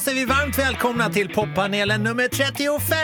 Då 0.00 0.04
säger 0.04 0.20
vi 0.20 0.24
varmt 0.24 0.58
välkomna 0.58 1.10
till 1.10 1.28
poppanelen 1.28 2.02
nummer 2.02 2.28
35! 2.28 2.96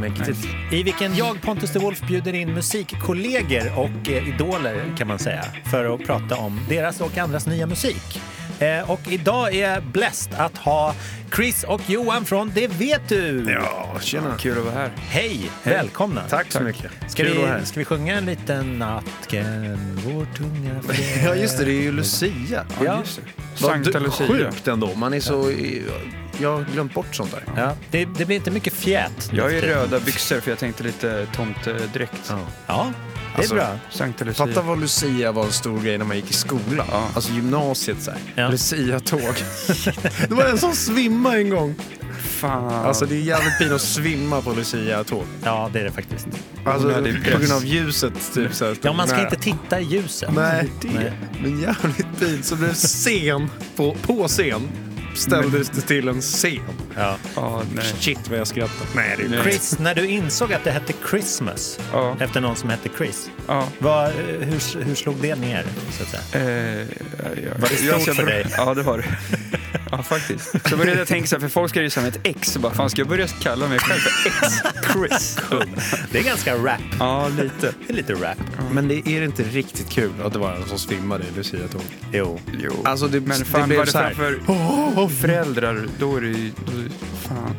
Mäktigt. 0.00 0.38
I 0.72 0.82
vilken 0.82 1.16
jag, 1.16 1.42
Pontus 1.42 1.72
de 1.72 1.78
Wolf, 1.78 2.00
bjuder 2.00 2.34
in 2.34 2.54
musikkollegor 2.54 3.78
och 3.78 4.10
eh, 4.10 4.28
idoler 4.28 4.96
kan 4.98 5.08
man 5.08 5.18
säga 5.18 5.44
för 5.70 5.94
att 5.94 6.06
prata 6.06 6.36
om 6.36 6.60
deras 6.68 7.00
och 7.00 7.18
andras 7.18 7.46
nya 7.46 7.66
musik. 7.66 8.20
Eh, 8.58 8.90
och 8.90 9.00
idag 9.08 9.54
är 9.54 9.72
jag 9.72 9.82
blessed 9.82 10.34
att 10.34 10.58
ha 10.58 10.94
Chris 11.34 11.64
och 11.64 11.80
Johan 11.86 12.24
från 12.24 12.52
Det 12.54 12.66
vet 12.66 13.08
du! 13.08 13.46
Ja, 13.52 13.96
tjena. 14.00 14.34
Kul 14.38 14.58
att 14.58 14.64
vara 14.64 14.74
här. 14.74 14.90
Hej, 14.96 15.50
välkomna! 15.62 16.22
Tack 16.28 16.52
så 16.52 16.60
mycket. 16.60 16.90
Ska 17.08 17.22
Kul 17.22 17.32
att 17.32 17.38
vara 17.38 17.48
här. 17.50 17.58
vi, 17.60 17.66
ska 17.66 17.80
vi 17.80 17.84
sjunga 17.84 18.14
en 18.18 18.26
liten 18.26 18.78
nattken, 18.78 20.00
vår 20.06 20.26
tunga 20.36 20.80
Ja, 21.24 21.34
just 21.34 21.58
det. 21.58 21.64
Det 21.64 21.72
är 21.72 21.82
ju 21.82 21.92
Lucia. 21.92 22.64
Ja. 22.84 22.98
just 23.00 23.20
det. 23.36 23.58
Sankta 23.58 23.98
Lucia. 23.98 24.26
Sjukt 24.26 24.68
ändå. 24.68 24.94
Man 24.94 25.14
är 25.14 25.20
så... 25.20 25.52
Jag 26.40 26.56
har 26.56 26.64
glömt 26.72 26.94
bort 26.94 27.14
sånt 27.14 27.30
där. 27.30 27.42
Ja, 27.62 27.72
det, 27.90 28.04
det 28.04 28.24
blir 28.24 28.36
inte 28.36 28.50
mycket 28.50 28.72
fjät. 28.72 29.30
Jag 29.32 29.44
har 29.44 29.50
ju 29.50 29.60
röda 29.60 30.00
byxor 30.00 30.40
för 30.40 30.50
jag 30.50 30.58
tänkte 30.58 30.82
lite 30.82 31.26
tomtedräkt. 31.26 32.22
Ja. 32.28 32.38
Ja, 32.66 32.92
det 33.38 33.42
är 33.42 33.42
Alltså, 33.42 33.54
bra. 33.54 33.78
Sankta 33.90 34.24
Lucia. 34.24 34.46
Fatta 34.46 34.62
vad 34.62 34.80
Lucia 34.80 35.32
var 35.32 35.44
en 35.44 35.52
stor 35.52 35.80
grej 35.80 35.98
när 35.98 36.04
man 36.04 36.16
gick 36.16 36.30
i 36.30 36.34
skolan. 36.34 36.86
Ja. 36.90 37.08
Alltså 37.14 37.32
gymnasiet 37.32 38.02
så 38.02 38.10
här. 38.10 38.20
Ja. 38.34 38.48
Lucia-tåg. 38.48 39.20
det 40.28 40.34
var 40.34 40.44
en 40.44 40.58
som 40.58 40.72
svimmade 40.72 41.38
en 41.38 41.50
gång. 41.50 41.74
Fan. 42.22 42.74
Alltså 42.86 43.06
det 43.06 43.14
är 43.14 43.20
jävligt 43.20 43.58
fint 43.58 43.72
att 43.72 43.80
svimma 43.80 44.40
på 44.42 44.52
Lucia-tåg. 44.52 45.24
Ja, 45.44 45.70
det 45.72 45.80
är 45.80 45.84
det 45.84 45.90
faktiskt. 45.90 46.26
Alltså 46.64 46.88
Onödig 46.88 47.16
på 47.16 47.22
press. 47.30 47.38
grund 47.40 47.52
av 47.52 47.64
ljuset 47.64 48.12
typ 48.34 48.54
så 48.54 48.64
här. 48.64 48.76
Ja, 48.82 48.92
man 48.92 49.06
ska 49.08 49.16
Nej. 49.16 49.24
inte 49.24 49.36
titta 49.36 49.80
i 49.80 49.84
ljuset. 49.84 50.34
Nej, 50.34 50.70
det 50.80 50.88
Nej. 50.88 51.12
men 51.42 51.60
jävligt 51.60 52.06
fint. 52.18 52.44
Så 52.44 52.56
blev 52.56 52.74
scen 52.74 53.50
på, 53.76 53.96
på 54.02 54.28
scen 54.28 54.68
ställdes 55.18 55.68
det 55.70 55.80
till 55.80 56.08
en 56.08 56.20
scen. 56.20 56.60
Ja. 56.96 57.16
Ja, 57.36 57.62
nej. 57.74 57.84
Shit 57.98 58.28
vad 58.30 58.38
jag 58.38 58.46
skrattar. 58.46 58.86
Nej, 58.96 59.16
det 59.30 59.36
är. 59.36 59.42
Chris, 59.42 59.78
när 59.78 59.94
du 59.94 60.08
insåg 60.08 60.52
att 60.52 60.64
det 60.64 60.70
hette 60.70 60.92
Christmas 61.10 61.80
Ja. 61.92 62.16
efter 62.20 62.40
någon 62.40 62.56
som 62.56 62.70
hette 62.70 62.88
Chris, 62.98 63.30
Ja. 63.46 63.64
vad, 63.78 64.10
hur, 64.40 64.82
hur 64.84 64.94
slog 64.94 65.16
det 65.22 65.34
ner? 65.34 65.64
Så 65.90 66.02
att 66.02 66.08
säga? 66.30 66.44
Eh, 66.48 66.78
ja, 66.80 67.50
Var 67.58 67.68
det 67.68 67.76
stort 67.76 68.06
jag 68.06 68.16
för 68.16 68.26
dig? 68.26 68.46
Ja, 68.56 68.74
det 68.74 68.82
var 68.82 68.98
det. 68.98 69.04
Ja, 69.90 70.02
faktiskt. 70.02 70.68
Så 70.70 70.76
började 70.76 70.98
jag 70.98 71.08
tänka 71.08 71.26
så 71.26 71.36
här, 71.36 71.40
för 71.40 71.48
folk 71.48 71.70
ska 71.70 71.82
ju 71.82 71.90
som 71.90 72.04
ett 72.04 72.18
ex. 72.22 72.48
Så 72.52 72.58
bara, 72.60 72.74
fan, 72.74 72.90
ska 72.90 73.00
jag 73.00 73.08
börja 73.08 73.26
kalla 73.28 73.68
mig 73.68 73.78
själv 73.78 73.98
för 74.00 74.28
ex-Chris? 74.28 75.38
Det 76.10 76.18
är 76.18 76.22
ganska 76.24 76.54
rap. 76.56 76.80
Ja, 76.98 77.28
lite. 77.28 77.74
Det 77.86 77.92
är 77.92 77.96
lite 77.96 78.12
rap. 78.14 78.36
Men 78.72 78.88
det 78.88 79.08
är 79.08 79.22
inte 79.22 79.42
riktigt 79.42 79.88
kul 79.90 80.10
att 80.24 80.32
det 80.32 80.38
var 80.38 80.52
en 80.52 80.64
som 80.68 80.78
svimmade 80.78 81.24
i 81.24 81.36
Lucia-tåg. 81.36 81.82
Jo. 82.12 82.40
Jo. 82.62 82.72
Alltså 82.84 83.08
det, 83.08 83.20
Men 83.20 83.38
det 83.38 83.44
fan, 83.44 83.68
blev 83.68 83.78
var 83.78 83.86
det 83.86 83.92
så 83.92 83.98
här. 83.98 84.14
framför 84.14 85.08
föräldrar, 85.08 85.86
då 85.98 86.16
är 86.16 86.20
det 86.20 86.28
ju... 86.28 86.52
Fan. 87.22 87.54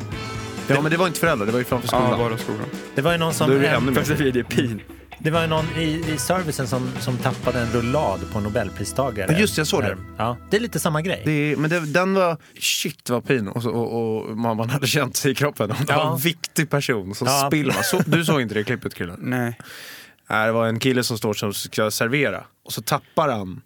Ja 0.66 0.80
men 0.80 0.90
det 0.90 0.96
var 0.96 1.06
inte 1.06 1.20
föräldrar, 1.20 1.46
det 1.46 1.52
var 1.52 1.58
ju 1.58 1.64
framför 1.64 1.88
Ja, 1.92 2.00
skolan. 2.00 2.18
bara 2.18 2.38
skolan. 2.38 2.64
Det 2.94 3.02
var 3.02 3.12
ju 3.12 3.18
någon 3.18 3.34
som... 3.34 3.50
Då 3.50 3.56
är 3.56 3.60
det 3.60 3.66
ännu 3.68 3.90
mer. 3.90 4.00
Fast 4.02 4.18
det 4.18 4.28
är 4.40 4.42
pin. 4.42 4.80
Det 5.22 5.30
var 5.30 5.40
ju 5.40 5.46
någon 5.46 5.64
i, 5.76 6.04
i 6.14 6.18
servicen 6.18 6.66
som, 6.66 6.90
som 7.00 7.16
tappade 7.16 7.60
en 7.60 7.72
rullad 7.72 8.20
på 8.32 8.40
Nobelpristagare. 8.40 9.32
Ja, 9.32 9.38
just 9.38 9.56
det, 9.56 9.60
jag 9.60 9.66
såg 9.66 9.82
det. 9.82 9.96
Ja, 10.18 10.36
det 10.50 10.56
är 10.56 10.60
lite 10.60 10.80
samma 10.80 11.02
grej. 11.02 11.22
Det, 11.24 11.30
är- 11.52 11.56
men 11.56 11.70
det, 11.70 11.80
den 11.80 12.14
var, 12.14 12.36
shit 12.60 13.10
vad 13.10 13.26
pin 13.26 13.48
och, 13.48 13.66
och, 13.66 14.26
och 14.28 14.36
man, 14.38 14.56
man 14.56 14.70
hade 14.70 14.86
känt 14.86 15.16
sig 15.16 15.32
i 15.32 15.34
kroppen. 15.34 15.68
Det 15.68 15.74
Ja. 15.88 16.04
var 16.04 16.12
en 16.12 16.18
viktig 16.18 16.70
person 16.70 17.14
som 17.14 17.26
Ja. 17.26 17.46
spiller. 17.46 17.72
Så, 17.82 17.98
du 18.06 18.24
såg 18.24 18.40
inte 18.40 18.54
det 18.54 18.64
klippet 18.64 18.94
killen? 18.94 19.18
Nej. 19.22 19.58
Nej, 20.30 20.46
det 20.46 20.52
var 20.52 20.66
en 20.66 20.78
kille 20.78 21.02
som 21.02 21.18
står 21.18 21.34
som 21.34 21.52
ska 21.54 21.90
servera 21.90 22.44
och 22.64 22.72
så 22.72 22.82
tappar 22.82 23.28
han, 23.28 23.60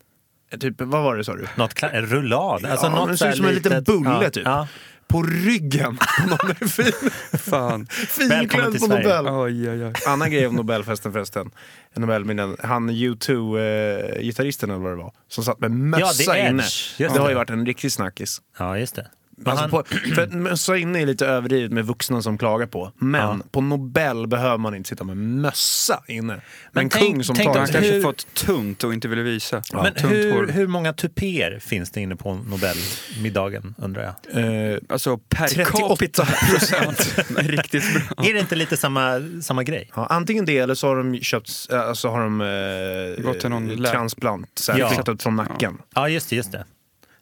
typ, 0.61 0.75
vad 0.81 1.03
var 1.03 1.17
det 1.17 1.25
sa 1.25 1.35
du? 1.37 1.47
Något 1.57 1.83
en 1.83 2.07
rullad. 2.07 2.65
Alltså 2.65 2.87
Ja, 2.87 2.91
något 2.95 3.09
det 3.09 3.17
ser 3.17 3.31
ut 3.31 3.37
som 3.37 3.47
en 3.47 3.55
liten 3.55 3.83
bulle 3.85 4.19
ja, 4.23 4.31
typ. 4.31 4.45
Ja. 4.47 4.69
På 5.07 5.23
ryggen 5.23 5.97
på 5.97 6.27
någon 6.29 6.51
är 6.51 6.67
fin, 6.69 7.11
Fan. 7.39 7.87
Välkommen 8.29 8.39
finklädd 8.41 8.71
till 8.73 8.81
på 8.81 8.87
Sverige. 8.87 9.23
Nobel. 9.23 9.35
Oj, 9.35 9.71
oj, 9.71 9.85
oj. 9.87 9.93
Annan 10.07 10.31
grej 10.31 10.47
om 10.47 10.55
Nobelfesten 10.57 11.13
förresten. 11.13 11.51
Nobelminnen. 11.97 12.57
Han 12.63 12.91
U2-gitarristen 12.91 14.71
eller 14.71 14.81
vad 14.83 14.93
det 14.93 14.97
var. 14.97 15.13
Som 15.29 15.45
satt 15.45 15.61
med 15.61 15.71
mössa 15.71 16.23
Ja, 16.27 16.37
Edge. 16.37 16.51
inne. 16.51 16.63
Just 16.63 16.99
det 16.99 17.09
det. 17.09 17.19
har 17.19 17.29
ju 17.29 17.35
varit 17.35 17.51
en 17.51 17.67
riktig 17.67 17.93
snackis. 17.93 18.43
ja, 18.59 18.79
just 18.79 18.95
det. 18.95 19.07
Men 19.45 19.59
Alltså 19.59 19.69
på, 19.69 20.57
för 20.57 20.75
inne 20.77 21.03
är 21.03 21.07
lite 21.07 21.27
överdrivet 21.27 21.73
med 21.73 21.87
vuxna 21.87 22.23
som 22.23 22.39
klagar 22.39 22.67
på. 22.67 22.93
Men 22.99 23.21
Ja. 23.39 23.45
på 23.51 23.61
Nobel 23.61 24.27
behöver 24.27 24.59
man 24.59 24.75
inte 24.75 24.89
sitta 24.89 25.05
med 25.05 25.17
mössa 25.17 26.03
inne. 26.09 26.33
Men 26.33 26.41
Men 26.73 26.85
en 26.85 26.91
tänk- 26.91 27.05
kung 27.15 27.25
som 27.25 27.37
tänk 27.37 27.49
tar 27.53 27.59
Han 27.59 27.69
kanske 27.69 27.93
hur- 27.93 28.03
fått 28.03 28.35
tunt 28.35 28.85
och 28.85 28.95
inte 28.95 29.09
ville 29.09 29.23
visa. 29.23 29.63
men 29.73 29.95
tunt 29.95 30.13
hur, 30.13 30.49
hur 30.49 30.67
många 30.67 30.93
tupéer 30.93 31.59
finns 31.59 31.91
det 31.91 32.01
inne 32.01 32.17
på 32.17 32.35
Nobelmiddagen, 32.35 33.75
undrar 33.79 34.03
jag? 34.33 34.73
Eh, 34.73 34.79
Alltså 34.89 35.19
per 35.19 35.47
38 35.49 35.89
capita 35.89 36.27
procent. 36.27 37.15
Riktigt 37.39 37.83
bra. 37.95 38.25
Är 38.27 38.35
det 38.35 38.41
inte 38.41 38.57
lite 38.57 38.77
samma, 38.77 39.23
samma 39.43 39.63
grej? 39.63 39.91
ja, 39.95 40.07
antingen 40.07 40.45
det 40.45 40.59
eller 40.59 40.75
så 40.75 40.87
har 40.89 40.97
de 40.97 41.19
köpt, 41.21 41.51
äh, 41.71 41.81
alltså 41.81 42.09
har 42.09 42.21
de 42.21 42.41
eh, 42.41 43.25
Gått 43.25 43.41
till 43.41 43.51
någon 43.51 43.85
transplant, 43.85 44.49
så 44.55 44.73
här, 44.73 44.79
Ja. 44.79 44.89
flyttat 44.91 45.23
från 45.23 45.37
nacken. 45.37 45.79
Ja, 45.95 46.09
just 46.09 46.31
det. 46.31 46.37
Just 46.37 46.53
det. 46.53 46.65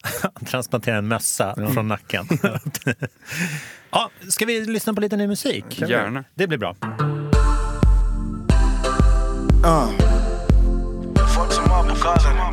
Transplantera 0.46 0.96
en 0.96 1.08
mössa 1.08 1.54
från 1.74 1.88
nacken. 1.88 2.26
ja, 3.90 4.10
ska 4.28 4.46
vi 4.46 4.64
lyssna 4.64 4.94
på 4.94 5.00
lite 5.00 5.16
ny 5.16 5.26
musik? 5.26 5.82
Gärna. 5.88 6.24
Det 6.34 6.46
blir 6.46 6.58
bra. 6.58 6.76
Fuck 11.34 12.51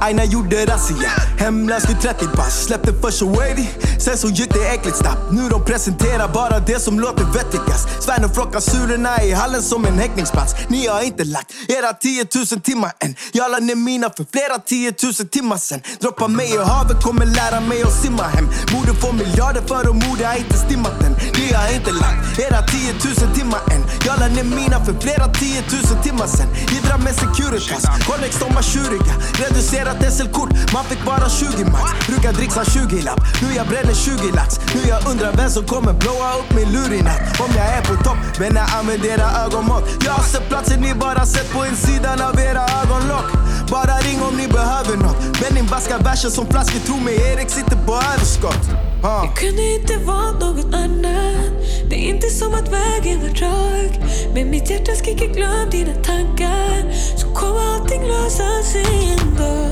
Aina 0.00 0.24
gjorde 0.24 0.66
razzia, 0.66 1.10
hemlös 1.38 1.88
vid 1.88 2.00
30 2.00 2.26
pass 2.36 2.64
Släppte 2.64 2.92
först 3.02 3.22
Wavy, 3.22 3.66
sen 3.98 4.18
så 4.18 4.28
gick 4.28 4.52
det 4.52 4.68
äckligt 4.68 4.96
snabbt. 4.96 5.32
Nu 5.32 5.48
de 5.48 5.64
presenterar 5.64 6.28
bara 6.28 6.58
det 6.60 6.80
som 6.80 7.00
låter 7.00 7.24
vettigast. 7.24 8.02
Svärn 8.02 8.24
och 8.24 8.34
flockar 8.34 8.60
surorna 8.60 9.22
i 9.22 9.32
hallen 9.32 9.62
som 9.62 9.84
en 9.84 9.98
häckningsplats. 9.98 10.54
Ni 10.68 10.86
har 10.86 11.02
inte 11.02 11.24
lagt 11.24 11.52
era 11.68 11.92
10 11.92 12.26
000 12.34 12.60
timmar 12.60 12.92
än. 12.98 13.14
Jag 13.32 13.50
la 13.50 13.58
ner 13.58 13.74
mina 13.74 14.10
för 14.16 14.26
flera 14.32 14.58
10 14.58 14.94
000 15.02 15.14
timmar 15.14 15.56
sen. 15.56 15.80
Droppa 16.00 16.28
mig 16.28 16.54
i 16.54 16.56
havet, 16.56 17.02
kommer 17.02 17.26
lära 17.26 17.60
mig 17.60 17.82
att 17.82 18.02
simma 18.02 18.22
hem. 18.22 18.48
Borde 18.72 18.94
få 19.00 19.12
miljarder 19.12 19.62
för 19.66 19.80
att 19.80 20.08
mode 20.08 20.26
har 20.26 20.36
inte 20.36 20.56
stimmat 20.56 21.02
än. 21.02 21.14
Jag 21.50 21.58
har 21.58 21.72
inte 21.74 21.92
lagt 21.92 22.38
era 22.38 22.62
10 22.62 22.92
000 23.26 23.36
timmar 23.38 23.60
än. 23.74 23.82
Jag 24.06 24.20
la 24.20 24.28
ner 24.28 24.44
mina 24.44 24.84
för 24.84 24.94
flera 25.04 25.26
10 25.28 25.62
000 25.94 26.02
timmar 26.02 26.26
sen. 26.26 26.48
Hidra 26.54 26.96
med 26.98 27.14
Securitas, 27.14 27.84
Connex 28.06 28.38
de 28.38 28.54
var 28.54 28.62
tjuriga. 28.62 29.14
Reducerat 29.42 30.12
SL-kort, 30.14 30.50
man 30.74 30.84
fick 30.84 31.04
bara 31.04 31.28
20 31.28 31.64
max. 31.64 31.86
Brukar 32.08 32.32
dricksa 32.32 32.64
20 32.64 33.02
lapp, 33.02 33.20
nu 33.42 33.48
jag 33.56 33.66
bränner 33.68 33.94
20 33.94 34.32
lax 34.38 34.60
Nu 34.74 34.80
jag 34.88 35.00
undrar 35.10 35.32
vem 35.32 35.50
som 35.50 35.64
kommer 35.66 35.92
blåa 35.92 36.30
upp 36.40 36.50
min 36.56 36.72
lur 36.72 36.92
i 36.98 37.02
natt. 37.02 37.40
Om 37.44 37.50
jag 37.56 37.66
är 37.76 37.82
på 37.82 37.94
topp, 38.04 38.18
men 38.38 38.56
jag 38.56 38.68
använder 38.78 39.08
era 39.08 39.28
ögonmått. 39.44 39.84
Jag 40.04 40.12
har 40.12 40.24
sett 40.24 40.48
platser 40.48 40.78
ni 40.78 40.94
bara 40.94 41.26
sett 41.26 41.52
på 41.52 41.66
insidan 41.66 42.20
av 42.20 42.40
era 42.40 42.64
ögonlock. 42.82 43.28
Bara 43.70 43.94
ring 44.06 44.22
om 44.22 44.36
ni 44.36 44.48
behöver 44.48 44.96
nåt 44.96 45.16
Men 45.40 45.66
vaskar 45.66 45.98
verser 45.98 46.28
som 46.28 46.46
flaskor, 46.46 46.80
tro 46.86 46.96
mig 46.96 47.14
Erik 47.14 47.50
sitter 47.50 47.76
på 47.86 47.92
överskott. 47.94 48.89
Ah. 49.02 49.26
Kunde 49.34 49.74
inte 49.74 49.96
vara 49.96 50.30
något 50.30 50.74
annat. 50.74 51.90
Det 51.90 51.96
är 51.96 52.08
inte 52.08 52.30
som 52.30 52.54
att 52.54 52.72
vägen 52.72 53.20
var 53.20 53.28
rak 53.28 54.00
Men 54.34 54.50
mitt 54.50 54.70
hjärta 54.70 54.92
skriker 54.92 55.26
glöm 55.26 55.70
dina 55.70 55.94
tankar. 55.94 56.92
Så 57.16 57.34
kommer 57.34 57.60
allting 57.74 58.02
lösa 58.02 58.62
sig 58.62 59.16
ändå. 59.20 59.68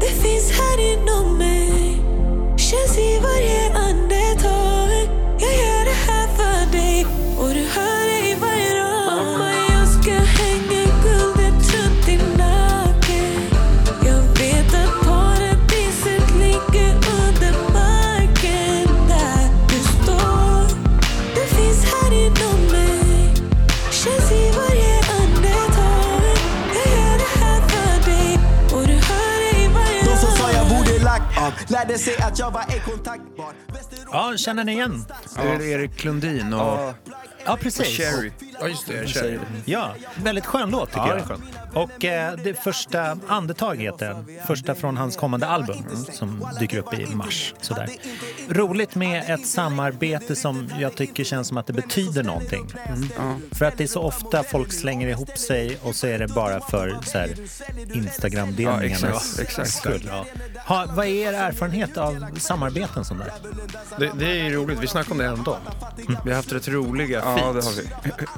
Det 0.00 0.22
finns 0.22 0.50
här 0.50 0.92
inom 0.92 1.38
mig. 1.38 2.02
Känns 2.56 2.98
i 2.98 3.20
varje 3.22 3.57
Lärde 31.68 31.98
sig 31.98 32.16
att 32.16 32.38
jag 32.38 32.50
var 32.50 32.60
ej 32.60 32.82
kontaktbar 32.84 33.52
Ja, 34.12 34.34
känner 34.36 34.64
ni 34.64 34.72
igen? 34.72 35.04
Är 35.36 35.58
det 35.58 35.64
Erik 35.64 36.04
Lundin 36.04 36.52
och... 36.52 36.60
Ja, 36.60 36.94
Och 37.52 37.60
precis. 37.60 37.96
Cherry. 37.96 38.32
Ja, 38.60 38.68
just 38.68 38.86
det. 38.86 39.20
Det. 39.22 39.40
Ja, 39.64 39.94
väldigt 40.16 40.46
skön 40.46 40.70
låt 40.70 40.88
tycker 40.88 41.00
Ja, 41.00 41.14
det 41.14 41.20
är 41.20 41.26
jag. 41.28 41.40
Och 41.74 42.04
eh, 42.04 42.36
det 42.44 42.54
första 42.54 43.16
andetag 43.28 43.76
heter 43.82 44.08
den. 44.08 44.26
Första 44.46 44.74
från 44.74 44.96
hans 44.96 45.16
kommande 45.16 45.46
album 45.46 45.76
som 46.12 46.48
dyker 46.60 46.78
upp 46.78 46.94
i 46.94 47.06
mars. 47.14 47.54
Sådär. 47.60 47.88
Roligt 48.48 48.94
med 48.94 49.30
ett 49.34 49.46
samarbete 49.46 50.36
som 50.36 50.70
jag 50.78 50.94
tycker 50.96 51.24
känns 51.24 51.48
som 51.48 51.56
att 51.56 51.66
det 51.66 51.72
betyder 51.72 52.22
någonting. 52.22 52.66
För 53.52 53.64
att 53.64 53.76
det 53.78 53.84
är 53.84 53.88
så 53.88 54.02
ofta 54.02 54.42
folk 54.42 54.72
slänger 54.72 55.08
ihop 55.08 55.38
sig 55.38 55.78
och 55.82 55.94
så 55.94 56.06
är 56.06 56.18
det 56.18 56.28
bara 56.28 56.60
för 56.60 56.98
Instagram-delningarnas 57.94 59.02
Ja, 59.02 59.42
exakt, 59.42 59.48
exakt. 59.48 59.70
skull. 59.70 60.08
Ja. 60.10 60.26
Ha, 60.66 60.86
vad 60.94 61.06
är 61.06 61.10
er 61.10 61.32
erfarenhet 61.32 61.96
av 61.96 62.26
samarbeten 62.38 63.04
som 63.04 63.18
där? 63.18 63.32
Det, 63.98 64.10
det 64.18 64.26
är 64.40 64.44
ju 64.44 64.54
roligt, 64.56 64.78
vi 64.82 64.86
snackade 64.86 65.12
om 65.12 65.18
det 65.18 65.24
häromdagen. 65.24 65.60
Vi 66.24 66.30
har 66.30 66.36
haft 66.36 66.52
rätt 66.52 66.68
roliga 66.68 67.18
Ja, 67.24 67.52
det 67.52 67.62
feats. 67.62 67.66
har 67.76 67.82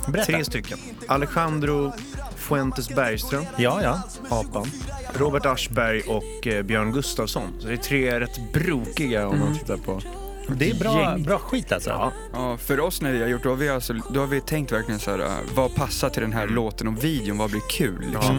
vi. 0.07 0.13
Berätta. 0.13 0.33
Tre 0.33 0.45
stycken. 0.45 0.79
Alejandro 1.09 1.93
Fuentes 2.37 2.89
Bergström, 2.89 3.30
Ja, 3.57 3.83
ja. 3.83 4.03
apan. 4.29 4.71
Robert 5.15 5.47
Aschberg 5.47 6.01
och 6.01 6.47
eh, 6.47 6.63
Björn 6.63 6.93
Gustafsson. 6.93 7.53
Så 7.59 7.67
det 7.67 7.73
är 7.73 7.77
tre 7.77 8.21
rätt 8.21 8.53
brokiga 8.53 9.29
om 9.29 9.39
man 9.39 9.59
tittar 9.59 9.77
på. 9.77 10.01
Det 10.49 10.71
är 10.71 10.75
bra, 10.75 11.01
Gäng. 11.01 11.23
bra 11.23 11.39
skit 11.39 11.73
alltså. 11.73 11.91
Ja. 11.91 12.13
Ja, 12.33 12.57
för 12.57 12.81
oss 12.81 13.01
när 13.03 13.13
vi 13.13 13.21
har 13.23 13.29
gjort, 13.29 13.43
då 13.43 13.49
har 13.49 13.57
vi, 13.57 13.69
alltså, 13.69 13.95
då 14.11 14.21
har 14.21 14.27
vi 14.27 14.41
tänkt 14.41 14.73
verkligen 14.73 15.01
så 15.01 15.11
här, 15.11 15.19
äh, 15.19 15.31
vad 15.55 15.75
passar 15.75 16.11
till 16.11 16.23
den 16.23 16.33
här 16.33 16.47
låten 16.47 16.89
och 16.89 17.05
videon, 17.05 17.39
vad 17.39 17.51
blir 17.51 17.63
kul 17.71 18.01
liksom. 18.13 18.39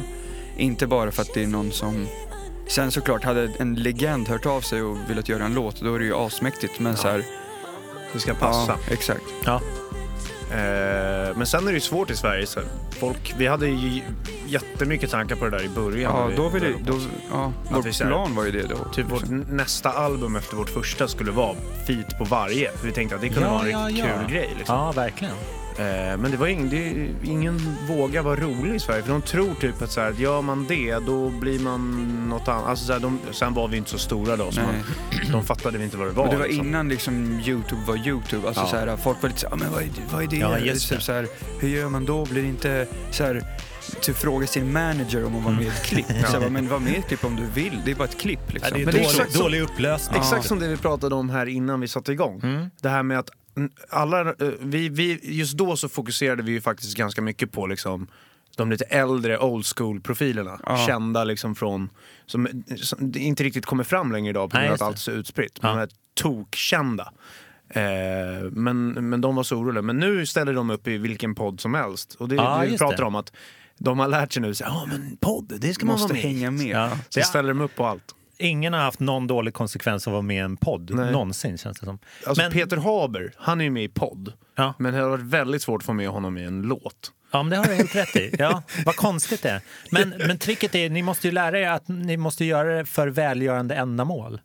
Inte 0.57 0.87
bara 0.87 1.11
för 1.11 1.21
att 1.21 1.33
det 1.33 1.43
är 1.43 1.47
någon 1.47 1.71
som... 1.71 2.07
Sen 2.67 2.91
såklart, 2.91 3.23
hade 3.23 3.51
en 3.59 3.75
legend 3.75 4.27
hört 4.27 4.45
av 4.45 4.61
sig 4.61 4.81
och 4.81 4.97
velat 5.09 5.29
göra 5.29 5.45
en 5.45 5.53
låt, 5.53 5.81
då 5.81 5.95
är 5.95 5.99
det 5.99 6.05
ju 6.05 6.15
asmäktigt. 6.15 6.79
Men 6.79 6.97
så 6.97 7.07
här, 7.07 7.25
Det 8.13 8.19
ska 8.19 8.33
passa. 8.33 8.71
Ja, 8.87 8.93
exakt. 8.93 9.23
Ja. 9.45 9.61
Eh, 10.51 11.37
men 11.37 11.47
sen 11.47 11.63
är 11.63 11.67
det 11.67 11.73
ju 11.73 11.79
svårt 11.79 12.09
i 12.09 12.15
Sverige. 12.15 12.45
Så 12.45 12.59
folk, 12.99 13.33
vi 13.37 13.47
hade 13.47 13.67
ju 13.67 14.01
jättemycket 14.47 15.09
tankar 15.11 15.35
på 15.35 15.45
det 15.45 15.51
där 15.51 15.65
i 15.65 15.69
början. 15.69 16.15
Ja, 16.15 16.25
vi 16.25 16.35
då 16.35 16.49
vill 16.49 16.61
började 16.61 16.79
det, 16.83 16.91
på. 16.91 16.97
då, 16.97 16.99
ja, 17.31 17.53
Att 17.65 17.75
vår 17.75 17.81
vi 17.81 17.91
plan 17.93 18.35
var 18.35 18.45
ju 18.45 18.51
det 18.51 18.67
då. 18.67 18.77
Typ 18.93 19.11
vårt 19.11 19.29
nästa 19.49 19.91
album 19.91 20.35
efter 20.35 20.55
vårt 20.55 20.69
första 20.69 21.07
skulle 21.07 21.31
vara 21.31 21.55
feat 21.87 22.17
på 22.17 22.23
varje. 22.23 22.71
För 22.71 22.87
vi 22.87 22.93
tänkte 22.93 23.15
att 23.15 23.21
det 23.21 23.29
kunde 23.29 23.49
vara 23.49 23.69
en 23.69 23.87
riktigt 23.87 24.05
kul 24.05 24.31
grej. 24.31 24.49
Liksom. 24.57 24.75
Ja, 24.75 24.91
verkligen. 24.91 25.35
Eh, 25.77 26.17
men 26.17 26.31
det 26.31 26.37
var 26.37 26.47
ing, 26.47 26.69
det, 26.69 27.07
ingen 27.29 27.77
vågar 27.87 28.21
vara 28.21 28.35
rolig 28.35 28.75
i 28.75 28.79
Sverige. 28.79 29.03
För 29.03 29.11
de 29.11 29.21
tror 29.21 29.53
typ 29.53 29.81
att 29.81 29.91
så 29.91 30.01
här, 30.01 30.11
gör 30.11 30.41
man 30.41 30.65
det 30.67 30.95
då 30.95 31.29
blir 31.29 31.59
man 31.59 32.05
något 32.29 32.47
annat. 32.47 32.65
Alltså, 32.67 32.85
så 32.85 32.93
här, 32.93 32.99
de, 32.99 33.19
sen 33.31 33.53
var 33.53 33.67
vi 33.67 33.77
inte 33.77 33.89
så 33.89 33.97
stora 33.97 34.35
då. 34.35 34.51
Så 34.51 34.61
man, 34.61 34.75
de 35.31 35.43
fattade 35.45 35.77
vi 35.77 35.83
inte 35.83 35.97
vad 35.97 36.07
det 36.07 36.11
var. 36.13 36.23
Och 36.23 36.31
det 36.31 36.37
var 36.37 36.47
liksom. 36.47 36.67
innan 36.67 36.89
liksom 36.89 37.39
Youtube 37.45 37.81
var 37.87 38.07
Youtube. 38.07 38.47
Alltså 38.47 38.63
Ja. 38.63 38.67
så 38.67 38.75
här, 38.75 38.97
folk 38.97 39.21
var 39.21 39.29
lite 39.29 39.41
så 39.41 39.47
här, 39.47 39.53
"Ah, 39.53 39.57
men 39.57 39.71
vad 39.71 39.81
är? 39.81 39.87
Vad 40.11 40.23
är 40.23 40.27
det? 40.27 40.35
Ja, 40.37 40.57
just 40.59 40.89
Typ 40.89 40.97
det. 40.97 41.03
Så 41.03 41.11
här, 41.13 41.27
hur 41.59 41.69
gör 41.69 41.89
man 41.89 42.05
då? 42.05 42.25
Blir 42.25 42.41
det 42.41 42.47
inte 42.47 42.87
så 43.11 43.23
här, 43.23 43.43
typ 44.01 44.17
fråga 44.17 44.47
sin 44.47 44.73
manager 44.73 45.25
om 45.25 45.35
att 45.37 45.43
vara 45.43 45.53
med 45.55 45.63
i 45.63 45.67
ett 45.67 45.83
klipp. 45.83 46.05
Så 46.31 46.39
här, 46.39 46.49
men 46.49 46.67
var 46.69 46.79
med 46.79 46.93
i 46.93 46.95
ett 46.95 47.07
klipp 47.07 47.25
om 47.25 47.35
du 47.35 47.61
vill. 47.61 47.81
Det 47.85 47.91
är 47.91 47.95
bara 47.95 48.03
ett 48.07 48.19
klipp 48.19 48.53
liksom. 48.53 48.71
det 48.73 48.81
är 48.81 48.85
Men 48.85 48.93
det 48.93 48.99
är 48.99 49.03
dålig, 49.03 49.09
exakt 49.15 49.31
så- 49.33 49.43
dålig 49.43 49.61
upplösning. 49.61 50.19
Exakt 50.21 50.45
som 50.47 50.59
det 50.59 50.67
vi 50.67 50.77
pratade 50.77 51.15
om 51.15 51.29
här 51.29 51.45
innan 51.45 51.79
vi 51.81 51.87
satte 51.87 52.11
igång. 52.11 52.39
Mm. 52.43 52.69
Det 52.81 52.89
här 52.89 53.03
med 53.03 53.19
att 53.19 53.29
mm, 53.29 53.40
alla, 53.89 54.21
eh, 54.21 54.35
vi, 54.59 54.89
vi, 54.89 55.19
just 55.23 55.57
då 55.57 55.77
så 55.77 55.89
fokuserade 55.89 56.43
vi 56.43 56.51
ju 56.51 56.61
faktiskt 56.61 56.97
ganska 56.97 57.21
mycket 57.21 57.51
på 57.51 57.67
liksom 57.67 58.07
de 58.57 58.69
lite 58.69 58.85
äldre 58.85 59.39
old 59.39 59.65
school 59.65 60.01
profilerna. 60.01 60.59
Ja. 60.65 60.85
Kända 60.87 61.23
liksom 61.23 61.55
från, 61.55 61.89
som, 62.25 62.63
som 62.77 63.13
inte 63.15 63.43
riktigt 63.43 63.65
kommer 63.65 63.83
fram 63.83 64.11
längre 64.11 64.29
idag 64.29 64.51
på 64.51 64.57
grund 64.57 64.69
av 64.69 64.73
att 64.73 64.81
allt 64.81 64.95
är 64.95 64.99
så 64.99 65.11
utspritt. 65.11 65.59
Ja. 65.61 65.67
Men 65.67 65.75
de 65.75 65.79
här 65.79 65.89
tokkända. 66.13 67.13
Eh, 67.69 67.81
men, 68.51 69.09
men 69.09 69.21
de 69.21 69.35
var 69.35 69.43
så 69.43 69.57
oroliga. 69.57 69.81
Men 69.81 69.97
nu 69.97 70.25
ställer 70.25 70.53
de 70.53 70.69
upp 70.69 70.87
i 70.87 70.97
vilken 70.97 71.35
podd 71.35 71.59
som 71.59 71.73
helst. 71.73 72.15
Och 72.19 72.29
det, 72.29 72.35
Ja, 72.35 72.57
det 72.63 72.67
vi 72.71 72.77
pratar 72.77 72.97
det. 72.97 73.03
om 73.03 73.15
att 73.15 73.33
de 73.77 73.99
har 73.99 74.07
lärt 74.07 74.33
sig 74.33 74.41
nu, 74.41 74.53
ja 74.59 74.87
men 74.91 75.17
podd, 75.17 75.53
det 75.59 75.73
ska 75.73 75.85
man 75.85 75.93
måste 75.93 76.13
vara 76.13 76.23
med 76.23 76.31
i." 76.31 76.35
hänga 76.35 76.51
med. 76.51 76.67
Ja. 76.67 76.91
Så 77.09 77.21
ställer 77.21 77.49
de 77.49 77.61
upp 77.61 77.75
på 77.75 77.85
allt. 77.85 78.15
Ingen 78.41 78.73
har 78.73 78.79
haft 78.79 78.99
någon 78.99 79.27
dålig 79.27 79.53
konsekvens 79.53 80.07
av 80.07 80.11
att 80.11 80.15
vara 80.15 80.21
med 80.21 80.35
i 80.35 80.39
en 80.39 80.57
podd. 80.57 80.91
Nej. 80.95 81.11
Någonsin 81.11 81.57
känns 81.57 81.79
det 81.79 81.85
som. 81.85 81.99
Alltså 82.27 82.43
Men- 82.43 82.51
Peter 82.51 82.77
Haber, 82.77 83.33
han 83.37 83.61
är 83.61 83.65
ju 83.65 83.71
med 83.71 83.83
i 83.83 83.87
podd. 83.89 84.33
Ja. 84.55 84.73
Men 84.79 84.93
det 84.93 84.99
har 84.99 85.09
varit 85.09 85.23
väldigt 85.23 85.61
svårt 85.61 85.81
att 85.81 85.85
få 85.85 85.93
med 85.93 86.09
honom 86.09 86.37
i 86.37 86.43
en 86.43 86.61
låt. 86.61 87.11
Ja, 87.31 87.43
men 87.43 87.49
det 87.49 87.57
har 87.57 87.65
du 87.65 87.73
helt 87.75 87.95
rätt 87.95 88.15
i. 88.15 88.35
Ja, 88.39 88.63
vad 88.85 88.95
konstigt 88.95 89.43
det 89.43 89.49
är. 89.49 89.61
Men, 89.91 90.09
men 90.27 90.37
tricket 90.37 90.75
är, 90.75 90.89
ni 90.89 91.01
måste 91.01 91.27
ju 91.27 91.33
lära 91.33 91.59
er 91.59 91.69
att 91.69 91.87
ni 91.87 92.17
måste 92.17 92.45
göra 92.45 92.77
det 92.77 92.85
för 92.85 93.07
välgörande 93.07 93.75
ändamål. 93.75 94.41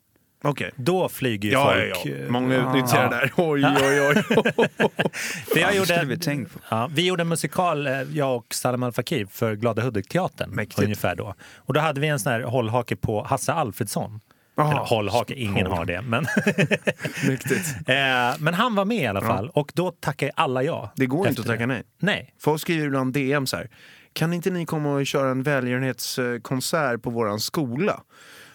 Okej. 0.49 0.71
Då 0.77 1.09
flyger 1.09 1.49
ju 1.49 1.53
Ja, 1.55 1.77
ja, 1.79 1.95
folk. 1.95 2.07
ja. 2.17 2.25
eh, 2.25 2.31
Många 2.31 2.57
utnyttjar 2.57 3.03
Ja. 3.03 3.09
det 3.09 3.17
där. 3.17 3.33
Oj, 3.37 3.65
oj, 3.67 4.01
oj. 4.01 4.15
För 5.53 5.59
jag 5.61 5.71
det 5.71 5.77
gjorde, 5.77 5.87
skulle 5.87 6.05
vi 6.05 6.19
tänkt 6.19 6.53
på. 6.53 6.59
Ja, 6.69 6.91
vi 6.93 7.07
gjorde 7.07 7.21
en 7.23 7.29
musikal, 7.29 7.87
eh, 7.87 7.93
jag 8.13 8.37
och 8.37 8.55
Salam 8.55 8.83
Al 8.83 8.93
Fakir, 8.93 9.27
för 9.31 9.55
Glada 9.55 9.83
Hudik-teatern. 9.83 10.51
Mäktigt. 10.51 10.83
Ungefär 10.83 11.17
då. 11.17 11.35
Och 11.57 11.75
då 11.75 11.81
hade 11.81 12.01
vi 12.01 12.09
en 12.09 12.19
sån 12.19 12.33
här 12.33 12.41
hållhake 12.43 12.97
på 12.97 13.23
Hasse 13.23 13.53
Alfredsson. 13.53 14.21
Jaha. 14.59 14.71
Eller 14.71 14.81
hållhake, 14.81 15.35
ingen 15.35 15.67
Håll. 15.67 15.77
har 15.79 15.85
det. 15.85 16.03
Men, 16.03 16.27
Mäktigt. 17.29 17.75
eh, 17.89 17.95
men 18.39 18.55
han 18.55 18.75
var 18.75 18.85
med 18.85 18.97
i 19.03 19.07
alla 19.07 19.21
fall 19.21 19.51
och 19.51 19.73
då 19.75 19.91
tackade 19.91 20.33
alla 20.37 20.63
ja. 20.63 20.93
Det 20.97 21.07
går 21.07 21.19
inte 21.19 21.29
efter 21.29 21.43
att 21.43 21.47
tacka 21.49 21.67
nej. 21.67 21.83
Nej. 21.99 22.35
Folk 22.41 22.61
skriver 22.61 22.87
ibland 22.87 23.13
DM 23.13 23.47
så 23.47 23.57
här. 23.57 23.69
Kan 24.13 24.33
inte 24.33 24.51
ni 24.51 24.67
komma 24.67 24.95
och 24.95 25.07
köra 25.07 25.31
en 25.31 25.43
välgörenhetskonsert 25.43 27.03
på 27.03 27.11
våran 27.11 27.41
skola? 27.41 28.01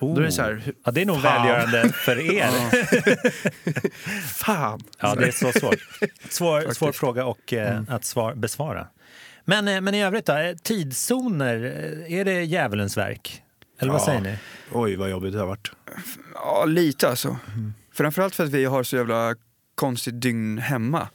Då 0.01 0.15
är 0.21 0.21
det 0.21 0.31
så 0.31 0.41
här, 0.41 0.73
Ja, 0.85 0.91
det 0.91 1.01
är 1.01 1.05
nog 1.05 1.21
Fan. 1.21 1.47
välgörande 1.47 1.89
för 1.93 2.19
er. 2.35 2.49
fan. 4.27 4.81
Ja, 4.99 5.15
det 5.15 5.27
är 5.27 5.31
så 5.31 5.51
svårt. 5.59 5.75
Svår, 6.29 6.73
svår 6.73 6.91
fråga 6.91 7.25
och, 7.25 7.53
eh, 7.53 7.81
att 7.87 8.05
svar, 8.05 8.33
besvara. 8.35 8.87
Men, 9.45 9.67
eh, 9.67 9.81
men 9.81 9.95
i 9.95 10.03
övrigt 10.03 10.25
då, 10.25 10.33
eh, 10.37 10.55
tidszoner, 10.55 11.55
eh, 12.07 12.13
är 12.19 12.25
det 12.25 12.43
djävulens 12.43 12.97
verk? 12.97 13.41
Eller 13.79 13.91
vad 13.91 14.01
Ja. 14.01 14.05
säger 14.05 14.21
ni? 14.21 14.37
Oj, 14.71 14.95
vad 14.95 15.09
jobbigt 15.09 15.33
det 15.33 15.39
har 15.39 15.47
varit. 15.47 15.71
Ja, 16.33 16.65
lite 16.65 17.09
alltså. 17.09 17.27
Mm. 17.27 17.73
Framförallt 17.93 18.35
för 18.35 18.43
att 18.43 18.49
vi 18.49 18.65
har 18.65 18.83
så 18.83 18.95
jävla 18.95 19.35
konstigt 19.75 20.21
dygn 20.21 20.57
hemma. 20.57 21.07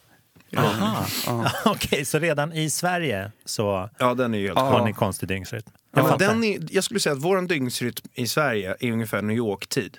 Aha. 0.57 1.07
Ja. 1.27 1.51
Okej, 1.65 2.05
så 2.05 2.19
redan 2.19 2.53
i 2.53 2.71
Sverige 2.71 3.33
så 3.45 3.91
Ja, 3.99 4.15
den 4.15 4.35
är 4.35 4.39
ju 4.39 4.47
helt 4.47 4.59
har 4.59 4.85
ni 4.85 4.93
konstig 4.93 5.29
dygnsrytm? 5.29 5.71
Ja, 5.97 6.09
men 6.09 6.19
den 6.19 6.45
är, 6.45 6.59
jag 6.71 6.85
skulle 6.85 7.01
säga 7.01 7.13
att 7.13 7.23
vår 7.23 7.43
dygnsrytm 7.43 7.95
i 8.15 8.27
Sverige 8.27 8.77
är 8.81 8.93
ungefär 8.93 9.23
New 9.23 9.37
York-tid. 9.37 9.99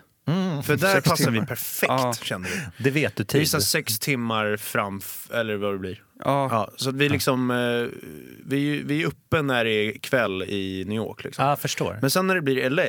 För 0.65 0.75
där 0.75 1.01
passar 1.01 1.25
vi 1.31 1.37
timmar. 1.37 1.45
perfekt, 1.45 1.89
Ja. 1.89 2.13
känner 2.21 2.49
vi. 2.49 2.83
Det 2.83 2.89
vet 2.91 3.15
du 3.15 3.21
är 3.23 3.25
tid. 3.25 3.49
så 3.49 3.57
här 3.57 3.61
sex 3.61 3.99
timmar 3.99 4.57
fram, 4.57 5.01
eller 5.33 5.55
vad 5.55 5.73
det 5.73 5.77
blir. 5.79 6.03
Ja. 6.23 6.47
Ja, 6.51 6.71
så 6.75 6.89
att 6.89 6.95
vi 6.95 7.09
liksom, 7.09 7.51
eh, 7.51 7.99
vi, 8.45 8.81
vi 8.85 9.03
är 9.03 9.07
uppe 9.07 9.41
när 9.41 9.65
det 9.65 9.71
är 9.71 9.97
kväll 9.99 10.43
i 10.43 10.83
New 10.87 10.95
York. 10.97 11.23
Liksom. 11.23 11.45
Ja, 11.45 11.55
förstår. 11.55 11.97
Men 12.01 12.11
sen 12.11 12.27
när 12.27 12.35
det 12.35 12.41
blir 12.41 12.69
LA, 12.69 12.83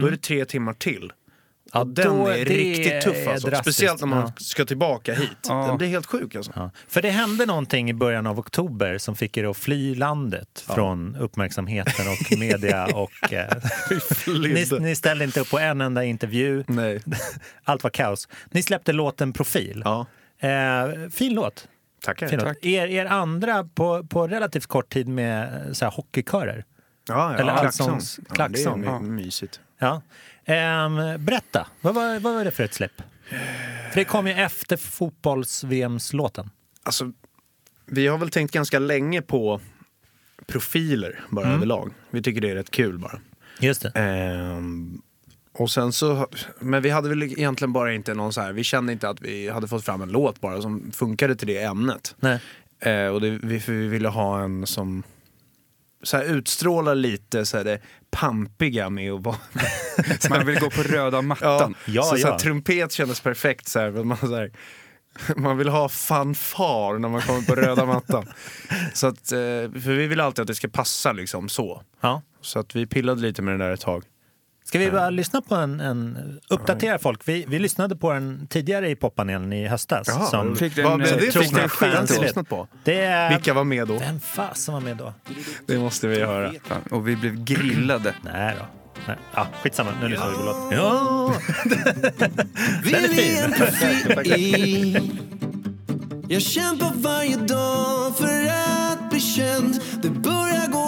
då 0.00 0.06
är 0.06 0.10
det 0.10 0.16
tre 0.22 0.44
timmar 0.44 0.72
till. 0.72 1.12
Ja, 1.72 1.84
den 1.84 2.20
är 2.20 2.44
riktigt 2.44 3.00
tuff 3.02 3.28
alltså. 3.28 3.50
Speciellt 3.54 4.00
när 4.00 4.06
man 4.08 4.18
Ja. 4.20 4.32
ska 4.36 4.64
tillbaka 4.64 5.14
hit. 5.14 5.28
Ja. 5.48 5.66
Den 5.66 5.78
blir 5.78 5.88
helt 5.88 6.06
sjuk 6.06 6.34
alltså. 6.34 6.52
Ja. 6.56 6.70
För 6.88 7.02
det 7.02 7.10
hände 7.10 7.46
någonting 7.46 7.90
i 7.90 7.94
början 7.94 8.26
av 8.26 8.38
oktober 8.38 8.98
som 8.98 9.16
fick 9.16 9.36
er 9.36 9.44
att 9.50 9.56
fly 9.56 9.94
landet 9.94 10.64
från 10.74 11.16
uppmärksamheten 11.16 12.04
och 12.08 12.38
media. 12.38 12.86
och, 12.94 13.32
eh, 13.32 13.52
ni, 14.26 14.66
ni 14.80 14.96
ställde 14.96 15.24
inte 15.24 15.40
upp 15.40 15.50
på 15.50 15.58
en 15.58 15.80
enda 15.80 16.04
intervju. 16.04 16.64
Nej. 16.68 17.00
Allt 17.64 17.82
var 17.82 17.90
kaos. 17.90 18.28
Ni 18.50 18.62
släppte 18.62 18.92
låten 18.92 19.32
Profil. 19.32 19.82
Ja, 19.84 20.06
Eh, 20.40 21.08
fin 21.10 21.34
låt. 21.34 21.68
tackar. 22.04 22.28
Fin 22.28 22.38
låt. 22.38 22.48
Tack. 22.48 22.64
Er, 22.64 22.86
er 22.86 23.06
andra 23.06 23.64
på, 23.74 24.04
på 24.06 24.28
relativt 24.28 24.66
kort 24.66 24.88
tid 24.92 25.08
med 25.08 25.66
eh, 25.66 25.72
så 25.72 25.84
här, 25.84 25.92
hockeykörer. 25.92 26.64
Ja, 27.08 27.32
ja. 27.32 27.38
Eller 27.38 27.52
allsångs- 27.52 28.20
klackson. 28.34 28.82
Ja, 28.82 28.90
det 28.90 28.96
är 28.96 29.00
mysigt. 29.00 29.60
Ja. 29.78 30.02
Ehm, 30.48 31.24
berätta, 31.24 31.66
vad 31.80 31.94
var, 31.94 32.20
vad 32.20 32.34
var 32.34 32.44
det 32.44 32.50
för 32.50 32.64
ett 32.64 32.74
släpp? 32.74 33.02
För 33.90 33.94
det 33.94 34.04
kom 34.04 34.26
ju 34.26 34.32
efter 34.32 34.76
fotbolls-VMs-låten. 34.76 36.50
Alltså, 36.82 37.12
vi 37.86 38.06
har 38.06 38.18
väl 38.18 38.30
tänkt 38.30 38.54
ganska 38.54 38.78
länge 38.78 39.22
på 39.22 39.60
profiler 40.46 41.20
bara 41.30 41.44
Mm. 41.46 41.56
överlag. 41.56 41.92
Vi 42.10 42.22
tycker 42.22 42.40
det 42.40 42.50
är 42.50 42.54
rätt 42.54 42.70
kul 42.70 42.98
bara. 42.98 43.20
Just 43.60 43.82
det. 43.82 43.88
Ehm, 43.94 45.02
och 45.52 45.70
sen 45.70 45.92
så, 45.92 46.26
men 46.60 46.82
vi 46.82 46.90
hade 46.90 47.08
väl 47.08 47.22
egentligen 47.22 47.72
bara 47.72 47.92
inte 47.94 48.14
någon 48.14 48.32
så 48.32 48.40
här, 48.40 48.52
vi 48.52 48.64
kände 48.64 48.92
inte 48.92 49.08
att 49.08 49.20
vi 49.20 49.48
hade 49.48 49.68
fått 49.68 49.84
fram 49.84 50.02
en 50.02 50.08
låt 50.12 50.40
bara 50.40 50.62
som 50.62 50.90
funkade 50.92 51.36
till 51.36 51.46
det 51.48 51.62
ämnet. 51.62 52.14
Nej. 52.20 52.40
Eh, 52.80 53.06
och 53.08 53.20
det, 53.20 53.30
vi, 53.30 53.62
vi 53.66 53.86
ville 53.88 54.08
ha 54.08 54.42
en 54.42 54.66
som 54.66 55.02
så 56.02 56.16
här, 56.16 56.24
utstrålar 56.24 56.94
lite 56.94 57.46
så 57.46 57.56
här, 57.56 57.64
det 57.64 57.80
pampiga 58.10 58.90
med 58.90 59.12
att 59.12 59.24
vara... 59.24 59.36
Man 60.30 60.46
vill 60.46 60.58
gå 60.58 60.70
på 60.70 60.82
röda 60.82 61.22
mattan. 61.22 61.74
Ja, 61.86 62.02
så, 62.02 62.16
Så 62.16 62.26
ja. 62.26 62.30
här, 62.30 62.38
trumpet 62.38 62.92
kändes 62.92 63.20
perfekt. 63.20 63.68
Så 63.68 63.78
här, 63.80 63.92
för 63.92 64.04
man, 64.04 64.18
så 64.18 64.36
här, 64.36 64.52
man 65.36 65.58
vill 65.58 65.68
ha 65.68 65.88
fanfar 65.88 66.98
när 66.98 67.08
man 67.08 67.20
kommer 67.20 67.42
på 67.42 67.54
röda 67.54 67.86
mattan. 67.86 68.26
Så 68.94 69.06
att, 69.06 69.32
eh, 69.32 69.38
för 69.80 69.92
vi 69.92 70.06
vill 70.06 70.20
alltid 70.20 70.42
att 70.42 70.46
det 70.46 70.54
ska 70.54 70.68
passa 70.68 71.12
liksom 71.12 71.48
så. 71.48 71.82
Ja. 72.00 72.22
Så 72.40 72.58
att 72.58 72.76
vi 72.76 72.86
pillade 72.86 73.20
lite 73.20 73.42
med 73.42 73.58
det 73.58 73.64
där 73.64 73.72
ett 73.72 73.80
tag. 73.80 74.04
Ska 74.68 74.78
vi 74.78 74.90
bara 74.90 75.10
lyssna 75.10 75.42
på 75.42 75.54
en, 75.54 75.80
en 75.80 76.18
uppdatera 76.48 76.98
folk? 76.98 77.28
Vi, 77.28 77.44
vi 77.48 77.58
lyssnade 77.58 77.96
på 77.96 78.12
den 78.12 78.46
tidigare 78.46 78.90
i 78.90 78.96
poppanelen 78.96 79.52
i 79.52 79.66
höstas. 79.66 80.08
Jaha, 80.08 80.26
som 80.26 80.56
Fick 80.56 80.76
den, 80.76 80.84
vad 80.84 80.98
blev 80.98 81.12
eh, 81.12 81.16
det 81.16 81.32
för 81.32 81.40
trogna 81.40 81.68
skit? 81.68 81.80
Jag 81.80 81.88
har 81.88 81.96
fans 81.96 82.10
inte 82.10 82.20
vet. 82.20 82.28
lyssnat 82.28 82.48
på. 82.48 82.68
Det 82.84 83.00
är... 83.00 83.30
Vilka 83.30 83.54
var 83.54 83.64
med 83.64 83.88
då? 83.88 83.98
Vem 83.98 84.20
fasen 84.20 84.74
var 84.74 84.80
med 84.80 84.96
då? 84.96 85.12
Det 85.66 85.78
måste 85.78 86.08
vi 86.08 86.20
höra. 86.20 86.52
Fan, 86.64 86.82
Och 86.90 87.08
vi 87.08 87.16
blev 87.16 87.44
grillade. 87.44 88.14
Nej 88.22 88.54
då. 88.58 88.66
Nej. 89.06 89.16
Ja, 89.34 89.46
skitsamma, 89.62 89.90
nu 90.02 90.08
lyssnar 90.08 90.30
vi 90.30 90.36
på 90.36 90.42
låten. 90.42 90.78
Ja! 90.78 91.34
Den 92.84 93.04
är 93.04 93.08
fin. 94.24 95.20
Jag 96.30 96.42
kämpar 96.42 96.92
varje 96.94 97.36
dag 97.36 98.16
för 98.16 98.46
att 98.48 99.10
bli 99.10 99.20
känd 99.20 99.80
Det 100.02 100.10
börjar 100.10 100.66
gå 100.72 100.87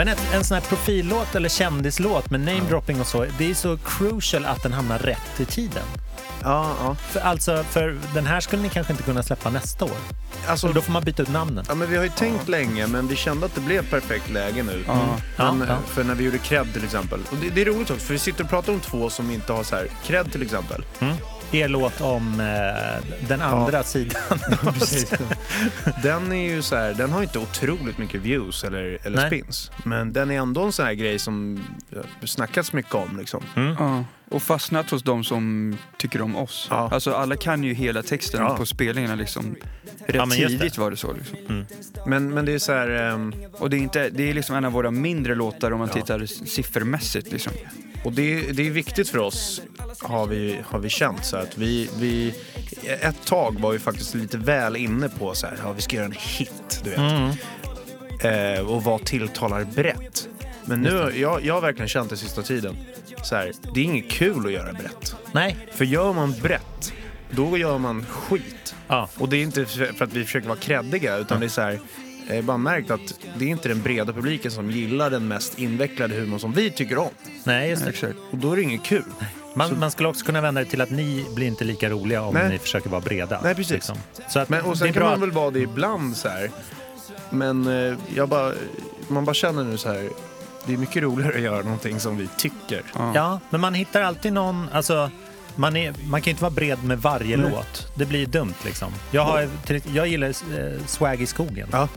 Men 0.00 0.08
ett, 0.08 0.34
en 0.34 0.44
sån 0.44 0.54
här 0.54 0.62
profillåt 0.62 1.34
eller 1.34 1.48
kändislåt 1.48 2.30
med 2.30 2.40
namedropping 2.40 3.00
och 3.00 3.06
så, 3.06 3.26
det 3.38 3.50
är 3.50 3.54
så 3.54 3.76
crucial 3.76 4.44
att 4.44 4.62
den 4.62 4.72
hamnar 4.72 4.98
rätt 4.98 5.40
i 5.40 5.44
tiden. 5.44 5.82
Ja, 6.42 6.74
ja. 6.80 6.94
För, 6.94 7.20
alltså, 7.20 7.64
för 7.64 7.98
den 8.14 8.26
här 8.26 8.40
skulle 8.40 8.62
ni 8.62 8.68
kanske 8.68 8.92
inte 8.92 9.02
kunna 9.02 9.22
släppa 9.22 9.50
nästa 9.50 9.84
år. 9.84 9.96
Alltså, 10.46 10.72
då 10.72 10.80
får 10.80 10.92
man 10.92 11.02
byta 11.04 11.22
ut 11.22 11.28
namnen. 11.28 11.64
Ja, 11.68 11.74
men 11.74 11.90
vi 11.90 11.96
har 11.96 12.04
ju 12.04 12.10
tänkt 12.10 12.48
länge, 12.48 12.86
men 12.86 13.08
vi 13.08 13.16
kände 13.16 13.46
att 13.46 13.54
det 13.54 13.60
blev 13.60 13.90
perfekt 13.90 14.30
läge 14.30 14.62
nu. 14.62 14.84
Ja. 14.86 14.94
Men, 15.36 15.60
Ja, 15.60 15.66
ja. 15.68 15.76
För 15.86 16.04
när 16.04 16.14
vi 16.14 16.24
gjorde 16.24 16.38
cred 16.38 16.72
till 16.72 16.84
exempel. 16.84 17.20
Och 17.30 17.36
det, 17.36 17.50
det 17.50 17.60
är 17.60 17.64
roligt 17.64 17.90
också, 17.90 18.06
för 18.06 18.12
vi 18.12 18.18
sitter 18.18 18.44
och 18.44 18.50
pratar 18.50 18.72
om 18.72 18.80
två 18.80 19.10
som 19.10 19.30
inte 19.30 19.52
har 19.52 19.62
så 19.62 19.76
här, 19.76 19.88
cred 20.06 20.32
till 20.32 20.42
exempel. 20.42 20.84
Er 21.52 21.68
låt 21.68 22.00
om 22.00 22.40
eh, 22.40 23.26
den 23.28 23.40
andra 23.42 23.82
sidan. 23.82 24.22
Den 26.02 26.32
är 26.32 26.50
ju 26.50 26.62
så 26.62 26.76
här, 26.76 26.94
den 26.94 27.10
har 27.12 27.22
inte 27.22 27.38
otroligt 27.38 27.98
mycket 27.98 28.20
views 28.20 28.64
eller, 28.64 28.98
eller 29.04 29.16
Nej. 29.16 29.26
spins. 29.26 29.70
Men 29.84 30.12
den 30.12 30.30
är 30.30 30.34
ändå 30.38 30.62
en 30.62 30.72
sån 30.72 30.86
här 30.86 30.92
grej 30.94 31.18
som 31.18 31.64
snackats 32.24 32.72
mycket 32.72 32.94
om 32.94 33.16
liksom. 33.18 33.42
Ja. 33.78 34.04
Och 34.30 34.42
fastnat 34.42 34.90
hos 34.90 35.02
de 35.02 35.24
som 35.24 35.76
tycker 35.98 36.22
om 36.22 36.36
oss. 36.36 36.66
Ja. 36.70 36.88
Alltså 36.92 37.12
alla 37.14 37.36
kan 37.36 37.64
ju 37.64 37.74
hela 37.74 38.02
texten 38.02 38.40
Ja. 38.40 38.56
på 38.56 38.66
spelningarna 38.66 39.14
liksom. 39.14 39.54
Rätt 40.06 40.14
Ja, 40.16 40.26
men 40.26 40.38
just 40.38 40.58
tidigt 40.58 40.74
det. 40.74 40.80
var 40.80 40.90
det 40.90 40.96
så 40.96 41.12
liksom. 41.12 41.64
Men, 42.06 42.34
men 42.34 42.44
det 42.44 42.52
är 42.52 42.58
så 42.58 42.72
här, 42.72 42.88
ehm, 42.90 43.34
Och 43.52 43.70
det 43.70 43.76
är, 43.76 43.78
inte, 43.78 44.10
det 44.10 44.30
är 44.30 44.34
liksom 44.34 44.56
en 44.56 44.64
av 44.64 44.72
våra 44.72 44.90
mindre 44.90 45.34
låtar 45.34 45.70
om 45.72 45.78
man 45.78 45.88
Ja. 45.88 46.00
tittar 46.00 46.26
siffermässigt 46.26 47.32
liksom. 47.32 47.52
Och 48.04 48.12
det, 48.12 48.52
det 48.52 48.66
är 48.66 48.70
viktigt 48.70 49.08
för 49.08 49.18
oss 49.18 49.62
har 50.00 50.26
vi, 50.26 50.58
har 50.66 50.78
vi 50.78 50.88
känt 50.88 51.24
så 51.24 51.36
att 51.36 51.58
vi, 51.58 51.90
vi 51.98 52.34
ett 53.00 53.24
tag 53.24 53.60
var 53.60 53.72
vi 53.72 53.78
faktiskt 53.78 54.14
lite 54.14 54.38
väl 54.38 54.76
inne 54.76 55.08
på 55.08 55.34
så 55.34 55.46
här, 55.46 55.58
ja 55.62 55.72
vi 55.72 55.82
ska 55.82 55.96
göra 55.96 56.06
en 56.06 56.12
hit, 56.18 56.82
du 56.84 56.90
vet. 56.90 57.00
Eh, 58.24 58.70
och 58.70 58.84
vad 58.84 59.04
tilltalar 59.04 59.64
brett. 59.64 60.28
Men 60.64 60.80
nu, 60.80 61.12
jag, 61.14 61.44
jag 61.44 61.54
har 61.54 61.60
verkligen 61.60 61.88
känt 61.88 62.10
det 62.10 62.16
sista 62.16 62.42
tiden, 62.42 62.76
så 63.22 63.36
här, 63.36 63.52
det 63.74 63.80
är 63.80 63.84
inget 63.84 64.10
kul 64.10 64.46
att 64.46 64.52
göra 64.52 64.72
brett. 64.72 65.16
Nej. 65.32 65.56
För 65.72 65.84
gör 65.84 66.12
man 66.12 66.32
brett, 66.42 66.92
då 67.30 67.58
gör 67.58 67.78
man 67.78 68.06
skit. 68.06 68.74
Ja. 68.88 69.08
Och 69.18 69.28
det 69.28 69.36
är 69.36 69.42
inte 69.42 69.66
för 69.66 70.04
att 70.04 70.12
vi 70.12 70.24
försöker 70.24 70.48
vara 70.48 70.58
kreddiga, 70.58 71.16
utan 71.16 71.40
det 71.40 71.46
är 71.46 71.50
så 71.50 71.60
här, 71.60 71.80
jag 72.34 72.42
har 72.42 72.42
bara 72.46 72.56
märkt 72.56 72.90
att 72.90 73.14
det 73.38 73.44
är 73.44 73.48
inte 73.48 73.68
den 73.68 73.82
breda 73.82 74.12
publiken 74.12 74.50
som 74.50 74.70
gillar 74.70 75.10
den 75.10 75.28
mest 75.28 75.58
invecklade 75.58 76.14
humorn 76.14 76.40
som 76.40 76.52
vi 76.52 76.70
tycker 76.70 76.98
om. 76.98 77.08
Nej, 77.44 77.70
just 77.70 77.84
det. 77.84 77.90
Exakt. 77.90 78.14
Och 78.30 78.38
då 78.38 78.52
är 78.52 78.56
det 78.56 78.62
inget 78.62 78.82
kul. 78.82 79.04
Man, 79.54 79.78
man 79.78 79.90
skulle 79.90 80.08
också 80.08 80.24
kunna 80.24 80.40
vända 80.40 80.60
det 80.64 80.70
till 80.70 80.80
att 80.80 80.90
ni 80.90 81.26
blir 81.34 81.46
inte 81.46 81.64
lika 81.64 81.88
roliga 81.90 82.22
om 82.22 82.34
Nej. 82.34 82.48
ni 82.48 82.58
försöker 82.58 82.90
vara 82.90 83.00
breda. 83.00 83.24
liksom. 83.24 83.38
Nej, 83.44 83.54
precis. 83.54 83.90
Så 84.32 84.38
att 84.38 84.48
Men, 84.48 84.62
och 84.64 84.72
det 84.72 84.78
sen 84.78 84.92
kan 84.92 85.02
man 85.02 85.20
väl 85.20 85.30
vara 85.30 85.50
det 85.50 85.60
ibland 85.60 86.16
så 86.16 86.28
här. 86.28 86.50
Men 87.30 87.66
eh, 87.66 87.94
jag 88.14 88.28
bara, 88.28 88.52
man 89.08 89.24
bara 89.24 89.34
känner 89.34 89.64
nu 89.64 89.76
så 89.78 89.88
här, 89.88 90.08
det 90.66 90.72
är 90.72 90.76
mycket 90.76 91.02
roligare 91.02 91.34
att 91.34 91.40
göra 91.40 91.62
någonting 91.62 92.00
som 92.00 92.16
vi 92.16 92.28
tycker. 92.38 92.82
att, 92.92 93.14
Ja, 93.14 93.40
men 93.50 93.60
man 93.60 93.74
hittar 93.74 94.00
alltid 94.02 94.32
någon... 94.32 94.68
Alltså, 94.72 95.10
man, 95.60 95.76
är, 95.76 95.94
man 96.08 96.22
kan 96.22 96.30
inte 96.30 96.42
vara 96.42 96.50
bred 96.50 96.84
med 96.84 96.98
varje 96.98 97.36
låt. 97.36 97.92
Det 97.94 98.06
blir 98.06 98.26
dumt 98.26 98.54
liksom. 98.64 98.92
Jag, 99.10 99.24
har, 99.24 99.48
jag 99.94 100.08
gillar 100.08 100.28
eh, 100.28 100.86
Swag 100.86 101.22
i 101.22 101.26
skogen. 101.26 101.68
Ja. 101.72 101.88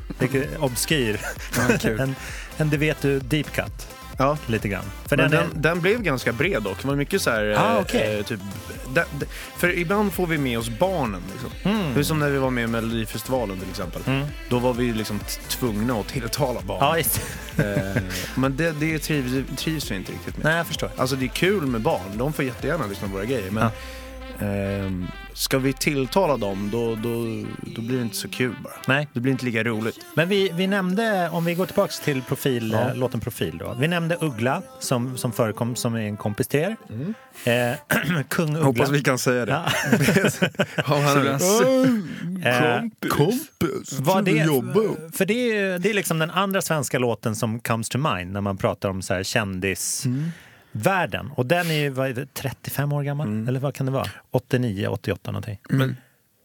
Obskyr. 0.59 1.19
Ja, 1.57 1.89
en, 2.03 2.15
en 2.57 2.69
det 2.69 2.77
vet 2.77 3.01
du 3.01 3.19
deep 3.19 3.51
cut. 3.51 3.87
Ja. 4.17 4.37
Lite 4.47 4.67
grann. 4.67 4.83
För 5.07 5.17
Men 5.17 5.31
den, 5.31 5.39
den, 5.41 5.51
är, 5.57 5.61
den 5.61 5.81
blev 5.81 6.01
ganska 6.01 6.31
bred 6.33 6.63
dock. 6.63 6.81
Det 6.81 6.87
var 6.87 6.95
mycket 6.95 7.21
så 7.21 7.29
här... 7.29 7.51
eh, 7.51 7.61
Ah, 7.63 7.79
okej. 7.81 8.17
eh, 8.19 8.25
typ, 8.25 8.39
den, 8.93 9.05
den, 9.19 9.27
för 9.57 9.77
ibland 9.77 10.13
får 10.13 10.27
vi 10.27 10.37
med 10.37 10.59
oss 10.59 10.69
barnen. 10.69 11.21
Liksom. 11.31 11.71
Mm. 11.71 11.93
Det 11.93 11.99
är 11.99 12.03
som 12.03 12.19
när 12.19 12.29
vi 12.29 12.37
var 12.37 12.49
med 12.49 12.63
i 12.63 12.67
Melodifestivalen 12.67 13.59
till 13.59 13.69
exempel. 13.69 14.01
Då 14.49 14.59
var 14.59 14.73
vi 14.73 14.93
liksom 14.93 15.19
tvungna 15.49 15.93
att 15.99 16.07
tilltala 16.07 16.61
barn. 16.61 16.77
ja, 16.81 17.03
Eh, 17.57 18.01
men 18.35 18.55
det, 18.57 18.71
det 18.71 18.99
trivs, 18.99 19.47
trivs 19.57 19.91
vi 19.91 19.95
inte 19.95 20.11
riktigt 20.11 20.37
med. 20.37 20.45
nej, 20.45 20.55
jag 20.57 20.67
förstår. 20.67 20.89
Alltså 20.97 21.15
det 21.15 21.25
är 21.25 21.29
kul 21.29 21.65
med 21.65 21.81
barn, 21.81 22.17
de 22.17 22.33
får 22.33 22.45
jättegärna 22.45 22.87
lyssna 22.87 23.07
på 23.07 23.13
våra 23.13 23.25
grejer. 23.25 23.51
Men 23.51 23.69
ehm, 24.43 25.07
ska 25.33 25.57
vi 25.59 25.73
tilltala 25.73 26.37
dem, 26.37 26.69
då, 26.71 26.95
då, 26.95 27.45
då 27.75 27.81
blir 27.81 27.97
det 27.97 28.03
inte 28.03 28.15
så 28.15 28.27
kul 28.29 28.55
bara. 28.63 28.73
Nej. 28.87 29.07
Det 29.13 29.19
blir 29.19 29.31
inte 29.31 29.45
lika 29.45 29.63
roligt. 29.63 29.99
Men 30.15 30.29
vi, 30.29 30.51
vi 30.53 30.67
nämnde, 30.67 31.29
om 31.29 31.45
vi 31.45 31.53
går 31.55 31.65
tillbaka 31.65 31.93
till 32.03 32.21
profil, 32.21 32.71
Ja. 32.71 32.89
eh, 32.89 32.95
låten 32.95 33.19
Profil 33.19 33.57
då. 33.57 33.75
Vi 33.79 33.87
nämnde 33.87 34.17
Uggla 34.21 34.61
som, 34.79 35.17
som 35.17 35.31
förekom 35.31 35.75
som 35.75 35.95
är 35.95 35.99
en 36.01 36.17
kompis 36.17 36.47
till 36.47 36.59
er. 36.59 36.75
Eh, 37.43 37.75
Kung 38.29 38.57
Uggla. 38.57 39.01
kan 39.03 39.17
säga 39.19 39.45
Ja. 39.47 39.65
Ja, 40.75 40.83
han 40.99 41.27
är, 41.27 41.37
Eh, 42.45 42.81
kompis, 43.09 43.99
Vad 43.99 44.25
det, 44.25 44.31
för 45.17 45.25
det 45.25 45.33
är, 45.57 45.79
det 45.79 45.89
är 45.89 45.93
liksom 45.93 46.19
den 46.19 46.31
andra 46.31 46.61
svenska 46.61 46.99
låten 46.99 47.35
som 47.35 47.59
comes 47.59 47.89
to 47.89 47.97
mind 47.97 48.31
när 48.31 48.41
man 48.41 48.57
pratar 48.57 48.89
om 48.89 49.01
så 49.01 49.13
här 49.13 49.23
kändisvärlden. 50.73 51.31
Och 51.35 51.45
den 51.45 51.67
är 51.67 51.73
ju 51.73 51.89
vad 51.89 52.09
är 52.09 52.13
det, 52.13 52.33
35 52.33 52.93
år 52.93 53.03
gammal, 53.03 53.47
eller 53.47 53.59
vad 53.59 53.75
kan 53.75 53.85
det 53.85 53.91
vara? 53.91 54.07
89, 54.31 54.87
88 54.87 55.31
någonting. 55.31 55.59
Men 55.69 55.95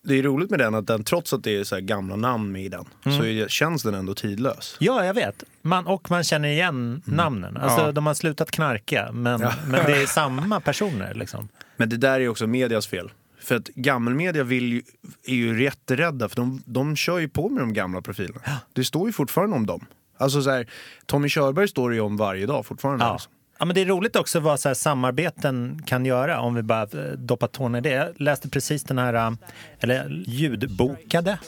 det 0.05 0.19
är 0.19 0.23
roligt 0.23 0.51
med 0.51 0.59
den 0.59 0.75
att 0.75 0.87
den, 0.87 1.05
trots 1.05 1.33
att 1.33 1.45
det 1.45 1.57
är 1.57 1.65
så 1.65 1.81
gamla 1.81 2.17
namn 2.17 2.57
i 2.57 2.69
den, 2.69 2.85
så 3.05 3.25
är, 3.25 3.49
känns 3.49 3.83
den 3.83 3.95
ändå 3.95 4.15
tidlös. 4.15 4.77
Ja, 4.81 5.05
jag 5.05 5.15
vet. 5.15 5.45
Man, 5.63 5.87
och 5.87 6.11
man 6.11 6.25
känner 6.25 6.49
igen 6.49 7.03
namnen. 7.05 7.57
Alltså, 7.57 7.81
Ja. 7.87 7.93
De 7.93 8.07
har 8.07 8.15
slutat 8.15 8.51
knarka, 8.51 9.13
men, 9.13 9.41
men 9.67 9.85
det 9.87 10.03
är 10.03 10.07
samma 10.15 10.61
personer. 10.61 11.15
Liksom. 11.15 11.49
Men 11.77 11.89
det 11.89 11.97
där 11.97 12.21
är 12.21 12.29
också 12.29 12.47
medias 12.47 12.87
fel. 12.87 13.11
För 13.41 13.57
att 13.57 13.69
gammelmedia 13.69 14.45
vill 14.45 14.73
ju, 14.73 14.83
är 15.25 15.35
ju 15.35 15.63
jätterädda 15.63 16.29
för 16.29 16.37
de, 16.37 16.63
de 16.67 16.97
kör 16.97 17.19
ju 17.19 17.29
på 17.29 17.49
med 17.49 17.63
de 17.63 17.73
gamla 17.73 18.01
profilerna. 18.03 18.41
Det 18.73 18.85
står 18.85 19.07
ju 19.09 19.13
fortfarande 19.13 19.57
om 19.57 19.67
dem. 19.67 19.87
Alltså 20.19 20.43
så 20.43 20.51
här, 20.51 20.67
Tommy 21.07 21.29
Körberg 21.29 21.69
står 21.69 21.91
det 21.91 21.97
ju 21.97 22.03
om 22.03 22.17
varje 22.17 22.47
dag 22.47 22.67
fortfarande. 22.67 23.05
Ja. 23.05 23.13
Liksom. 23.13 23.33
Ja, 23.59 23.65
men 23.65 23.75
det 23.75 23.81
är 23.81 23.87
roligt 23.87 24.17
också 24.17 24.41
vad 24.41 24.61
så 24.61 24.69
här 24.69 24.75
samarbeten 24.75 25.83
kan 25.87 26.07
göra 26.07 26.41
om 26.41 26.55
vi 26.55 26.63
bara 26.63 26.83
eh, 26.83 27.13
doppar 27.19 27.47
tårna 27.47 27.79
i 27.79 27.81
det. 27.81 27.91
Jag 27.91 28.21
läste 28.21 28.49
precis 28.49 28.85
den 28.85 28.99
här, 28.99 29.15
eh, 29.15 29.33
eller 29.81 30.23
ljudbokade. 30.27 31.39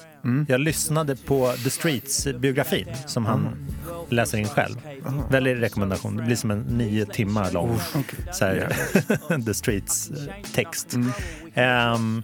Jag 0.49 0.61
lyssnade 0.61 1.17
på 1.17 1.52
The 1.64 1.71
Streets-biografin 1.71 2.87
som 3.07 3.26
han 3.26 3.67
läser 4.09 4.38
in 4.38 4.49
själv. 4.49 4.76
Väldigt 5.31 5.59
rekommendation. 5.59 6.17
Det 6.17 6.23
blir 6.23 6.37
som 6.37 6.50
en 6.50 6.61
nio 6.61 7.07
timmar 7.07 7.50
lång 7.52 7.79
så 8.33 8.45
här, 8.45 8.69
The 9.45 9.55
Streets-text. 9.55 10.97
Ehm, 11.55 12.23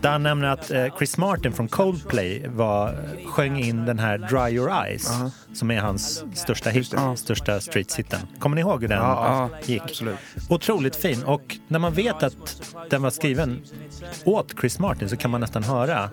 där 0.00 0.10
han 0.10 0.22
nämner 0.22 0.48
att 0.48 0.70
eh, 0.70 0.86
Chris 0.98 1.16
Martin 1.18 1.52
från 1.52 1.68
Coldplay 1.68 2.46
var, 2.48 2.94
sjöng 3.26 3.58
in 3.58 3.84
den 3.86 3.98
här 3.98 4.18
Dry 4.18 4.56
Your 4.56 4.70
Eyes 4.84 5.10
som 5.54 5.70
är 5.70 5.80
hans 5.80 6.24
största 6.34 6.70
hit, 6.70 6.94
största 7.16 7.60
streets-hitten. 7.60 8.18
Kommer 8.38 8.54
ni 8.54 8.60
ihåg 8.60 8.80
hur 8.80 8.88
den 8.88 8.98
Ja, 8.98 9.50
gick? 9.64 9.82
absolut. 9.82 10.16
Otroligt 10.48 10.96
fin. 10.96 11.22
Och 11.24 11.56
när 11.68 11.78
man 11.78 11.92
vet 11.92 12.22
att 12.22 12.62
den 12.90 13.02
var 13.02 13.10
skriven 13.10 13.60
åt 14.24 14.54
Chris 14.60 14.78
Martin 14.78 15.08
så 15.08 15.16
kan 15.16 15.30
man 15.30 15.40
nästan 15.40 15.62
höra 15.64 16.10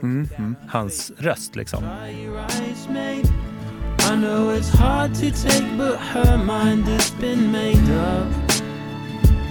hans 0.69 1.11
röst. 1.17 1.55
Liksom. 1.55 1.83
I 4.11 4.15
know 4.15 4.51
it's 4.51 4.69
hard 4.77 5.13
to 5.15 5.31
take, 5.31 5.77
but 5.77 5.97
her 5.99 6.37
mind 6.37 6.87
has 6.87 7.11
been 7.19 7.51
made 7.51 7.89
up. 7.91 8.27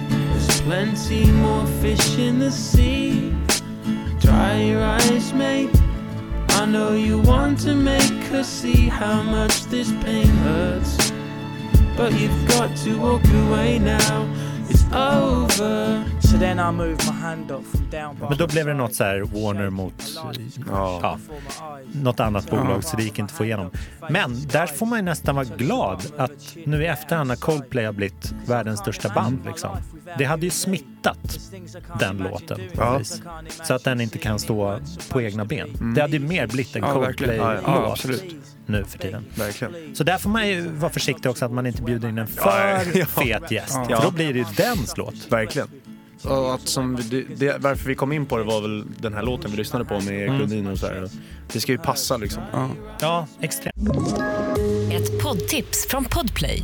There's 0.09 0.61
plenty 0.61 1.31
more 1.31 1.65
fish 1.81 2.17
in 2.19 2.39
the 2.39 2.51
sea. 2.51 3.31
Dry 4.19 4.61
your 4.61 4.83
eyes, 4.83 5.33
mate. 5.33 5.69
I 6.49 6.65
know 6.65 6.93
you 6.93 7.21
want 7.21 7.59
to 7.61 7.75
make 7.75 8.23
her 8.31 8.43
see 8.43 8.89
how 8.89 9.23
much 9.23 9.65
this 9.65 9.91
pain 10.03 10.27
hurts. 10.27 11.11
But 11.97 12.13
you've 12.13 12.47
got 12.47 12.75
to 12.77 12.99
walk 12.99 13.23
away 13.25 13.79
now. 13.79 14.27
It's 14.69 14.83
over. 14.93 16.03
So 16.21 16.37
then 16.37 16.59
I 16.59 16.71
moved 16.71 17.05
my 17.05 17.13
hand 17.13 17.51
up 17.51 17.63
from 17.63 17.89
down 17.89 18.15
by 18.15 18.25
Men 18.29 18.37
då 18.37 18.47
blev 18.47 18.65
det 18.65 18.73
något 18.73 18.95
så 18.95 19.03
här 19.03 19.21
Warner 19.21 19.69
mot 19.69 19.93
ja, 20.67 21.19
något 21.93 22.19
annat 22.19 22.49
bolag 22.49 22.83
så 22.83 22.97
det 22.97 23.03
gick 23.03 23.19
inte 23.19 23.31
att 23.31 23.37
få 23.37 23.45
igenom. 23.45 23.71
Men 24.09 24.47
där 24.47 24.67
får 24.67 24.85
man 24.85 24.99
ju 24.99 25.03
nästan 25.05 25.35
vara 25.35 25.45
glad 25.45 26.05
att 26.17 26.57
nu 26.65 26.83
i 26.83 26.87
efterhand 26.87 27.27
när 27.27 27.35
Coldplay 27.35 27.85
har 27.85 27.93
blivit 27.93 28.33
världens 28.45 28.79
största 28.79 29.09
band 29.09 29.45
liksom. 29.45 29.77
Det 30.17 30.25
hade 30.25 30.45
ju 30.45 30.51
smittat 30.51 30.94
den 31.99 32.17
låten 32.17 32.61
Ja. 32.77 33.01
Så 33.63 33.73
att 33.73 33.83
den 33.83 34.01
inte 34.01 34.17
kan 34.17 34.39
stå 34.39 34.79
på 35.09 35.21
egna 35.21 35.45
ben. 35.45 35.93
Det 35.95 36.01
hade 36.01 36.17
ju 36.17 36.23
mer 36.27 36.47
blivit 36.47 36.75
en 36.75 36.83
Ja. 36.83 36.93
Coldplay-låt 36.93 37.63
Ja, 37.65 37.95
ja, 38.03 38.17
nu 38.65 38.83
för 38.85 38.99
tiden. 38.99 39.25
Verkligen. 39.35 39.95
Så 39.95 40.03
där 40.03 40.17
får 40.17 40.29
man 40.29 40.47
ju 40.47 40.67
vara 40.69 40.91
försiktig 40.91 41.31
också 41.31 41.45
att 41.45 41.51
man 41.51 41.65
inte 41.65 41.81
bjuder 41.81 42.09
in 42.09 42.17
en 42.17 42.27
för 42.27 42.81
Ja. 42.93 43.05
fet 43.05 43.51
gäst. 43.51 43.77
Ja. 43.89 43.97
För 43.97 44.03
då 44.05 44.11
blir 44.11 44.33
det 44.33 44.39
ju 44.39 44.45
dens 44.57 44.97
låt. 44.97 45.31
Verkligen. 45.31 45.67
Och 46.23 46.53
att 46.53 46.67
som, 46.67 46.95
det, 47.09 47.23
det, 47.35 47.57
varför 47.59 47.87
vi 47.87 47.95
kom 47.95 48.11
in 48.11 48.25
på 48.25 48.37
det 48.37 48.43
var 48.43 48.61
väl 48.61 48.83
den 48.99 49.13
här 49.13 49.23
låten 49.23 49.51
vi 49.51 49.57
lyssnade 49.57 49.85
på 49.85 49.93
med 49.99 50.13
Erik 50.13 50.51
Mm. 50.51 50.67
Och 50.67 50.77
så 50.79 50.87
här. 50.87 51.09
Det 51.51 51.59
ska 51.59 51.71
ju 51.71 51.77
passa 51.77 52.17
liksom. 52.17 52.43
Ja, 52.99 53.27
extremt. 53.41 53.75
Ett 54.91 55.21
poddtips 55.23 55.87
från 55.89 56.05
Podplay. 56.05 56.63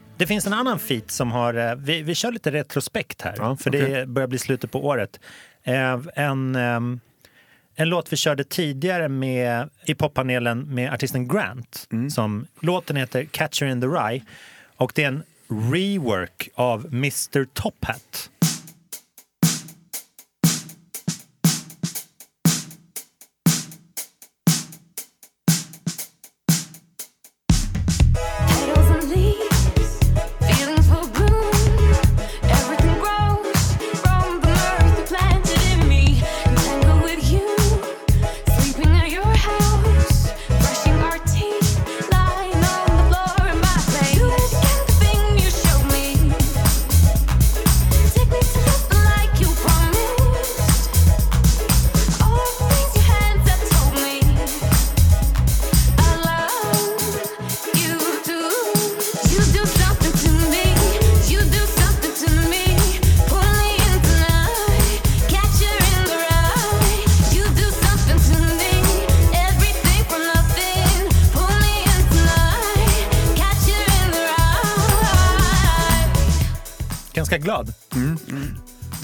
Det 0.21 0.27
finns 0.27 0.47
en 0.47 0.53
annan 0.53 0.79
feat 0.79 1.11
som 1.11 1.31
har... 1.31 1.53
eh, 1.53 1.75
Vi, 1.75 2.01
vi 2.01 2.15
kör 2.15 2.31
lite 2.31 2.51
retrospekt 2.51 3.21
här, 3.21 3.33
Ja, 3.37 3.55
för 3.55 3.69
okej. 3.69 3.81
det 3.91 4.05
börjar 4.05 4.27
bli 4.27 4.37
slutet 4.39 4.71
på 4.71 4.85
året. 4.85 5.19
Eh, 5.63 5.99
En, 6.15 6.55
ehm, 6.55 6.99
en 7.75 7.89
låt 7.89 8.13
vi 8.13 8.17
körde 8.17 8.43
tidigare 8.43 9.09
med, 9.09 9.69
i 9.85 9.95
poppanelen 9.95 10.75
med 10.75 10.93
artisten 10.93 11.27
Grant. 11.27 11.87
Som, 12.13 12.47
låten 12.59 12.95
heter 12.95 13.23
Catcher 13.25 13.65
in 13.65 13.81
the 13.81 13.87
Rye 13.87 14.21
och 14.77 14.91
det 14.95 15.03
är 15.03 15.07
en 15.07 15.23
rework 15.71 16.49
av 16.55 16.85
Mr 16.85 17.45
Top 17.53 17.85
Hat. 17.85 18.29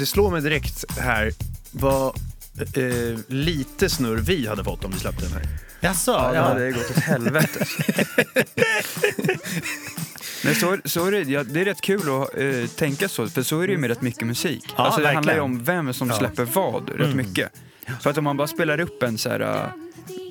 Slår 0.08 0.32
mig 0.32 0.41
direkt 0.41 0.98
här 0.98 1.32
vad 1.72 2.15
eh, 2.76 3.20
lite 3.28 3.89
snurr 3.89 4.17
vi 4.17 4.48
hade 4.48 4.63
fått 4.63 4.86
om 4.86 4.91
vi 4.91 5.00
släppte 5.00 5.26
den 5.26 5.34
här. 5.34 5.48
Jaså? 5.80 6.12
Ja, 6.12 6.32
det 6.32 6.39
hade 6.39 6.72
gått 6.72 6.89
åt 6.89 6.98
helvete. 6.98 7.65
Men 10.43 10.56
så, 10.56 10.78
så 10.86 11.06
är 11.06 11.12
det, 11.12 11.22
ja, 11.22 11.43
det 11.43 11.62
är 11.62 11.65
rätt 11.65 11.82
kul 11.82 12.02
att 12.02 12.38
eh, 12.38 12.65
tänka 12.76 13.10
så, 13.10 13.28
för 13.28 13.43
så 13.43 13.62
är 13.62 13.67
det 13.67 13.74
ju 13.74 13.80
med 13.80 13.89
rätt 13.89 14.02
mycket 14.02 14.28
musik. 14.28 14.74
Ja, 14.78 14.84
alltså 14.86 15.02
det 15.02 15.08
handlar 15.08 15.34
ju 15.34 15.39
verkligen. 15.39 15.60
om 15.60 15.63
vem 15.86 15.93
som 15.93 16.12
släpper 16.12 16.46
vad 16.46 16.89
rätt 16.89 17.15
mycket. 17.15 17.52
För 18.02 18.10
att 18.10 18.17
om 18.17 18.24
man 18.24 18.38
bara 18.38 18.48
spelar 18.48 18.80
upp 18.80 19.04
en 19.04 19.17
så 19.17 19.30
här... 19.30 19.72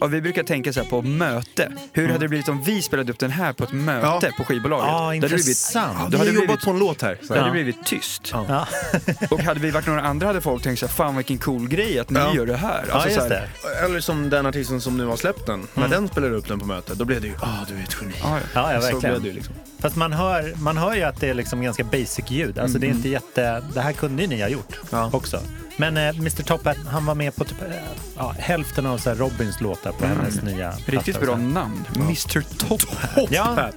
ja, 0.00 0.06
vi 0.06 0.20
brukar 0.20 0.42
tänka 0.42 0.72
så 0.72 0.82
här 0.82 0.90
på 0.90 1.02
möte. 1.02 1.72
Hur 1.92 2.06
hade 2.08 2.18
det 2.18 2.28
blivit 2.28 2.48
om 2.48 2.62
vi 2.62 2.82
spelade 2.82 3.12
upp 3.12 3.18
den 3.18 3.30
här 3.30 3.52
på 3.52 3.64
ett 3.64 3.72
möte 3.72 4.06
Ja. 4.26 4.30
på 4.36 4.44
skivbolaget? 4.44 4.86
Ja, 4.88 4.98
Det 5.00 5.04
hade 5.04 5.18
blivit- 5.18 5.32
intressant. 5.32 5.98
Då 5.98 5.98
Vi 5.98 6.02
hade 6.04 6.16
har 6.18 6.24
det 6.24 6.30
jobbat 6.32 6.46
blivit, 6.46 6.64
på 6.64 6.70
en 6.70 6.78
låt 6.78 7.02
här. 7.02 7.18
Så 7.22 7.26
det 7.32 7.34
här. 7.34 7.40
hade 7.40 7.52
blivit 7.52 7.84
tyst. 7.86 8.22
Ja. 8.32 8.66
Och 9.30 9.40
hade 9.40 9.60
vi 9.60 9.70
varit 9.70 9.86
några 9.86 10.00
andra 10.02 10.26
hade 10.26 10.40
folk 10.40 10.62
tänkt 10.62 10.78
så 10.78 10.86
här, 10.86 10.92
fan 10.92 11.16
vilken 11.16 11.38
cool 11.38 11.68
grej 11.68 11.98
att 11.98 12.10
ni 12.10 12.18
Ja. 12.20 12.34
gör 12.34 12.46
det 12.46 12.56
här. 12.56 12.84
Ja, 12.88 12.94
Alltså, 12.94 13.08
just 13.08 13.20
så 13.28 13.34
här, 13.34 13.48
det. 13.78 13.84
Eller 13.84 14.00
som 14.00 14.30
den 14.30 14.46
artisten 14.46 14.80
som 14.80 14.96
nu 14.96 15.06
har 15.06 15.16
släppt 15.16 15.46
den. 15.46 15.66
När 15.74 15.88
den 15.88 16.08
spelade 16.08 16.34
upp 16.36 16.48
den 16.48 16.58
på 16.60 16.66
mötet, 16.66 16.98
då 16.98 17.04
blev 17.04 17.20
det 17.20 17.26
ju 17.26 17.34
ah 17.40 17.64
du 17.68 17.74
är 17.74 17.82
ett 17.82 17.96
geni. 18.00 18.14
Ja, 18.22 18.38
ja. 18.38 18.40
Ja, 18.54 18.72
ja, 18.72 18.80
Så 18.80 18.86
blev 18.88 18.92
verkligen. 19.02 19.22
det 19.22 19.32
liksom. 19.32 19.54
Fast 19.80 19.96
man 19.96 20.12
hör, 20.12 20.52
man 20.56 20.76
hör 20.76 20.94
ju 20.94 21.02
att 21.02 21.20
det 21.20 21.28
är 21.30 21.34
liksom 21.34 21.62
ganska 21.62 21.84
basic 21.84 22.24
ljud. 22.30 22.58
Alltså 22.58 22.78
det 22.78 22.86
är 22.86 22.90
inte 22.90 23.08
jätte... 23.08 23.62
Det 23.74 23.80
här 23.80 23.92
kunde 23.92 24.22
ju 24.22 24.28
ni 24.28 24.40
ha 24.42 24.48
gjort 24.48 24.76
Ja. 24.90 25.10
också. 25.12 25.40
Men 25.76 25.96
eh, 25.96 26.08
Mr 26.08 26.42
Top 26.42 26.64
Hat, 26.64 26.76
han 26.86 27.06
var 27.06 27.14
med 27.14 27.36
på 27.36 27.44
typ, 27.44 27.62
eh, 27.62 27.68
ja, 28.16 28.34
hälften 28.38 28.86
av 28.86 28.98
så 28.98 29.10
här 29.10 29.16
Robins 29.16 29.60
låtar 29.60 29.92
på 29.92 30.06
hennes 30.06 30.42
nya 30.42 30.72
Riktigt 30.86 31.20
bra 31.20 31.36
namn. 31.36 31.84
Mr 31.96 32.40
Top 32.68 32.82
Hat. 32.94 33.28
Ja, 33.30 33.70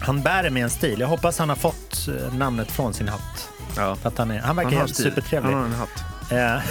han 0.00 0.22
bär 0.22 0.42
det 0.42 0.50
med 0.50 0.62
en 0.62 0.70
stil. 0.70 1.00
Jag 1.00 1.08
hoppas 1.08 1.38
han 1.38 1.48
har 1.48 1.56
fått 1.56 2.08
eh, 2.08 2.34
namnet 2.34 2.70
från 2.70 2.94
sin 2.94 3.08
hatt. 3.08 3.48
Ja. 3.76 3.96
För 3.96 4.08
att 4.08 4.18
han, 4.18 4.30
är, 4.30 4.38
han 4.38 4.56
verkar 4.56 4.78
Han 4.78 4.88
supertrevlig. 4.88 5.52
Han 5.52 5.60
har 5.60 5.66
en 5.66 5.74
hatt. 5.74 6.04
Eh, 6.32 6.62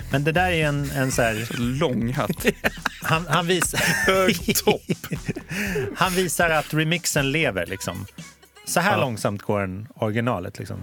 Men 0.10 0.24
det 0.24 0.32
där 0.32 0.46
är 0.46 0.54
ju 0.56 0.62
en, 0.62 0.90
en 0.90 1.12
så 1.12 1.22
här... 1.22 1.48
Lång 1.58 2.12
hatt. 2.12 2.46
Han, 3.02 3.26
han, 3.28 3.46
vis... 3.46 3.74
Hög 4.06 4.56
topp. 4.64 4.82
han 5.96 6.12
visar 6.12 6.50
att 6.50 6.74
remixen 6.74 7.32
lever 7.32 7.66
liksom. 7.66 8.06
Så 8.66 8.80
här 8.80 8.92
Ja. 8.92 9.00
långsamt 9.00 9.42
går 9.42 9.60
den 9.60 9.86
originalet 9.94 10.58
liksom. 10.58 10.76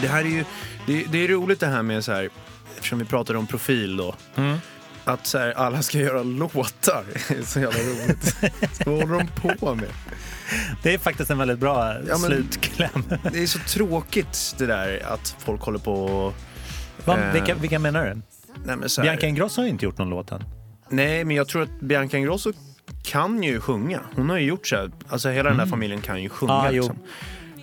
Men 0.00 0.08
det 0.08 0.14
här 0.14 0.24
är 0.24 0.28
ju, 0.28 0.44
det, 0.86 1.04
det 1.12 1.24
är 1.24 1.28
roligt 1.28 1.60
det 1.60 1.66
här 1.66 1.82
med 1.82 2.04
så 2.04 2.12
här, 2.12 2.28
eftersom 2.76 2.98
vi 2.98 3.04
pratade 3.04 3.38
om 3.38 3.46
profil 3.46 3.96
då. 3.96 4.14
Mm. 4.36 4.58
Att 5.04 5.26
så 5.26 5.38
här, 5.38 5.52
alla 5.52 5.82
ska 5.82 5.98
göra 5.98 6.22
låtar. 6.22 7.04
Det 7.28 7.38
är 7.38 7.42
så 7.42 7.60
jävla 7.60 7.78
roligt. 7.78 8.36
Vad 8.86 8.94
håller 8.94 9.18
de 9.18 9.56
på 9.58 9.74
med? 9.74 9.88
Det 10.82 10.94
är 10.94 10.98
faktiskt 10.98 11.30
en 11.30 11.38
väldigt 11.38 11.58
bra 11.58 11.94
Ja, 12.08 12.16
slutkläm. 12.16 13.04
Det 13.32 13.42
är 13.42 13.46
så 13.46 13.58
tråkigt 13.58 14.54
det 14.58 14.66
där 14.66 15.02
att 15.06 15.36
folk 15.38 15.60
håller 15.62 15.78
på 15.78 15.94
och... 16.04 16.34
Vad- 17.04 17.18
eh, 17.18 17.32
vilka, 17.32 17.54
vilka 17.54 17.78
menar 17.78 18.04
du? 18.04 18.14
Nej, 18.64 18.76
men 18.76 18.88
här, 18.96 19.02
Bianca 19.02 19.26
Ingrosso 19.26 19.60
har 19.60 19.64
ju 19.64 19.70
inte 19.70 19.84
gjort 19.84 19.98
någon 19.98 20.10
låt 20.10 20.32
än. 20.32 20.44
Nej, 20.88 21.24
men 21.24 21.36
jag 21.36 21.48
tror 21.48 21.62
att 21.62 21.80
Bianca 21.80 22.16
Ingrosso 22.18 22.52
kan 23.04 23.42
ju 23.42 23.60
sjunga. 23.60 24.00
Hon 24.16 24.30
har 24.30 24.38
ju 24.38 24.46
gjort 24.46 24.66
så 24.66 24.76
här, 24.76 24.90
alltså 25.08 25.28
hela 25.30 25.48
den 25.48 25.58
där 25.58 25.66
familjen 25.66 26.00
kan 26.00 26.22
ju 26.22 26.28
sjunga. 26.28 26.52
Mm. 26.60 26.64
Ja, 26.76 26.82
jo. 26.88 26.96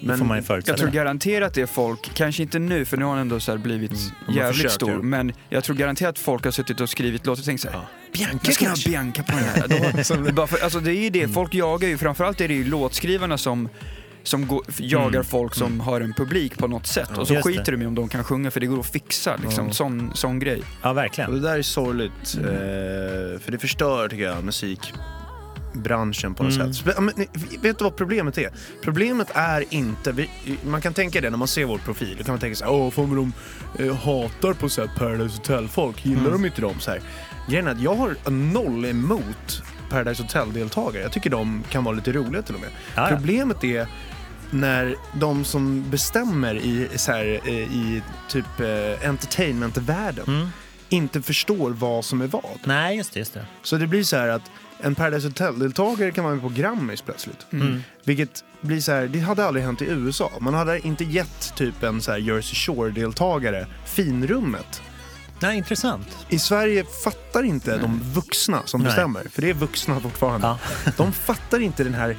Det 0.01 0.17
får 0.17 0.25
man. 0.25 0.43
Jag 0.65 0.77
tror 0.77 0.89
garanterat 0.89 1.53
det 1.53 1.61
är 1.61 1.65
folk, 1.65 2.11
kanske 2.13 2.41
inte 2.43 2.59
nu 2.59 2.85
för 2.85 2.97
nu 2.97 3.05
har 3.05 3.11
han 3.11 3.21
ändå 3.21 3.39
så 3.39 3.51
här 3.51 3.57
blivit 3.57 3.91
har 4.25 4.33
jävligt 4.33 4.55
försökt, 4.55 4.73
stor, 4.73 4.91
ja. 4.91 4.97
men 5.01 5.33
jag 5.49 5.63
tror 5.63 5.75
garanterat 5.75 6.09
att 6.09 6.19
folk 6.19 6.43
har 6.45 6.51
suttit 6.51 6.81
och 6.81 6.89
skrivit 6.89 7.25
låtar 7.25 7.41
och 7.41 7.45
tänkt 7.45 7.61
såhär, 7.61 7.81
Bianca 8.13 8.39
jag 8.43 8.53
ska 8.53 8.67
ha? 8.69 8.75
Bianca 8.85 9.23
på 9.23 9.31
den 9.31 9.43
här. 9.43 10.31
Bara 10.31 10.47
för, 10.47 10.63
alltså 10.63 10.79
det 10.79 10.91
är 10.91 11.03
ju 11.03 11.09
det, 11.09 11.27
folk 11.27 11.53
jagar 11.53 11.89
ju, 11.89 11.97
framförallt 11.97 12.41
är 12.41 12.47
det 12.47 12.53
ju 12.53 12.63
låtskrivarna 12.63 13.37
som 13.37 13.69
som 14.23 14.47
går, 14.47 14.63
jagar 14.77 15.07
Mm. 15.09 15.23
folk 15.25 15.55
som 15.55 15.79
har 15.79 16.01
en 16.01 16.13
publik 16.13 16.57
på 16.57 16.67
något 16.67 16.87
sätt 16.87 17.17
och 17.17 17.27
så 17.27 17.35
skiter 17.41 17.71
de 17.71 17.81
i 17.81 17.85
om 17.85 17.95
de 17.95 18.09
kan 18.09 18.23
sjunga 18.23 18.51
för 18.51 18.59
det 18.59 18.65
går 18.65 18.79
att 18.79 18.91
fixa 18.91 19.35
liksom, 19.43 19.67
Ja. 19.67 19.73
sån, 19.73 20.11
sån 20.13 20.39
grej. 20.39 20.61
Ja, 20.81 20.89
Och 20.89 20.97
verkligen. 20.97 21.31
det 21.33 21.39
där 21.39 21.57
är 21.57 21.61
sorgligt, 21.61 22.35
eh, 22.37 23.39
för 23.39 23.51
det 23.51 23.59
förstör 23.59 24.09
tycker 24.09 24.23
jag 24.23 24.43
musikbranschen 25.77 26.33
på 26.33 26.43
något 26.43 26.53
Mm. 26.55 26.73
sätt. 26.73 26.97
Men, 26.99 27.11
vet 27.61 27.77
du 27.77 27.83
vad 27.83 27.95
problemet 27.95 28.37
är? 28.37 28.49
Problemet 28.81 29.27
är 29.33 29.63
inte, 29.69 30.11
vi, 30.11 30.29
man 30.65 30.81
kan 30.81 30.93
tänka 30.93 31.21
det 31.21 31.29
när 31.29 31.37
man 31.37 31.47
ser 31.47 31.65
vår 31.65 31.77
profil, 31.77 32.15
då 32.17 32.23
kan 32.23 32.33
man 32.33 32.39
tänka 32.39 32.55
så 32.55 32.65
här, 32.65 32.71
åh 32.71 32.91
fan 32.91 33.15
de 33.15 33.33
eh, 33.85 33.95
hatar 33.95 34.53
på 34.53 34.69
så 34.69 34.81
här 34.81 34.91
Paradise 34.97 35.37
Hotel-folk, 35.37 36.05
gillar 36.05 36.21
Mm. 36.21 36.31
de 36.41 36.45
inte 36.45 36.61
dem 36.61 36.79
så 36.79 36.91
här? 36.91 37.01
Grejen 37.49 37.67
är 37.67 37.71
att 37.71 37.81
jag 37.81 37.95
har 37.95 38.29
noll 38.29 38.85
emot 38.85 39.63
Paradise 39.89 40.23
Hotel-deltagare, 40.23 41.03
jag 41.03 41.11
tycker 41.11 41.29
de 41.29 41.63
kan 41.69 41.83
vara 41.83 41.95
lite 41.95 42.11
roliga 42.11 42.41
till 42.41 42.55
och 42.55 42.61
med. 42.61 42.69
Ja, 42.95 43.09
ja. 43.09 43.15
Problemet 43.17 43.63
är 43.63 43.87
när 44.51 44.95
de 45.19 45.45
som 45.45 45.89
bestämmer 45.89 46.55
i, 46.55 46.87
så 46.95 47.11
här, 47.11 47.39
eh, 47.45 47.53
i 47.53 48.01
typ 48.29 48.59
eh, 48.59 49.09
entertainmentvärlden 49.09 50.25
Mm. 50.27 50.47
inte 50.89 51.21
förstår 51.21 51.71
vad 51.71 52.05
som 52.05 52.21
är 52.21 52.27
vad. 52.27 52.43
Nej, 52.63 52.97
just 52.97 53.13
det. 53.13 53.19
Just 53.19 53.33
det. 53.33 53.45
Så 53.63 53.77
det 53.77 53.87
blir 53.87 54.03
så 54.03 54.17
här 54.17 54.27
att 54.27 54.51
en 54.81 54.95
Paradise 54.95 55.27
Hotel-deltagare 55.27 56.11
kan 56.11 56.23
vara 56.23 56.33
med 56.33 56.43
på 56.43 56.49
Grammis 56.49 57.01
plötsligt. 57.01 57.47
Mm. 57.51 57.83
Vilket 58.03 58.43
blir 58.61 58.79
så 58.79 58.91
här, 58.91 59.07
det 59.07 59.19
hade 59.19 59.45
aldrig 59.45 59.65
hänt 59.65 59.81
i 59.81 59.85
USA. 59.85 60.31
Man 60.39 60.53
hade 60.53 60.87
inte 60.87 61.03
gett 61.03 61.55
typ 61.55 61.83
en 61.83 62.01
så 62.01 62.11
här 62.11 62.17
Jersey 62.17 62.55
Shore-deltagare 62.55 63.67
finrummet. 63.85 64.81
Nej, 65.39 65.57
intressant. 65.57 66.07
I 66.29 66.39
Sverige 66.39 66.83
fattar 67.03 67.43
inte 67.43 67.77
de 67.77 67.99
vuxna 67.99 68.61
som 68.65 68.81
Nej. 68.81 68.87
bestämmer, 68.87 69.27
för 69.31 69.41
det 69.41 69.49
är 69.49 69.53
vuxna 69.53 69.99
fortfarande. 69.99 70.47
Ja. 70.47 70.59
De 70.97 71.13
fattar 71.13 71.59
inte 71.59 71.83
den 71.83 71.93
här 71.93 72.17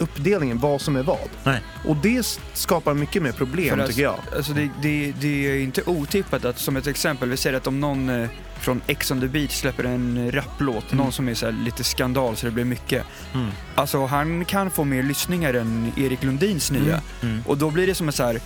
uppdelningen, 0.00 0.58
vad 0.58 0.80
som 0.80 0.96
är 0.96 1.02
vad. 1.02 1.28
Nej. 1.44 1.62
Och 1.84 1.96
det 1.96 2.38
skapar 2.52 2.94
mycket 2.94 3.22
mer 3.22 3.32
problem 3.32 3.78
För 3.78 3.86
tycker 3.86 4.02
jag. 4.02 4.18
Alltså 4.36 4.52
det, 4.52 4.70
det, 4.82 5.12
det 5.20 5.50
är 5.50 5.60
inte 5.60 5.82
otippat 5.86 6.44
att, 6.44 6.58
som 6.58 6.76
ett 6.76 6.86
exempel, 6.86 7.28
vi 7.28 7.36
säger 7.36 7.56
att 7.56 7.66
om 7.66 7.80
någon 7.80 8.08
eh, 8.08 8.28
från 8.60 8.80
Ex 8.86 9.10
on 9.10 9.20
the 9.20 9.26
beach 9.26 9.50
släpper 9.50 9.84
en 9.84 10.32
rapplåt, 10.32 10.92
någon 10.92 11.12
som 11.12 11.28
är 11.28 11.34
så 11.34 11.46
här 11.46 11.52
lite 11.52 11.84
skandal 11.84 12.36
så 12.36 12.46
det 12.46 12.52
blir 12.52 12.64
mycket. 12.64 13.04
Mm. 13.34 13.50
Alltså 13.74 14.06
han 14.06 14.44
kan 14.44 14.70
få 14.70 14.84
mer 14.84 15.02
lyssningar 15.02 15.54
än 15.54 15.92
Erik 15.96 16.22
Lundins 16.22 16.70
nya. 16.70 17.00
Mm. 17.22 17.42
Och 17.46 17.58
då 17.58 17.70
blir 17.70 17.86
det 17.86 17.94
som 17.94 18.06
en 18.06 18.12
så 18.12 18.24
här. 18.24 18.40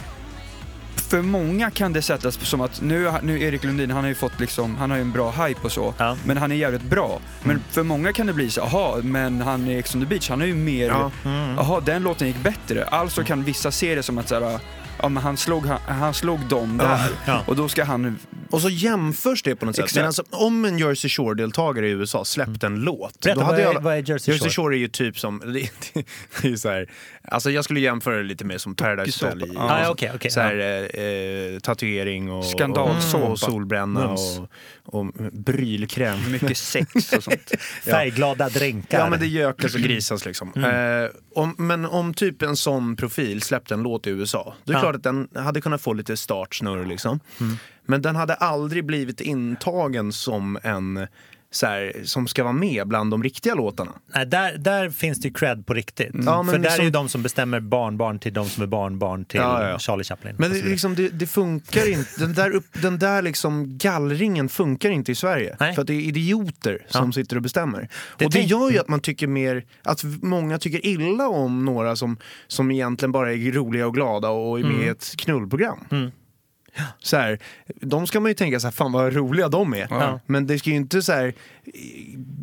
För 0.97 1.23
många 1.23 1.71
kan 1.71 1.93
det 1.93 2.03
sättas 2.03 2.35
som 2.47 2.61
att 2.61 2.81
nu, 2.83 3.13
nu 3.23 3.43
Erik 3.43 3.65
Lundin, 3.65 3.91
han 3.91 4.01
har 4.03 4.09
ju 4.09 4.15
fått 4.15 4.41
liksom, 4.41 4.77
han 4.77 4.91
har 4.91 4.97
ju 4.97 5.01
en 5.03 5.13
bra 5.13 5.31
hype 5.31 5.61
och 5.63 5.73
så, 5.73 5.95
Ja. 5.99 6.17
men 6.25 6.37
han 6.37 6.53
är 6.53 6.57
jävligt 6.57 6.83
bra. 6.83 7.21
Men 7.43 7.63
för 7.71 7.83
många 7.83 8.13
kan 8.13 8.27
det 8.27 8.33
bli 8.33 8.51
så, 8.51 8.63
aha, 8.63 8.99
men 9.03 9.41
han 9.41 9.69
är 9.69 9.79
Ex 9.79 9.95
on 9.95 10.01
the 10.01 10.07
beach, 10.07 10.31
han 10.31 10.43
är 10.43 10.47
ju 10.47 10.55
mer, 10.55 10.89
Ja. 10.89 11.11
Mm. 11.25 11.55
jaha 11.57 11.81
den 11.81 12.03
låten 12.03 12.27
gick 12.29 12.43
bättre. 12.43 12.85
Alltså 12.85 13.25
kan 13.25 13.45
vissa 13.45 13.71
se 13.71 13.95
det 13.95 14.03
som 14.03 14.19
att 14.19 14.29
så 14.29 14.35
här, 14.41 14.59
ja 15.03 15.09
men 15.09 15.23
han 15.23 15.37
slog, 15.37 15.67
han, 15.67 15.79
han 15.87 16.15
slog 16.15 16.41
dem 16.41 16.77
där. 16.79 17.09
Ja. 17.27 17.43
Och 17.47 17.57
då 17.57 17.69
ska 17.69 17.85
han, 17.85 18.19
Och 18.51 18.61
så 18.61 18.69
jämförs 18.69 19.43
det 19.43 19.57
på 19.57 19.67
något 19.67 19.77
sätt. 19.77 19.95
Men 19.95 20.07
alltså, 20.07 20.25
om 20.31 20.65
en 20.65 20.79
Jersey 20.79 21.09
Shore-deltagare 21.09 21.87
i 21.87 21.91
USA 21.91 22.25
släppte 22.25 22.67
en 22.67 22.75
låt. 22.81 23.21
Berätta, 23.21 23.41
då 23.41 23.47
hade 23.47 23.63
vad 23.63 23.71
är- 23.71 23.75
jag, 23.75 23.81
vad 23.81 23.95
är 23.95 24.11
Jersey 24.11 24.39
Shore? 24.39 24.51
Shore 24.51 24.77
är 24.77 24.79
ju 24.79 24.89
typ 24.89 25.19
som, 25.19 25.39
det, 26.43 26.49
är 26.49 26.57
så 26.57 26.69
här, 26.69 26.91
alltså 27.29 27.51
jag 27.51 27.65
skulle 27.65 27.81
jämföra 27.81 28.17
det 28.17 28.23
lite 28.23 28.45
mer 28.45 28.59
som 28.59 28.75
Paradise 28.75 29.27
Hotel. 29.27 29.51
ja, 29.55 29.89
okej, 29.91 30.13
okej, 30.15 30.31
så 30.31 30.41
här, 30.41 30.59
eh, 30.95 31.05
eh, 31.05 31.59
tatuering 31.61 32.31
och, 32.31 32.45
Skandalsåpa. 32.45 33.25
och, 33.25 33.39
solbränna 33.39 34.07
Mums. 34.07 34.39
och, 34.39 34.95
och 35.01 35.07
brylkräm. 35.33 36.19
mycket 36.33 36.57
sex 36.57 37.13
och 37.13 37.25
sånt. 37.25 37.53
Färgglada 37.85 38.49
drinkar. 38.49 38.99
Ja 38.99 39.11
men 39.11 39.21
det 39.21 39.27
gökas 39.27 39.75
och 39.75 39.81
grisas 39.81 40.25
liksom. 40.27 40.53
Mm. 40.57 41.05
Eh, 41.05 41.11
om, 41.35 41.55
men 41.59 41.87
om 41.87 42.15
typ 42.15 42.43
en 42.43 42.57
sån 42.57 42.97
profil 42.97 43.43
släppte 43.43 43.75
en 43.75 43.83
låt 43.83 44.07
i 44.07 44.11
USA, 44.11 44.55
då 44.65 44.73
är 44.73 44.77
det. 44.77 44.84
Klart 44.85 44.97
att 44.97 45.03
den 45.03 45.29
hade 45.35 45.61
kunnat 45.61 45.81
få 45.81 45.93
lite 45.93 46.17
startsnurr 46.17 46.85
liksom. 46.85 47.21
Mm. 47.41 47.57
Men 47.87 48.03
den 48.03 48.17
hade 48.17 48.35
aldrig 48.35 48.85
blivit 48.85 49.21
intagen 49.21 50.13
som 50.13 50.59
en 50.63 51.07
så 51.55 51.67
här, 51.67 51.93
som 52.05 52.27
ska 52.27 52.43
vara 52.43 52.53
med 52.53 52.89
bland 52.89 53.11
de 53.11 53.23
riktiga 53.23 53.55
låtarna. 53.55 53.93
Nej, 54.15 54.27
där, 54.27 54.59
där 54.59 54.91
finns 54.91 55.21
det 55.21 55.29
ju 55.29 55.35
cred 55.35 55.67
på 55.67 55.75
riktigt. 55.75 56.11
Ja, 56.13 56.43
men 56.43 56.53
För 56.53 56.59
där 56.59 56.63
liksom- 56.63 56.81
är 56.81 56.85
ju 56.85 56.91
de 56.91 57.09
som 57.09 57.23
bestämmer 57.23 57.61
barnbarn 57.61 58.19
till 58.19 58.33
de 58.33 58.49
som 58.49 58.63
är 58.63 58.67
barnbarn 58.67 59.25
till 59.25 59.41
Ja, 59.41 59.69
ja. 59.69 59.79
Charlie 59.79 60.05
Chaplin. 60.05 60.35
Men 60.39 60.53
det, 60.53 60.63
liksom, 60.63 60.95
det, 60.95 61.09
det 61.09 61.27
funkar 61.27 61.91
inte, 61.93 62.11
den 62.19 62.35
där, 62.35 62.51
upp, 62.51 62.67
den 62.83 62.99
där 62.99 63.23
liksom 63.23 63.79
gallringen 63.79 64.49
funkar 64.49 64.91
inte 64.91 65.13
i 65.13 65.15
Sverige. 65.15 65.57
Nej. 65.61 65.75
För 65.75 65.81
att 65.83 65.87
det 65.87 65.95
är 65.95 66.01
idioter 66.01 66.79
som 66.89 67.07
Ja. 67.07 67.13
sitter 67.13 67.37
och 67.37 67.43
bestämmer. 67.43 67.89
Det 68.19 68.25
och 68.27 68.33
det 68.33 68.41
gör 68.43 68.71
ju 68.71 68.79
att 68.79 68.89
man 68.89 69.01
tycker 69.01 69.27
mer, 69.27 69.65
att 69.83 70.05
många 70.23 70.59
tycker 70.59 70.87
illa 70.87 71.29
om 71.29 71.65
några 71.65 71.97
som, 71.97 72.17
som 72.47 72.71
egentligen 72.71 73.13
bara 73.13 73.33
är 73.33 73.53
roliga 73.53 73.87
och 73.87 73.95
glada 73.95 74.29
och 74.29 74.61
är 74.61 74.65
med 74.65 74.87
i 74.87 74.89
ett 74.89 75.15
knullprogram. 75.17 75.79
Mm. 75.91 76.11
Så 76.99 77.17
här, 77.17 77.39
de 77.67 78.07
ska 78.07 78.21
man 78.21 78.31
ju 78.31 78.35
tänka 78.35 78.61
så 78.61 78.67
här, 78.67 78.73
fan 78.73 78.93
vad 78.93 79.15
roliga 79.15 79.49
de 79.49 79.75
är. 79.75 79.87
Ja. 79.91 80.21
Men 80.27 80.47
det 80.47 80.59
ska 80.59 80.71
ju 80.71 80.77
inte 80.77 81.03
så 81.03 81.13
här, 81.13 81.35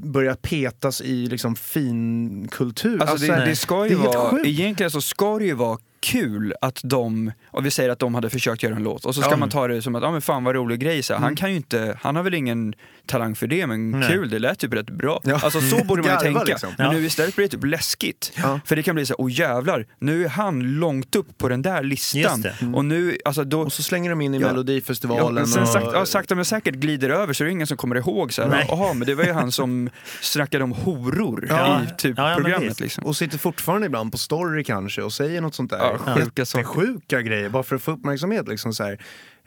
börja 0.04 0.36
petas 0.36 1.02
i 1.02 1.26
liksom 1.26 1.56
fin 1.56 2.48
kultur. 2.52 3.02
Alltså 3.02 3.17
så 3.17 3.34
här, 3.34 3.39
det, 3.39 3.46
det 3.46 3.56
ska 3.56 3.88
ju 3.88 3.89
det 3.89 3.96
vara, 3.96 4.41
egentligen 4.44 4.91
så 4.91 5.02
ska 5.02 5.39
det 5.39 5.46
ju 5.46 5.54
vara 5.54 5.78
kul 6.01 6.53
att 6.61 6.79
de, 6.83 7.31
och 7.51 7.65
vi 7.65 7.71
säger 7.71 7.89
att 7.89 7.99
de 7.99 8.15
hade 8.15 8.29
försökt 8.29 8.63
göra 8.63 8.75
en 8.75 8.83
låt 8.83 9.05
och 9.05 9.15
så 9.15 9.21
ska 9.21 9.31
Ja. 9.31 9.37
man 9.37 9.49
ta 9.49 9.67
det 9.67 9.81
som 9.81 9.95
att, 9.95 10.03
ja 10.03 10.11
men 10.11 10.21
fan 10.21 10.43
vad 10.43 10.55
rolig 10.55 10.79
grej 10.79 11.03
så 11.03 11.13
här. 11.13 11.19
Han 11.21 11.35
kan 11.35 11.49
ju 11.49 11.55
inte, 11.55 11.97
han 12.01 12.15
har 12.15 12.23
väl 12.23 12.33
ingen 12.33 12.73
talang 13.05 13.35
för 13.35 13.47
det 13.47 13.67
men 13.67 13.91
Nej. 13.91 14.09
kul, 14.09 14.29
det 14.29 14.39
lät 14.39 14.59
typ 14.59 14.73
rätt 14.73 14.89
bra. 14.89 15.21
Ja. 15.23 15.39
Alltså 15.43 15.61
så 15.61 15.83
borde 15.83 16.01
man 16.01 16.11
ju 16.11 16.17
tänka. 16.17 16.43
liksom. 16.43 16.69
Men 16.77 16.85
Ja. 16.87 16.91
nu 16.93 17.05
istället 17.05 17.35
blir 17.35 17.45
det 17.45 17.51
typ 17.51 17.63
läskigt. 17.65 18.31
Ja. 18.37 18.59
För 18.65 18.75
det 18.75 18.83
kan 18.83 18.95
bli 18.95 19.05
så 19.05 19.13
här, 19.13 19.21
åh 19.21 19.31
jävlar, 19.31 19.85
nu 19.99 20.25
är 20.25 20.29
han 20.29 20.59
långt 20.79 21.15
upp 21.15 21.37
på 21.37 21.49
den 21.49 21.61
där 21.61 21.83
listan. 21.83 22.41
Det. 22.41 22.55
Och 22.73 22.85
nu, 22.85 23.17
alltså 23.25 23.43
då, 23.43 23.61
Och 23.61 23.73
så 23.73 23.83
slänger 23.83 24.09
de 24.09 24.21
in 24.21 24.33
i 24.33 24.39
Ja. 24.39 24.47
Melodifestivalen. 24.47 25.37
Ja, 25.37 25.45
sen 25.53 25.61
och... 25.61 25.67
sakta, 25.69 25.93
ja, 25.93 26.05
sakta 26.05 26.35
men 26.35 26.45
säkert 26.45 26.75
glider 26.75 27.09
över 27.09 27.33
så 27.33 27.43
är 27.43 27.45
det 27.45 27.51
ingen 27.51 27.67
som 27.67 27.77
kommer 27.77 27.95
ihåg 27.95 28.33
så 28.33 28.41
här, 28.47 28.65
jaha 28.67 28.93
men 28.93 29.07
det 29.07 29.15
var 29.15 29.23
ju 29.23 29.31
han 29.31 29.51
som 29.51 29.89
snackade 30.21 30.63
om 30.63 30.71
horor 30.71 31.45
Ja. 31.49 31.81
i 31.83 31.87
typ 31.97 32.17
Ja, 32.17 32.29
ja, 32.29 32.35
men 32.35 32.43
programmet 32.43 32.79
liksom. 32.79 33.03
Och 33.05 33.15
sitter 33.17 33.37
fortfarande 33.37 33.85
ibland 33.87 34.11
på 34.11 34.17
story 34.17 34.63
kanske 34.63 35.01
och 35.01 35.13
säger 35.13 35.41
något 35.41 35.55
sånt 35.55 35.69
där. 35.69 35.90
Ja, 36.06 36.15
sjuka 36.15 36.45
saker. 36.45 36.67
Jättesjuka 36.67 37.21
grejer 37.21 37.49
bara 37.49 37.63
för 37.63 37.75
att 37.75 37.82
få 37.82 37.91
uppmärksamhet. 37.91 38.47
Liksom 38.47 38.73
så 38.73 38.84
här. 38.84 38.97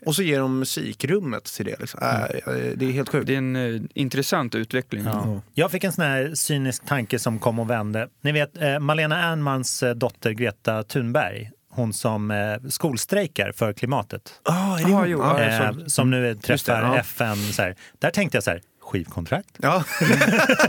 Och 0.07 0.15
så 0.15 0.23
ger 0.23 0.41
de 0.41 0.59
musikrummet 0.59 1.45
till 1.45 1.65
det. 1.67 1.81
Liksom. 1.81 2.01
Äh, 2.03 2.53
det 2.77 2.87
är 2.87 2.93
helt 2.93 3.09
sjukt. 3.09 3.27
Det 3.27 3.35
är 3.35 3.39
en 3.39 3.57
eh, 3.57 3.81
intressant 3.95 4.55
utveckling. 4.55 5.05
Ja. 5.05 5.41
Jag 5.55 5.71
fick 5.71 5.85
en 5.85 5.93
sån 5.93 6.05
här 6.05 6.35
cynisk 6.35 6.87
tanke 6.87 7.19
som 7.19 7.39
kom 7.39 7.59
och 7.59 7.71
vände. 7.71 8.09
Ni 8.23 8.33
vet 8.33 8.63
eh, 8.63 8.79
Malena 8.79 9.23
Ernmans 9.33 9.83
eh, 9.83 9.95
dotter 9.95 10.31
Greta 10.31 10.83
Thunberg, 10.83 11.51
hon 11.71 11.93
som 11.93 12.31
eh, 12.31 12.37
skolstrejkar 12.69 13.53
för 13.53 13.73
klimatet. 13.73 14.41
Ah, 14.45 14.79
är 14.79 14.85
det 14.89 14.95
Ah, 14.95 15.07
jo, 15.07 15.23
Eh, 15.39 15.87
som 15.87 16.11
nu 16.11 16.35
träffar 16.35 16.83
ja. 16.83 16.97
FN. 16.99 17.37
Så 17.37 17.63
här. 17.63 17.77
Där 17.99 18.11
tänkte 18.11 18.37
jag 18.37 18.45
så 18.45 18.51
här, 18.51 18.61
skivkontrakt? 18.85 19.49
Ja, 19.57 19.85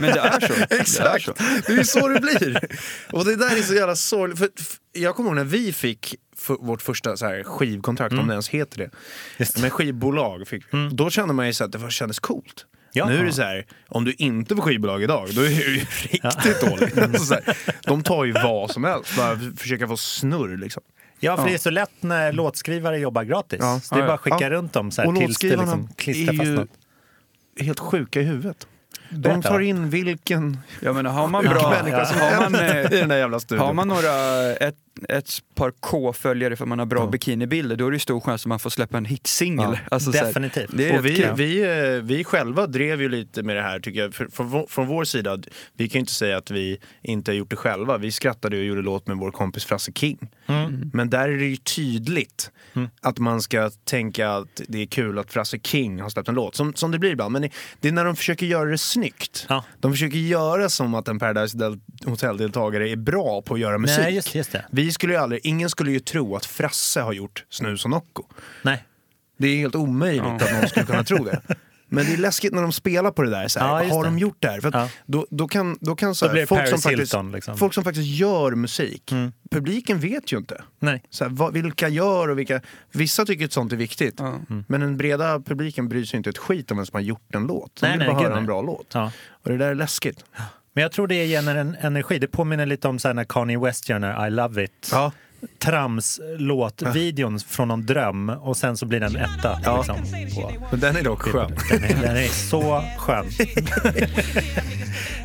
Men 0.00 0.02
det 0.02 0.20
är 0.20 0.40
så. 0.40 0.52
Det 0.68 0.74
är 0.74 0.80
exakt. 0.80 1.24
så. 1.24 1.32
Det 1.66 1.72
är 1.72 1.82
så 1.82 2.08
det 2.08 2.20
blir. 2.20 2.60
Och 3.12 3.24
det 3.24 3.36
där 3.36 3.56
är 3.58 3.62
så 3.62 3.74
jävla 3.74 3.96
sorgligt. 3.96 4.60
Jag 4.92 5.16
kommer 5.16 5.28
ihåg 5.30 5.36
när 5.36 5.44
vi 5.44 5.72
fick 5.72 6.14
för, 6.36 6.54
vårt 6.60 6.82
första 6.82 7.16
så 7.16 7.26
här, 7.26 7.42
skivkontrakt, 7.42 8.12
om 8.14 8.26
det 8.26 8.32
ens 8.34 8.48
heter 8.48 8.78
det. 8.78 8.90
Just. 9.38 9.58
Men 9.58 9.70
skivbolag 9.70 10.48
fick 10.48 10.64
vi. 10.74 10.88
Då 10.92 11.10
kände 11.10 11.34
man 11.34 11.46
ju 11.46 11.52
så 11.52 11.64
att 11.64 11.72
det 11.72 11.78
var- 11.78 11.90
kändes 11.90 12.18
coolt. 12.18 12.66
Ja. 12.92 13.08
Nu 13.08 13.18
är 13.18 13.24
det 13.24 13.32
så 13.32 13.42
här, 13.42 13.66
om 13.88 14.04
du 14.04 14.12
inte 14.12 14.56
får 14.56 14.62
skivbolag 14.62 15.02
idag, 15.02 15.28
då 15.34 15.40
är 15.40 15.44
det 15.48 15.52
ju 15.54 15.74
riktigt 16.02 16.60
dåligt. 16.60 16.98
Alltså, 16.98 17.24
så 17.24 17.34
här, 17.34 17.56
de 17.82 18.02
tar 18.02 18.24
ju 18.24 18.32
vad 18.32 18.70
som 18.70 18.84
helst, 18.84 19.16
bara 19.16 19.38
för- 19.38 19.56
försöka 19.56 19.88
få 19.88 19.96
snurr 19.96 20.56
liksom. 20.56 20.82
Ja, 21.20 21.36
för 21.36 21.44
det 21.48 21.54
är 21.54 21.58
så 21.58 21.70
lätt 21.70 21.90
när 22.00 22.32
låtskrivare 22.32 22.98
jobbar 22.98 23.22
gratis. 23.24 23.58
Ja. 23.62 23.80
Det 23.90 23.96
är 23.96 23.98
Ja, 23.98 24.02
bara 24.04 24.08
ja. 24.08 24.14
att 24.14 24.20
skicka 24.20 24.36
Ja. 24.40 24.50
runt 24.50 24.72
dem 24.72 24.90
så 24.90 25.02
här 25.02 25.08
Och 25.08 25.14
tills 25.16 25.38
det 25.38 25.48
låtskrivarna 25.48 25.76
liksom 25.76 25.94
klistrar 25.96 26.34
fast 26.36 26.50
något. 26.50 26.68
Helt 27.60 27.80
sjuka 27.80 28.20
i 28.20 28.24
huvudet. 28.24 28.66
De 29.10 29.42
tar 29.42 29.60
in 29.60 29.90
vilken 29.90 30.58
Jag 30.80 30.94
menar, 30.94 31.10
har 31.10 31.28
man 31.28 31.44
bra... 31.44 31.70
människa 31.70 32.04
som 32.06 32.20
Har 32.20 32.50
man, 32.50 32.54
eh, 32.54 32.92
i 32.92 32.98
den 33.00 33.08
där 33.08 33.16
jävla 33.16 33.40
studion. 33.40 33.66
har 33.66 33.72
man 33.74 33.88
några, 33.88 34.12
ett, 34.54 34.74
ett 35.08 35.28
par 35.54 35.70
K-följare 35.80 36.56
för 36.56 36.66
man 36.66 36.78
har 36.78 36.86
bra 36.86 37.06
bikinibilder, 37.06 37.76
då 37.76 37.86
är 37.86 37.90
det 37.90 37.98
stor 37.98 38.20
chans 38.20 38.42
att 38.42 38.46
man 38.48 38.58
får 38.58 38.70
släppa 38.70 38.96
en 38.98 39.04
hitsingel. 39.04 39.70
Ja, 39.72 39.78
Alltså, 39.90 40.12
så 40.12 40.18
här, 40.18 40.26
definitivt. 40.26 40.70
det 40.72 40.88
är 40.90 40.98
Och 40.98 41.06
vi, 41.06 41.16
kul. 41.16 41.34
vi, 41.36 41.62
eh, 41.96 42.02
vi 42.02 42.24
själva 42.24 42.66
drev 42.66 43.02
ju 43.02 43.08
lite 43.08 43.42
med 43.42 43.56
det 43.56 43.62
här 43.62 43.80
tycker 43.80 44.00
jag. 44.00 44.14
För, 44.14 44.26
från, 44.28 44.48
vår, 44.48 44.66
från 44.68 44.86
vår 44.86 45.04
sida, 45.04 45.38
vi 45.76 45.88
kan 45.88 45.98
ju 45.98 46.00
inte 46.00 46.12
säga 46.12 46.36
att 46.36 46.50
vi 46.50 46.78
inte 47.02 47.30
har 47.30 47.36
gjort 47.36 47.50
det 47.50 47.56
själva. 47.56 47.98
Vi 47.98 48.12
skrattade 48.12 48.56
och 48.58 48.64
gjorde 48.64 48.82
låt 48.82 49.06
med 49.06 49.16
vår 49.16 49.30
kompis 49.30 49.64
Frasse 49.64 49.92
King. 49.92 50.18
Mm. 50.46 50.90
Men 50.92 51.10
där 51.10 51.28
är 51.28 51.36
det 51.38 51.46
ju 51.46 51.56
tydligt 51.56 52.50
att 53.00 53.18
man 53.18 53.40
ska 53.42 53.70
tänka 53.84 54.30
att 54.30 54.60
det 54.68 54.82
är 54.82 54.86
kul 54.86 55.18
att 55.18 55.32
Frasse 55.32 55.58
King 55.58 56.00
har 56.00 56.08
släppt 56.10 56.28
en 56.28 56.34
låt. 56.34 56.54
Som, 56.54 56.74
som 56.74 56.90
det 56.90 56.98
blir 56.98 57.10
ibland. 57.10 57.32
Men 57.32 57.48
det, 57.80 57.88
är 57.88 57.92
när 57.92 58.04
de 58.04 58.16
försöker 58.16 58.46
göra 58.46 58.70
det 58.70 58.78
snyggt. 58.78 59.46
Ja. 59.48 59.64
De 59.80 59.92
försöker 59.92 60.16
göra 60.18 60.68
som 60.68 60.94
att 60.94 61.08
en 61.08 61.18
Paradise 61.18 61.58
Del- 61.58 61.80
Hotel-deltagare 62.04 62.88
är 62.90 62.96
bra 62.96 63.42
på 63.42 63.54
att 63.54 63.60
göra 63.60 63.78
musik. 63.78 63.98
Nej, 63.98 64.14
just, 64.14 64.34
just 64.34 64.52
det. 64.52 64.64
Vi 64.70 64.85
Vi 64.86 64.92
skulle 64.92 65.12
ju 65.12 65.18
aldrig, 65.18 65.46
ingen 65.46 65.70
skulle 65.70 65.90
ju 65.90 66.00
tro 66.00 66.36
att 66.36 66.46
Frasse 66.46 67.00
har 67.00 67.12
gjort 67.12 67.44
Snus 67.48 67.84
och 67.84 67.90
Nocco. 67.90 68.22
Nej. 68.62 68.84
Det 69.38 69.48
är 69.48 69.56
helt 69.56 69.74
omöjligt 69.74 70.22
att 70.42 70.52
någon 70.52 70.68
skulle 70.68 70.86
kunna 70.86 71.04
tro 71.04 71.24
det. 71.24 71.40
Men 71.88 72.06
det 72.06 72.12
är 72.12 72.16
läskigt 72.16 72.52
när 72.54 72.62
de 72.62 72.72
spelar 72.72 73.10
på 73.10 73.22
det 73.22 73.30
där. 73.30 73.48
Så 73.48 73.60
här, 73.60 73.84
Ja, 73.84 73.94
har 73.94 74.04
de 74.04 74.14
det. 74.14 74.20
gjort 74.20 74.36
det 74.38 74.48
här? 74.48 74.60
För 74.60 74.76
att 74.76 74.90
då, 75.06 75.26
då 75.30 75.48
kan, 75.48 75.78
då 75.80 75.96
kan 75.96 76.14
så 76.14 76.26
Då 76.28 76.32
här, 76.32 76.46
folk, 76.46 76.60
Paris 76.60 76.70
som 76.70 76.78
faktiskt, 76.80 77.00
Hilton, 77.00 77.32
liksom. 77.32 77.56
folk 77.58 77.74
som 77.74 77.84
faktiskt 77.84 78.06
gör 78.06 78.54
musik, 78.54 79.12
publiken 79.50 79.98
vet 80.00 80.32
ju 80.32 80.36
inte. 80.36 80.62
Nej. 80.78 81.02
Så 81.10 81.24
här, 81.24 81.30
vad, 81.30 81.52
vilka 81.52 81.88
gör 81.88 82.28
och 82.28 82.38
vilka... 82.38 82.60
Vissa 82.92 83.24
tycker 83.24 83.44
att 83.44 83.52
sånt 83.52 83.72
är 83.72 83.76
viktigt. 83.76 84.20
Men 84.66 84.80
den 84.80 84.96
breda 84.96 85.40
publiken 85.40 85.88
bryr 85.88 86.04
sig 86.04 86.16
inte 86.16 86.30
ett 86.30 86.38
skit 86.38 86.70
om 86.70 86.76
vem 86.76 86.86
som 86.86 86.94
har 86.94 87.00
gjort 87.00 87.34
en 87.34 87.46
låt. 87.46 87.76
De 87.80 87.86
Nej, 87.86 87.90
vill 87.90 87.98
nej, 87.98 88.08
bara 88.08 88.16
gud, 88.16 88.22
höra 88.22 88.34
nej. 88.34 88.40
en 88.40 88.46
bra 88.46 88.62
låt. 88.62 88.86
Ja. 88.92 89.12
Och 89.30 89.50
det 89.50 89.56
där 89.56 89.68
är 89.68 89.74
läskigt. 89.74 90.24
Men 90.76 90.82
jag 90.82 90.92
tror 90.92 91.06
det 91.06 91.26
ger 91.26 91.48
en 91.48 91.76
energi. 91.80 92.18
Det 92.18 92.26
påminner 92.26 92.66
lite 92.66 92.88
om 92.88 92.98
så 92.98 93.08
här 93.08 93.14
när 93.14 93.24
Kanye 93.24 93.58
West 93.58 93.88
gör 93.88 93.98
när 93.98 94.26
I 94.26 94.30
Love 94.30 94.64
It. 94.64 94.88
Ja. 94.92 95.12
Trams-låt-videon 95.58 97.38
från 97.38 97.68
någon 97.68 97.86
dröm 97.86 98.28
och 98.28 98.56
sen 98.56 98.76
så 98.76 98.86
blir 98.86 99.00
den 99.00 99.16
etta. 99.16 99.60
Ja. 99.64 99.76
Liksom. 99.76 99.96
Men 100.70 100.80
den 100.80 100.96
är 100.96 101.02
dock 101.02 101.22
skön. 101.22 101.56
Den 101.70 101.84
är, 101.84 102.02
den 102.02 102.16
är 102.16 102.28
så 102.28 102.82
skön. 102.98 103.26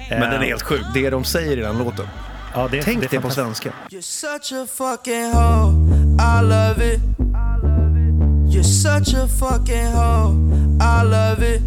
Men 0.10 0.22
den 0.22 0.42
är 0.42 0.46
helt 0.46 0.62
sjuk. 0.62 0.82
Det 0.94 1.10
de 1.10 1.24
säger 1.24 1.58
i 1.58 1.62
den 1.62 1.78
låten. 1.78 2.08
Ja, 2.54 2.68
det, 2.72 2.84
Tänk 2.84 3.02
det 3.02 3.08
det, 3.12 3.22
på 3.22 3.30
svenska. 3.30 3.74
You're 3.90 4.02
such 4.02 4.54
a 4.54 4.68
fucking 4.78 5.32
hoe. 5.34 5.72
I 6.20 6.42
love 6.42 6.94
it. 6.94 7.02
You're 8.56 8.64
such 8.64 9.16
a 9.16 9.28
fucking 9.28 9.86
hoe. 9.86 10.34
I 10.82 11.04
love 11.04 11.56
it. 11.56 11.62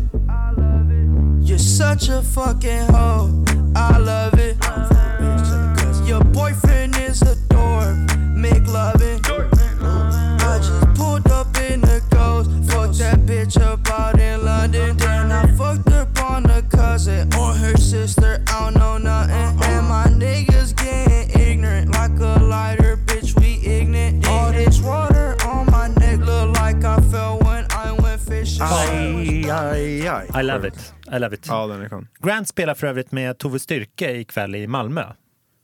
You're 1.49 1.59
such 1.59 2.11
a 2.11 2.23
fucking 2.23 2.95
hoe. 2.97 3.64
I 3.77 3.99
love 3.99 4.35
it. 4.39 4.59
Cause 4.61 6.07
your 6.09 6.23
boyfriend 6.25 6.97
is 6.97 7.23
a 7.23 7.37
dork. 7.49 7.97
Make 8.37 8.67
loving. 8.69 9.21
I 9.27 10.59
just 10.59 10.95
pulled 10.95 11.29
up 11.31 11.57
in 11.59 11.81
the 11.81 12.03
ghost. 12.11 12.51
Fucked 12.71 12.99
that 12.99 13.21
bitch 13.21 13.61
up 13.61 13.89
out 13.91 14.19
in 14.21 14.45
London. 14.45 14.97
Then 14.97 15.33
I 15.33 15.47
fucked 15.57 15.91
up 15.91 16.21
on 16.23 16.47
a 16.51 16.63
cousin 16.63 17.33
or 17.35 17.53
her 17.55 17.77
sister. 17.77 18.43
I 18.49 18.71
don't 18.71 18.75
know 18.79 18.99
nothing. 18.99 19.63
And 19.65 19.89
my 19.89 20.07
niggas 20.07 20.77
getting 20.77 21.41
ignorant 21.41 21.93
like 21.93 22.19
a 22.21 22.43
lighter, 22.43 22.97
bitch. 22.97 23.39
We 23.41 23.61
ignorant. 23.67 24.27
All 24.29 24.53
this 24.53 24.81
water 24.81 25.37
on 25.47 25.71
my 25.71 25.89
neck 25.89 26.21
look 26.21 26.57
like 26.59 26.85
I 26.85 27.01
fell 27.01 27.39
when 27.41 27.67
I 27.71 27.93
went 27.93 28.21
fishing. 28.21 28.63
I 28.63 30.43
love 30.43 30.65
it. 30.65 30.75
I 31.17 31.19
love 31.19 31.35
it. 31.35 31.47
Ja, 31.49 31.67
den 31.67 31.83
är 31.83 31.89
skön. 31.89 32.09
Grant 32.19 32.49
spelar 32.49 32.75
för 32.75 32.87
övrigt 32.87 33.13
med 33.13 33.39
Tove 33.39 33.59
Styrke 33.59 34.13
ikväll 34.13 34.55
i 34.55 34.67
Malmö. 34.67 35.05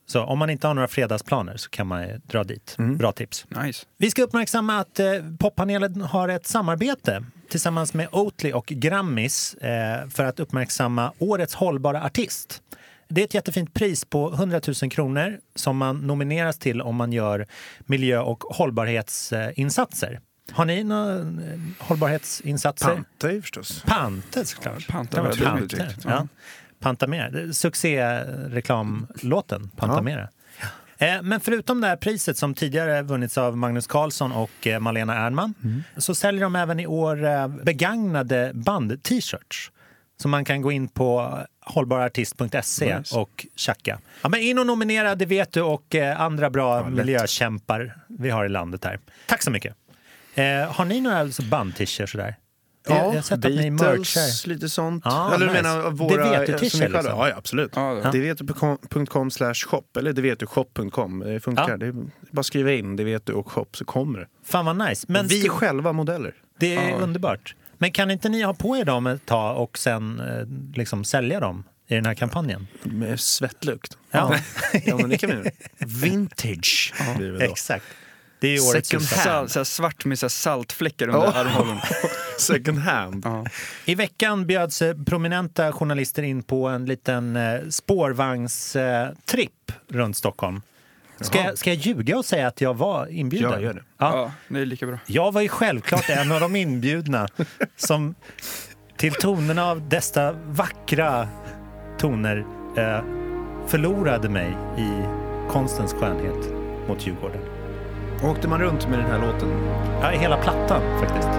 Så 0.05 0.23
om 0.23 0.39
man 0.39 0.49
inte 0.49 0.67
har 0.67 0.73
några 0.73 0.87
fredagsplaner 0.87 1.57
så 1.57 1.69
kan 1.69 1.87
man 1.87 2.07
dra 2.27 2.43
dit. 2.43 2.75
Bra 2.77 3.11
tips. 3.11 3.45
Nice. 3.63 3.85
Vi 3.97 4.11
ska 4.11 4.23
uppmärksamma 4.23 4.79
att 4.79 4.99
eh, 4.99 5.07
poppanelen 5.39 6.01
har 6.01 6.29
ett 6.29 6.47
samarbete 6.47 7.23
tillsammans 7.49 7.93
med 7.93 8.07
Oatly 8.11 8.53
och 8.53 8.65
Grammis 8.65 9.53
eh, 9.53 10.09
för 10.09 10.25
att 10.25 10.39
uppmärksamma 10.39 11.13
årets 11.19 11.53
hållbara 11.55 12.03
artist. 12.03 12.61
Det 13.09 13.21
är 13.21 13.25
ett 13.25 13.33
jättefint 13.33 13.73
pris 13.73 14.05
på 14.05 14.33
100 14.33 14.61
000 14.81 14.91
kronor 14.91 15.39
som 15.55 15.77
man 15.77 15.97
nomineras 15.97 16.59
till 16.59 16.81
om 16.81 16.95
man 16.95 17.13
gör 17.13 17.47
miljö 17.79 18.19
och 18.19 18.43
hållbarhetsinsatser. 18.43 20.19
Har 20.53 20.65
ni 20.65 20.83
några 20.83 21.15
eh, 21.19 21.25
hållbarhetsinsatser? 21.79 22.87
Panta 22.95 23.31
ju 23.31 23.41
förstås. 23.41 23.83
Panta 23.87 24.45
såklart. 24.45 24.87
Panta 24.87 25.23
Panta. 25.23 25.59
uttryckt. 25.59 26.05
Ja. 26.05 26.27
Panta 26.79 27.07
mer. 27.07 27.51
Succéreklamlåten 27.51 29.69
Panta 29.77 29.95
Ja. 29.95 30.01
mera. 30.01 30.29
Eh, 30.97 31.21
Men 31.21 31.39
förutom 31.39 31.81
det 31.81 31.87
här 31.87 31.95
priset 31.95 32.37
som 32.37 32.53
tidigare 32.53 33.01
vunnits 33.01 33.37
av 33.37 33.57
Magnus 33.57 33.87
Carlsson 33.87 34.31
och 34.31 34.67
eh, 34.67 34.79
Malena 34.79 35.15
Ernman 35.15 35.53
Mm. 35.63 35.83
så 35.97 36.15
säljer 36.15 36.41
de 36.41 36.55
även 36.55 36.79
i 36.79 36.87
år 36.87 37.47
begagnade 37.63 38.51
band-t-shirts. 38.53 39.71
Så 40.21 40.27
man 40.27 40.45
kan 40.45 40.61
gå 40.61 40.71
in 40.71 40.87
på 40.87 41.37
hållbarartist.se 41.65 42.97
Nice. 42.97 43.15
och 43.15 43.45
tjacka. 43.55 43.99
Ja, 44.21 44.29
men 44.29 44.39
in 44.39 44.59
och 44.59 44.65
nominera, 44.67 45.15
det 45.15 45.25
vet 45.25 45.51
du, 45.51 45.61
och 45.61 45.95
andra 46.17 46.49
bra 46.49 46.81
lätt. 46.81 46.93
miljökämpar 46.93 47.97
vi 48.07 48.29
har 48.29 48.45
i 48.45 48.49
landet 48.49 48.85
här. 48.85 48.99
Tack 49.27 49.43
så 49.43 49.51
mycket. 49.51 49.75
Eh, 50.35 50.71
har 50.73 50.85
ni 50.85 51.01
några 51.01 51.17
alltså 51.19 51.41
band-t-shirts 51.43 52.11
sådär? 52.11 52.35
Jag- 52.87 52.97
jag 52.97 53.03
har 53.13 53.21
sett 53.21 53.45
att 53.45 53.51
ni 53.51 53.69
merchar. 53.71 53.85
Beatles, 53.87 54.47
lite 54.47 54.69
sånt. 54.69 55.01
Ja, 55.05 55.33
Eller 55.35 55.45
du 55.47 55.51
nice. 55.53 55.63
menar 55.63 55.89
våra... 55.91 56.23
Det 56.31 56.39
vet 56.39 56.47
du 56.47 56.53
liksom. 56.79 56.81
Ja, 57.05 57.29
ja, 57.29 57.35
absolut. 57.37 57.71
Ja, 57.75 57.93
det- 57.93 58.11
Det 58.11 58.19
vet 58.19 58.37
du.com 58.37 59.31
slash 59.31 59.53
shop, 59.53 59.83
eller 59.97 60.13
det 60.13 60.21
vet 60.21 60.39
du 60.39 60.45
shop.com. 60.45 61.19
Det 61.19 61.39
funkar. 61.39 61.69
Ja. 61.69 61.77
Det 61.77 61.85
är 61.85 61.93
bara 62.31 62.43
skriva 62.43 62.71
in 62.71 62.95
det 62.95 63.03
vet 63.03 63.25
du 63.25 63.33
och 63.33 63.51
shop 63.51 63.65
så 63.73 63.85
kommer 63.85 64.19
det. 64.19 64.27
Fan 64.43 64.65
vad 64.65 64.89
nice. 64.89 65.05
Men 65.09 65.27
vi 65.27 65.45
är 65.45 65.49
själva 65.49 65.91
modeller. 65.93 66.33
Det 66.59 66.75
är 66.75 66.93
underbart. 67.01 67.55
Men 67.77 67.91
kan 67.91 68.11
inte 68.11 68.29
ni 68.29 68.41
ha 68.41 68.53
på 68.53 68.77
er 68.77 68.85
dem 68.85 69.07
ett 69.07 69.25
tag 69.25 69.57
och 69.63 69.77
sen 69.77 70.19
eh, 70.19 70.77
liksom 70.77 71.03
sälja 71.03 71.39
dem 71.39 71.63
i 71.87 71.95
den 71.95 72.05
här 72.05 72.13
kampanjen? 72.15 72.67
Med 72.83 73.19
svettlukt. 73.19 73.97
Ja. 74.11 74.35
ja 74.85 74.97
men 74.97 75.09
det 75.09 75.17
kan 75.17 75.29
vi. 75.43 75.51
Vintage 75.85 76.93
då. 77.19 77.39
Exakt. 77.39 77.85
Det 78.41 78.47
är 78.47 78.69
årets 78.69 78.89
Second 78.89 79.01
julklapp. 79.01 79.23
Sal, 79.25 79.49
så 79.49 79.59
här 79.59 79.63
svart 79.63 80.05
med 80.05 80.19
så 80.19 80.25
här 80.25 80.29
saltfläckar 80.29 81.07
under 81.07 81.19
Ja. 81.21 81.31
armhålan. 81.33 81.79
Second 82.39 82.79
hand. 82.79 83.21
Ja. 83.25 83.45
I 83.85 83.95
veckan 83.95 84.47
bjöds 84.47 84.81
eh, 84.81 84.95
prominenta 85.05 85.71
journalister 85.71 86.23
in 86.23 86.43
på 86.43 86.67
en 86.67 86.85
liten 86.85 87.35
eh, 87.35 87.59
spårvagnstripp 87.69 89.71
runt 89.87 90.17
Stockholm. 90.17 90.61
Ska 91.19 91.43
jag, 91.43 91.57
ska 91.57 91.69
jag 91.69 91.77
ljuga 91.77 92.17
och 92.17 92.25
säga 92.25 92.47
att 92.47 92.61
jag 92.61 92.73
var 92.73 93.07
inbjuden? 93.07 93.51
Ja, 93.51 93.59
gör 93.59 93.73
det. 93.73 93.83
Ja. 93.97 94.17
ja, 94.17 94.31
det 94.47 94.59
är 94.59 94.65
lika 94.65 94.85
bra. 94.85 94.97
Jag 95.05 95.31
var 95.31 95.41
ju 95.41 95.49
självklart 95.49 96.09
en 96.09 96.31
av 96.31 96.39
de 96.39 96.55
inbjudna 96.55 97.27
som 97.77 98.15
till 98.97 99.13
tonerna 99.13 99.65
av 99.65 99.89
dessa 99.89 100.31
vackra 100.31 101.27
toner 101.99 102.37
eh, 102.77 103.03
förlorade 103.67 104.29
mig 104.29 104.57
i 104.77 104.89
konstens 105.51 105.93
skönhet 105.93 106.49
mot 106.87 107.07
Djurgården. 107.07 107.41
Åkte 108.23 108.47
man 108.47 108.61
runt 108.61 108.87
med 108.89 108.99
den 108.99 109.11
här 109.11 109.19
låten? 109.19 109.49
Ja, 110.01 110.07
hela 110.07 110.37
plattan 110.37 110.81
faktiskt. 110.99 111.29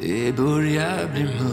Det 0.00 0.36
börjar 0.36 1.12
bli 1.14 1.24
mörkt 1.24 1.51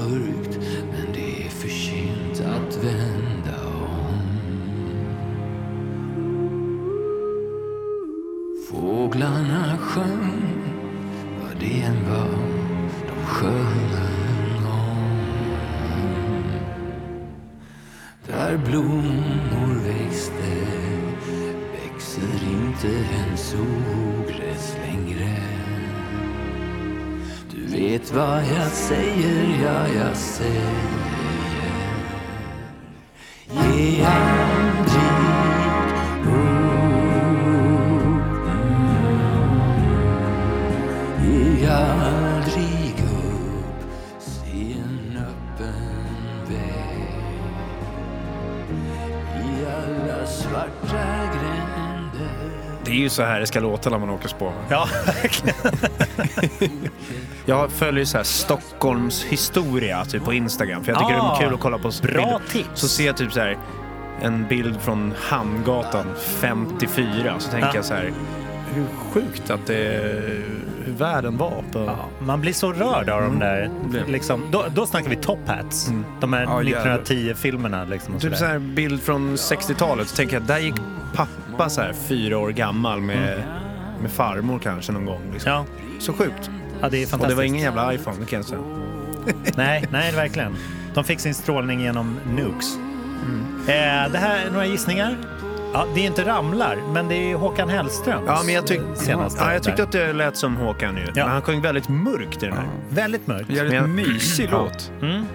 Det 52.89 52.95
är 52.95 52.99
ju 52.99 53.09
så 53.09 53.23
här 53.23 53.39
det 53.39 53.47
ska 53.47 53.59
låta 53.59 53.89
när 53.89 53.97
man 53.99 54.09
åker 54.09 54.27
spår. 54.27 54.53
Ja, 54.69 54.87
Jag 57.45 57.71
följer 57.71 58.05
så 58.05 58.17
här 58.17 58.23
Stockholms 58.23 59.23
historia 59.23 60.05
typ 60.05 60.23
på 60.25 60.33
Instagram 60.33 60.83
för 60.83 60.91
jag 60.91 60.99
tycker 61.01 61.13
Ah, 61.19 61.35
det 61.39 61.43
är 61.43 61.45
kul 61.45 61.53
att 61.53 61.59
kolla 61.61 61.77
på 61.77 61.91
bra 62.01 62.01
bilder. 62.01 62.39
tips. 62.51 62.81
Så 62.81 62.87
ser 62.87 63.05
jag 63.05 63.17
typ 63.17 63.33
så 63.33 63.39
här 63.39 63.57
en 64.21 64.47
bild 64.47 64.81
från 64.81 65.13
Hamngatan 65.19 66.05
54 66.19 67.35
så 67.39 67.49
tänker 67.51 67.67
Ja. 67.67 67.75
jag 67.75 67.85
så 67.85 67.93
här 67.93 68.11
hur 68.73 68.85
sjukt 69.11 69.49
att 69.49 69.65
det 69.67 69.75
hur 70.85 70.93
världen 70.93 71.37
var 71.37 71.63
på... 71.71 71.79
Ja, 71.85 71.95
man 72.19 72.41
blir 72.41 72.53
så 72.53 72.71
rörd 72.73 73.09
av 73.09 73.21
de 73.21 73.39
där. 73.39 73.69
blir- 73.89 74.05
Liksom, 74.07 74.43
då, 74.51 74.65
då 74.75 74.85
snackar 74.85 75.09
vi 75.09 75.15
top 75.15 75.47
hats. 75.47 75.89
De 76.19 76.33
här 76.33 76.43
Ja, 76.43 76.63
jävlar. 76.63 76.97
1910-filmerna. 76.99 77.83
Liksom, 77.85 78.15
och 78.15 78.21
Typ 78.21 78.31
så 78.31 78.37
sådär. 78.37 78.51
här 78.51 78.59
bild 78.59 79.01
från 79.01 79.35
60-talet 79.35 80.07
så 80.07 80.15
tänker 80.15 80.33
jag 80.35 80.43
där 80.43 80.59
gick 80.59 80.75
pappa 81.15 81.29
så 81.67 81.81
här 81.81 81.93
fyra 81.93 82.37
år 82.37 82.49
gammal 82.49 83.01
med 83.01 83.43
med 84.01 84.11
farmor 84.11 84.59
kanske 84.59 84.91
någon 84.91 85.05
gång. 85.05 85.21
Liksom. 85.33 85.51
Ja. 85.51 85.65
Så 85.99 86.13
sjukt. 86.13 86.49
Ja, 86.81 86.89
det 86.89 86.97
är 86.97 87.03
Och 87.05 87.09
fantastiskt. 87.09 87.29
det 87.29 87.35
var 87.35 87.43
ingen 87.43 87.61
jävla 87.61 87.93
iPhone, 87.93 88.17
det 88.19 88.25
kan 88.25 88.37
jag 88.39 88.45
säga. 88.45 88.61
Nej, 89.55 89.85
nej, 89.91 90.11
verkligen. 90.11 90.55
De 90.93 91.03
fick 91.03 91.19
sin 91.19 91.33
strålning 91.33 91.81
genom 91.81 92.19
nukes. 92.35 92.77
Eh, 93.67 94.11
det 94.11 94.17
här 94.17 94.45
är 94.45 94.51
några 94.51 94.65
gissningar. 94.65 95.17
Ja, 95.73 95.85
det 95.95 95.99
är 96.01 96.05
inte 96.05 96.25
Ramlar, 96.25 96.77
men 96.93 97.07
det 97.07 97.31
är 97.31 97.35
Håkan 97.35 97.69
Hellströms 97.69 98.23
Ja, 98.27 98.41
men 98.45 98.53
jag, 98.55 98.67
tyck, 98.67 98.81
senaste. 98.95 99.43
ja, 99.43 99.53
jag 99.53 99.63
tyckte 99.63 99.83
att 99.83 99.91
det 99.91 100.13
lät 100.13 100.37
som 100.37 100.55
Håkan 100.55 100.97
ju. 100.97 101.05
Men 101.15 101.27
han 101.29 101.41
sjöng 101.41 101.61
väldigt 101.61 101.89
mörkt 101.89 102.43
i 102.43 102.45
den 102.45 102.55
här. 102.57 102.67
Väldigt 102.89 103.27
mörkt. 103.27 103.49
Jävligt 103.49 103.73
jag- 103.73 103.89
mysig 103.89 104.49
Ja. 104.51 104.57
låt. 104.61 104.91
Mm. 105.01 105.25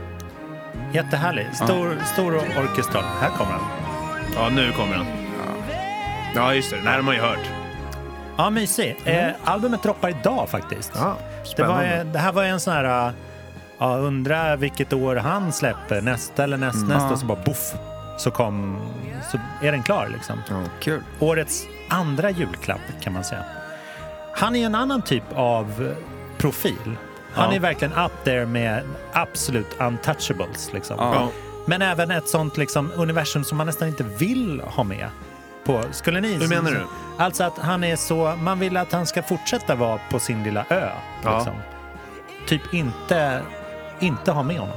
Jättehärlig. 0.92 1.46
Stor, 1.54 1.96
stor 2.12 2.34
orkestral. 2.37 3.04
Här 3.20 3.28
kommer 3.30 3.52
den. 3.52 3.62
Ja, 4.37 4.48
nu 4.54 4.72
kommer 4.72 4.94
han. 4.94 5.06
Ja, 6.35 6.55
just 6.55 6.70
det. 6.70 6.77
Den 6.77 6.87
här 6.87 6.94
har 6.94 7.03
man 7.03 7.14
ju 7.14 7.20
hört. 7.20 7.51
Ja, 8.37 8.51
mysig. 8.51 8.97
Eh, 9.05 9.29
albumet 9.44 9.83
droppar 9.83 10.09
idag 10.09 10.49
faktiskt. 10.49 10.92
Ja, 10.94 11.16
det, 11.57 11.62
var, 11.64 12.05
det 12.05 12.18
här 12.18 12.33
var 12.33 12.44
en 12.44 12.61
sån 12.61 12.75
här... 12.75 13.07
eh, 13.09 13.12
Ja, 13.79 13.97
undra 13.97 14.57
vilket 14.57 14.92
år 14.92 15.16
han 15.16 15.53
släpper. 15.53 16.01
Nästa 16.01 16.44
eller 16.44 16.57
näst, 16.57 16.87
nästa. 16.87 17.07
Ja. 17.07 17.12
Och 17.12 17.18
så 17.18 17.27
bara 17.27 17.38
boff. 17.44 17.75
Så 18.18 18.31
kom... 18.31 18.79
Så 19.31 19.38
är 19.62 19.73
den 19.73 19.83
klar 19.83 20.09
liksom. 20.12 20.38
Kul. 20.81 21.01
Årets 21.20 21.64
andra 21.88 22.31
julklapp 22.31 22.81
kan 23.01 23.12
man 23.12 23.25
säga. 23.25 23.44
Han 24.35 24.57
är 24.57 24.66
en 24.66 24.75
annan 24.75 25.03
typ 25.03 25.23
av 25.35 25.94
profil. 26.38 26.97
Han 27.33 27.51
Ja. 27.51 27.57
är 27.57 27.61
verkligen 27.61 27.92
up 27.94 28.12
there 28.25 28.47
med 28.47 28.83
absolut 29.12 29.77
untouchables. 29.81 30.73
Liksom. 30.73 30.97
Ja. 30.99 31.29
Men 31.66 31.83
även 31.83 32.11
ett 32.11 32.29
sånt 32.29 32.57
liksom, 32.57 32.92
universum 32.97 33.44
som 33.44 33.59
man 33.59 33.66
nästan 33.66 33.88
inte 33.88 34.03
vill 34.05 34.62
ha 34.66 34.85
med. 34.85 35.09
På. 35.64 35.85
Skulle 35.90 36.20
ni, 36.20 36.35
Hur 36.35 36.48
menar 36.48 36.70
du? 36.70 36.87
Alltså 37.18 37.44
att 37.44 37.59
han 37.59 37.85
är 37.85 37.96
så, 37.96 38.37
man 38.37 38.59
vill 38.59 38.77
att 38.77 38.92
han 38.92 39.07
ska 39.07 39.22
fortsätta 39.22 39.74
vara 39.74 40.00
på 40.11 40.18
sin 40.18 40.42
lilla 40.42 40.64
ö. 40.68 40.88
Ja. 41.22 41.37
Liksom. 41.37 41.55
Typ 42.46 42.74
inte, 42.74 43.42
inte 44.00 44.33
ha 44.33 44.42
med 44.42 44.59
honom. 44.59 44.77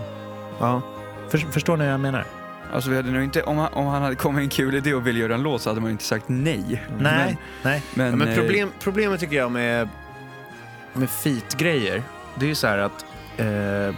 Ja. 0.60 0.82
För, 1.30 1.38
förstår 1.38 1.78
ni 1.78 1.84
vad 1.84 1.93
jag 1.93 2.00
menar? 2.00 2.26
Alltså 2.73 2.89
vi 2.89 2.95
hade 2.95 3.12
nog 3.12 3.23
inte, 3.23 3.43
om 3.43 3.58
han, 3.58 3.73
om 3.73 3.86
han 3.86 4.02
hade 4.02 4.15
kommit 4.15 4.43
en 4.43 4.50
kul 4.50 4.76
idé 4.76 4.93
och 4.93 5.08
ville 5.08 5.19
göra 5.19 5.34
en 5.36 5.43
låt 5.43 5.62
så 5.62 5.69
hade 5.69 5.82
man 5.82 5.91
inte 5.91 6.04
sagt 6.04 6.23
nej. 6.28 6.84
Nej, 7.00 7.38
nej. 7.63 7.84
Men, 7.93 8.10
Ja, 8.10 8.15
men 8.15 8.28
eh, 8.28 8.36
problem, 8.36 8.71
problemet 8.80 9.19
tycker 9.19 9.36
jag 9.36 9.52
med, 9.52 9.89
med 10.93 11.10
feat-grejer, 11.10 12.04
det 12.36 12.45
är 12.45 12.50
ju 12.50 12.56
så 12.56 12.67
här 12.67 12.78
att 12.78 13.06
eh, 13.38 13.95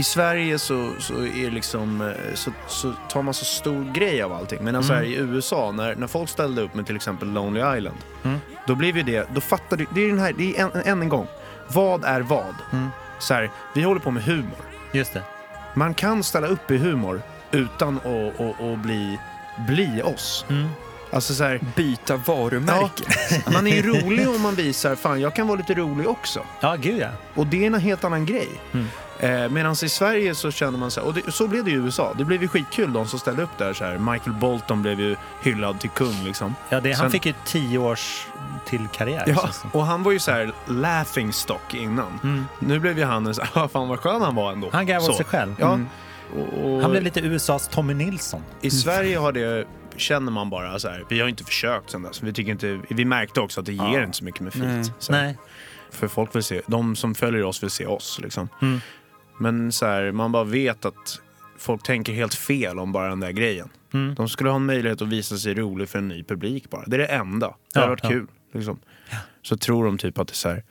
i 0.00 0.02
Sverige 0.02 0.58
så, 0.58 0.92
så, 0.98 1.14
är 1.14 1.50
liksom, 1.50 2.00
eh, 2.00 2.34
så, 2.34 2.50
så 2.68 2.92
tar 3.10 3.22
man 3.22 3.34
så 3.34 3.44
stor 3.44 3.92
grej 3.92 4.22
av 4.22 4.32
allting. 4.32 4.58
Men 4.64 4.76
alltså 4.76 4.92
Mm. 4.92 5.04
här 5.04 5.10
i 5.12 5.14
USA, 5.16 5.72
när, 5.72 5.94
när 5.94 6.06
folk 6.06 6.28
ställde 6.30 6.62
upp 6.62 6.74
med 6.74 6.86
till 6.86 6.96
exempel 6.96 7.32
Lonely 7.32 7.76
Island, 7.78 7.96
Mm. 8.24 8.38
då 8.66 8.74
blev 8.74 8.96
ju 8.96 9.02
det, 9.02 9.28
då 9.34 9.40
fattar 9.40 9.76
du, 9.76 9.86
det 9.94 10.00
är 10.04 10.08
den 10.08 10.18
här, 10.18 10.32
det 10.32 10.56
är 10.56 10.64
en, 10.64 10.82
än 10.84 11.02
en 11.02 11.08
gång, 11.08 11.26
vad 11.68 12.04
är 12.04 12.20
vad? 12.20 12.54
Mm. 12.72 12.88
Så 13.18 13.34
här, 13.34 13.50
vi 13.74 13.82
håller 13.82 14.00
på 14.00 14.10
med 14.10 14.22
humor. 14.22 14.58
Just 14.92 15.14
det. 15.14 15.22
Man 15.74 15.94
kan 15.94 16.22
ställa 16.22 16.46
upp 16.46 16.70
i 16.70 16.76
humor 16.78 17.22
utan 17.50 17.96
att, 17.96 18.40
att, 18.40 18.60
att 18.60 18.78
bli, 18.78 19.18
bli 19.68 20.02
oss. 20.04 20.44
Mm. 20.50 20.68
Alltså 21.12 21.34
så 21.34 21.44
här, 21.44 21.60
byta 21.76 22.16
varumärke. 22.16 23.04
man 23.52 23.66
är 23.66 23.76
ju 23.76 23.82
rolig 23.82 24.28
om 24.28 24.40
man 24.42 24.54
visar, 24.54 24.94
fan 24.94 25.20
jag 25.20 25.34
kan 25.34 25.46
vara 25.46 25.58
lite 25.58 25.74
rolig 25.74 26.08
också. 26.08 26.40
Ja, 26.60 26.76
gud 26.76 26.98
ja. 27.00 27.08
Och 27.34 27.46
det 27.46 27.62
är 27.62 27.66
en 27.66 27.74
helt 27.74 28.04
annan 28.04 28.26
grej. 28.26 28.48
Mm. 28.72 28.86
Eh, 29.20 29.48
Medan 29.48 29.72
i 29.72 29.88
Sverige 29.88 30.34
så 30.34 30.50
känner 30.50 30.78
man 30.78 30.90
så 30.90 31.00
här, 31.00 31.06
och 31.06 31.14
det, 31.14 31.32
så 31.32 31.48
blev 31.48 31.64
det 31.64 31.70
i 31.70 31.74
USA. 31.74 32.14
Det 32.18 32.24
blev 32.24 32.42
ju 32.42 32.48
skitkul 32.48 32.92
de 32.92 33.06
som 33.06 33.18
ställde 33.18 33.42
upp 33.42 33.58
där 33.58 33.72
så 33.72 33.84
här. 33.84 33.98
Michael 33.98 34.36
Bolton 34.36 34.82
blev 34.82 35.00
ju 35.00 35.16
hyllad 35.42 35.80
till 35.80 35.90
kung 35.90 36.24
liksom. 36.24 36.54
Ja, 36.68 36.80
det, 36.80 36.92
han 36.92 36.96
Sen- 37.00 37.10
fick 37.10 37.26
ju 37.26 37.34
tio 37.44 37.78
års 37.78 38.26
till 38.66 38.88
karriär. 38.92 39.24
Ja, 39.26 39.48
och 39.72 39.86
han 39.86 40.02
var 40.02 40.12
ju 40.12 40.18
så 40.18 40.30
här 40.30 40.52
laughing 40.66 41.32
stock 41.32 41.74
innan. 41.74 42.20
Mm. 42.22 42.44
Nu 42.58 42.78
blev 42.78 42.98
ju 42.98 43.04
han 43.04 43.26
en 43.26 43.34
så 43.34 43.42
här, 43.54 43.68
fan 43.72 43.88
vad 43.88 43.98
skön 44.00 44.22
han 44.22 44.34
var 44.34 44.52
ändå. 44.52 44.68
Han 44.72 44.86
gav 44.86 45.00
Så. 45.00 45.10
åt 45.10 45.16
sig 45.16 45.26
själv. 45.26 45.54
Ja. 45.58 45.72
Mm. 45.74 45.88
Och, 46.36 46.64
och 46.74 46.82
Han 46.82 46.90
blev 46.90 47.02
lite 47.02 47.20
USAs 47.20 47.68
Tommy 47.68 47.94
Nilsson. 47.94 48.42
I 48.60 48.70
Sverige 48.70 49.18
har 49.18 49.32
det, 49.32 49.66
känner 49.96 50.32
man 50.32 50.50
bara 50.50 50.78
så 50.78 50.88
här, 50.88 51.04
vi 51.08 51.20
har 51.20 51.28
inte 51.28 51.44
försökt 51.44 51.90
sen 51.90 52.02
dess. 52.02 52.22
Vi, 52.22 52.32
tycker 52.32 52.52
inte, 52.52 52.80
vi 52.88 53.04
märkte 53.04 53.40
också 53.40 53.60
att 53.60 53.66
det 53.66 53.72
ger 53.72 53.84
Ja. 53.98 54.02
inte 54.04 54.16
så 54.18 54.24
mycket 54.24 54.40
med. 54.40 54.52
Så 54.98 55.12
här. 55.12 55.22
Nej. 55.22 55.38
För 55.90 56.08
folk 56.08 56.34
vill 56.34 56.42
se, 56.42 56.62
de 56.66 56.96
som 56.96 57.14
följer 57.14 57.44
oss 57.44 57.62
vill 57.62 57.70
se 57.70 57.86
oss 57.86 58.18
liksom. 58.22 58.48
Mm. 58.62 58.80
Men 59.40 59.72
så 59.72 59.86
här, 59.86 60.12
man 60.12 60.32
bara 60.32 60.44
vet 60.44 60.84
att 60.84 61.20
folk 61.58 61.82
tänker 61.82 62.12
helt 62.12 62.34
fel 62.34 62.78
om 62.78 62.92
bara 62.92 63.08
den 63.08 63.20
där 63.20 63.30
grejen. 63.30 63.68
Mm. 63.94 64.14
De 64.14 64.28
skulle 64.28 64.50
ha 64.50 64.56
en 64.56 64.66
möjlighet 64.66 65.02
att 65.02 65.08
visa 65.08 65.36
sig 65.36 65.54
rolig 65.54 65.88
för 65.88 65.98
en 65.98 66.08
ny 66.08 66.24
publik 66.24 66.70
bara. 66.70 66.84
Det 66.86 66.96
är 66.96 66.98
det 66.98 67.06
enda. 67.06 67.46
Det 67.46 67.54
Ja, 67.74 67.80
har 67.80 67.88
varit 67.88 68.00
ja. 68.02 68.08
kul. 68.08 68.26
Liksom. 68.52 68.78
Så 69.42 69.56
tror 69.56 69.84
de 69.84 69.98
typ 69.98 70.18
att 70.18 70.28
det 70.28 70.32
är 70.32 70.34
så 70.34 70.48
här. 70.48 70.64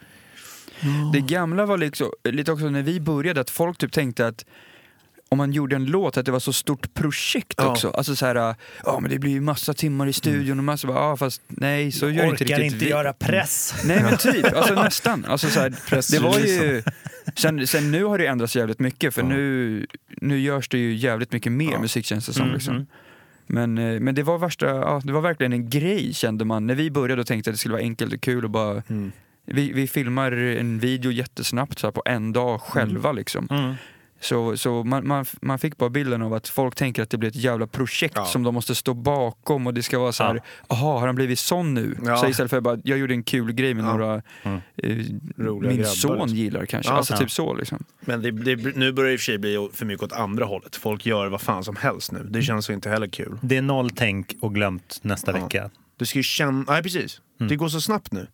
Det 1.14 1.22
gamla 1.22 1.66
var 1.66 1.78
liksom, 1.78 2.12
lite 2.24 2.52
också 2.52 2.70
när 2.70 2.84
vi 2.84 3.00
började, 3.00 3.42
att 3.42 3.50
folk 3.50 3.78
typ 3.78 3.92
tänkte 3.92 4.28
att 4.28 4.46
om 5.30 5.38
man 5.38 5.52
gjorde 5.52 5.76
en 5.76 5.86
låt, 5.86 6.18
att 6.18 6.26
det 6.26 6.32
var 6.32 6.40
så 6.40 6.54
stort 6.54 6.94
projekt 6.94 7.54
Ja. 7.58 7.68
också. 7.72 7.90
Alltså 7.90 8.16
så 8.16 8.26
här, 8.26 8.56
ja 8.86 9.00
men 9.00 9.12
det 9.12 9.20
blir 9.20 9.32
ju 9.32 9.42
massa 9.42 9.74
timmar 9.74 10.08
i 10.08 10.14
studion 10.14 10.58
och 10.58 10.64
massa, 10.64 10.88
ja 10.88 11.18
fast 11.18 11.42
nej 11.48 11.92
så 11.92 12.10
gör 12.10 12.24
inte 12.26 12.44
Orkar 12.44 12.46
riktigt 12.58 12.74
inte 12.74 12.86
vi. 12.86 12.92
göra 12.92 13.14
press. 13.14 13.74
Nej 13.86 14.04
men 14.04 14.18
typ, 14.18 14.46
alltså 14.56 14.74
nästan. 14.74 15.26
Alltså, 15.26 15.48
så 15.48 15.60
här, 15.60 15.70
det 15.70 16.20
var 16.20 16.40
ju, 16.40 16.82
Pressreleasen. 16.82 16.84
sen, 17.36 17.68
sen 17.68 17.92
nu 17.92 18.04
har 18.04 18.18
det 18.18 18.28
ändrats 18.28 18.56
jävligt 18.56 18.80
mycket 18.80 19.14
för 19.14 19.24
nu, 19.24 19.86
nu 20.22 20.40
görs 20.40 20.70
det 20.70 20.78
ju 20.78 20.96
jävligt 20.96 21.32
mycket 21.32 21.52
mer 21.52 21.78
musik 21.80 22.06
känns 22.06 22.26
det 22.26 22.34
som. 22.34 22.42
Mm, 22.44 22.54
liksom. 22.54 22.74
mm. 22.76 22.88
Men, 23.48 23.78
eh, 23.78 24.00
men 24.00 24.16
det 24.16 24.24
var 24.24 24.38
värsta, 24.38 24.66
ja, 24.66 25.02
det 25.04 25.12
var 25.14 25.22
verkligen 25.22 25.54
en 25.54 25.70
grej 25.70 26.14
kände 26.14 26.46
man. 26.46 26.68
När 26.68 26.76
vi 26.76 26.92
började 26.92 27.22
och 27.22 27.28
tänkte 27.28 27.50
att 27.50 27.54
det 27.54 27.58
skulle 27.58 27.72
vara 27.74 27.82
enkelt 27.84 28.14
och 28.14 28.22
kul 28.22 28.44
och 28.44 28.50
bara 28.50 28.84
Mm. 28.90 29.12
vi, 29.46 29.72
vi 29.74 29.88
filmar 29.88 30.32
en 30.32 30.80
video 30.80 31.12
jättesnabbt 31.12 31.80
så 31.80 31.88
här, 31.88 31.92
på 31.92 32.02
en 32.06 32.34
dag 32.34 32.62
själva 32.62 33.12
liksom. 33.12 33.76
Mm. 34.20 34.24
Så, 34.56 34.58
så 34.58 34.84
man, 34.84 35.08
man, 35.08 35.26
man 35.42 35.60
fick 35.60 35.78
bara 35.78 35.90
bilden 35.90 36.22
av 36.22 36.34
att 36.34 36.48
folk 36.48 36.76
tänker 36.76 37.04
att 37.04 37.10
det 37.10 37.18
blir 37.18 37.30
ett 37.30 37.36
jävla 37.36 37.68
projekt 37.68 38.14
Ja. 38.16 38.26
som 38.26 38.44
de 38.44 38.54
måste 38.54 38.76
stå 38.76 38.94
bakom 38.94 39.68
och 39.68 39.74
det 39.74 39.84
ska 39.84 40.00
vara 40.00 40.12
så 40.12 40.24
här, 40.24 40.42
jaha 40.70 41.00
har 41.00 41.06
han 41.08 41.16
blivit 41.16 41.40
sån 41.40 41.74
nu? 41.74 41.98
Ja. 42.06 42.18
Så 42.18 42.28
istället 42.28 42.50
för 42.50 42.62
bara, 42.62 42.80
jag 42.84 42.98
gjorde 43.00 43.14
en 43.14 43.24
kul 43.24 43.52
grej 43.52 43.74
med 43.74 43.86
Ja. 43.86 43.92
några, 43.92 44.22
Mm. 44.44 44.58
eh, 44.78 44.96
min 45.38 45.60
grabbar, 45.62 45.84
son 45.84 46.12
liksom. 46.18 46.30
gillar 46.38 46.66
kanske. 46.66 46.92
Ja. 46.92 46.98
alltså 46.98 47.14
Ja. 47.14 47.18
typ 47.18 47.32
så 47.32 47.54
liksom. 47.54 47.84
Men 48.02 48.22
det, 48.22 48.32
det, 48.32 48.76
nu 48.76 48.92
börjar 48.92 49.08
det 49.08 49.14
i 49.14 49.16
och 49.16 49.20
för 49.20 49.26
sig 49.26 49.38
bli 49.38 49.70
för 49.74 49.86
mycket 49.86 50.04
åt 50.04 50.14
andra 50.14 50.46
hållet. 50.46 50.76
Folk 50.76 51.06
gör 51.06 51.28
vad 51.28 51.42
fan 51.42 51.64
som 51.64 51.76
helst 51.76 52.12
nu. 52.12 52.28
Det 52.30 52.42
känns 52.42 52.70
ju 52.70 52.74
inte 52.74 52.90
heller 52.90 53.08
kul. 53.08 53.38
Det 53.42 53.58
är 53.58 53.62
noll 53.62 53.90
tänk 53.90 54.36
och 54.42 54.56
glömt 54.56 55.00
nästa 55.02 55.32
Ja. 55.38 55.44
vecka. 55.44 55.70
Du 55.98 56.06
ska 56.06 56.20
ju 56.20 56.24
känna, 56.24 56.64
nej 56.68 56.84
precis. 56.84 57.22
Mm. 57.40 57.50
Det 57.50 57.56
går 57.56 57.70
så 57.70 57.82
snabbt 57.82 58.12
nu. 58.12 58.28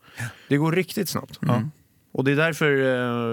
Det 0.47 0.57
går 0.57 0.71
riktigt 0.71 1.09
snabbt. 1.09 1.37
Ja. 1.41 1.61
Och 2.13 2.23
det 2.23 2.31
är 2.31 2.35
därför 2.35 2.71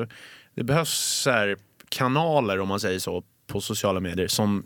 eh, 0.01 0.07
det 0.55 0.65
behövs 0.65 0.91
så 1.23 1.31
här, 1.31 1.57
kanaler 1.93 2.61
om 2.61 2.69
man 2.69 2.81
säger 2.81 2.99
så 2.99 3.23
på 3.47 3.61
sociala 3.61 4.01
medier 4.01 4.29
som 4.29 4.65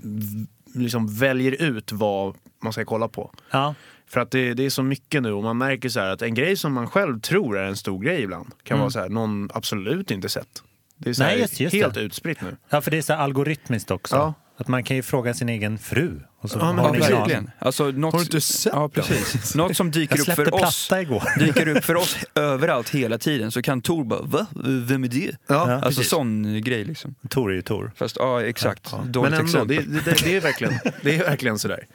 liksom 0.75 1.07
väljer 1.19 1.63
ut 1.63 1.93
vad 1.93 2.35
man 2.63 2.73
ska 2.73 2.85
kolla 2.85 3.09
på. 3.09 3.33
Ja. 3.51 3.75
För 4.07 4.21
att 4.21 4.31
det, 4.31 4.55
det 4.55 4.65
är 4.67 4.71
så 4.71 4.83
mycket 4.83 5.23
nu 5.23 5.33
och 5.33 5.43
man 5.43 5.59
märker 5.59 5.89
så 5.89 6.01
här 6.01 6.09
att 6.09 6.23
en 6.23 6.35
grej 6.35 6.57
som 6.57 6.73
man 6.73 6.87
själv 6.87 7.21
tror 7.21 7.59
är 7.59 7.65
en 7.65 7.77
stor 7.77 8.01
grej 8.03 8.23
ibland 8.23 8.47
kan 8.63 8.75
Mm. 8.75 8.81
vara 8.81 8.91
så 8.91 8.99
här, 9.01 9.09
någon 9.09 9.51
absolut 9.55 10.11
inte 10.11 10.29
sett. 10.29 10.63
Det 10.97 11.11
är 11.11 11.15
så 11.15 11.23
Nej, 11.23 11.39
just- 11.41 11.61
just 11.61 11.75
helt 11.75 11.95
det. 11.95 12.01
utspritt 12.01 12.41
nu. 12.41 12.57
ja, 12.69 12.81
för 12.81 12.91
det 12.91 12.99
är 12.99 13.03
så 13.03 13.13
algoritmiskt 13.15 13.91
också. 13.91 14.17
Ja. 14.17 14.35
Att 14.59 14.69
man 14.69 14.85
kan 14.85 14.97
ju 14.97 15.03
fråga 15.03 15.35
sin 15.35 15.49
egen 15.49 15.79
fru. 15.79 16.21
Och 16.41 16.51
så 16.51 16.59
Ja, 16.59 16.73
men 16.73 16.85
Ja, 16.85 16.93
verkligen. 16.93 17.51
Alltså, 17.59 17.85
något, 17.85 18.13
Har 18.13 18.19
du 18.21 18.25
inte 18.25 18.41
sett 18.41 18.73
ja, 18.73 18.89
precis. 18.89 19.55
Något 19.55 19.77
som 19.77 19.91
dyker 19.91 20.21
upp 20.21 20.27
för 20.27 20.55
oss 20.55 20.89
platta 20.89 21.03
igår. 21.03 21.39
dyker 21.39 21.69
upp 21.69 21.85
för 21.85 21.95
oss 21.95 22.17
överallt 22.35 22.89
hela 22.89 23.19
tiden 23.19 23.53
så 23.53 23.63
kan 23.63 23.83
Tor 23.83 24.05
bara 24.05 24.23
va? 24.23 24.47
Vem 24.65 25.05
är 25.05 25.09
det? 25.09 25.37
Ja, 25.47 25.73
Alltså 25.73 25.89
precis. 25.89 26.09
sån 26.09 26.63
grej 26.63 26.85
liksom. 26.85 27.15
Tor 27.29 27.51
är 27.51 27.55
ju 27.55 27.63
Tor. 27.63 27.93
Fast 27.97 28.17
ja, 28.17 28.43
exakt. 28.43 28.89
Ja. 28.93 29.03
Dåligt 29.07 29.31
Men 29.33 29.47
ändå, 29.47 29.65
det, 29.65 29.83
det, 30.05 30.25
det, 30.25 30.37
är 30.37 30.41
verkligen, 30.41 30.75
det 31.03 31.17
är 31.17 31.25
verkligen 31.25 31.59
sådär. 31.59 31.87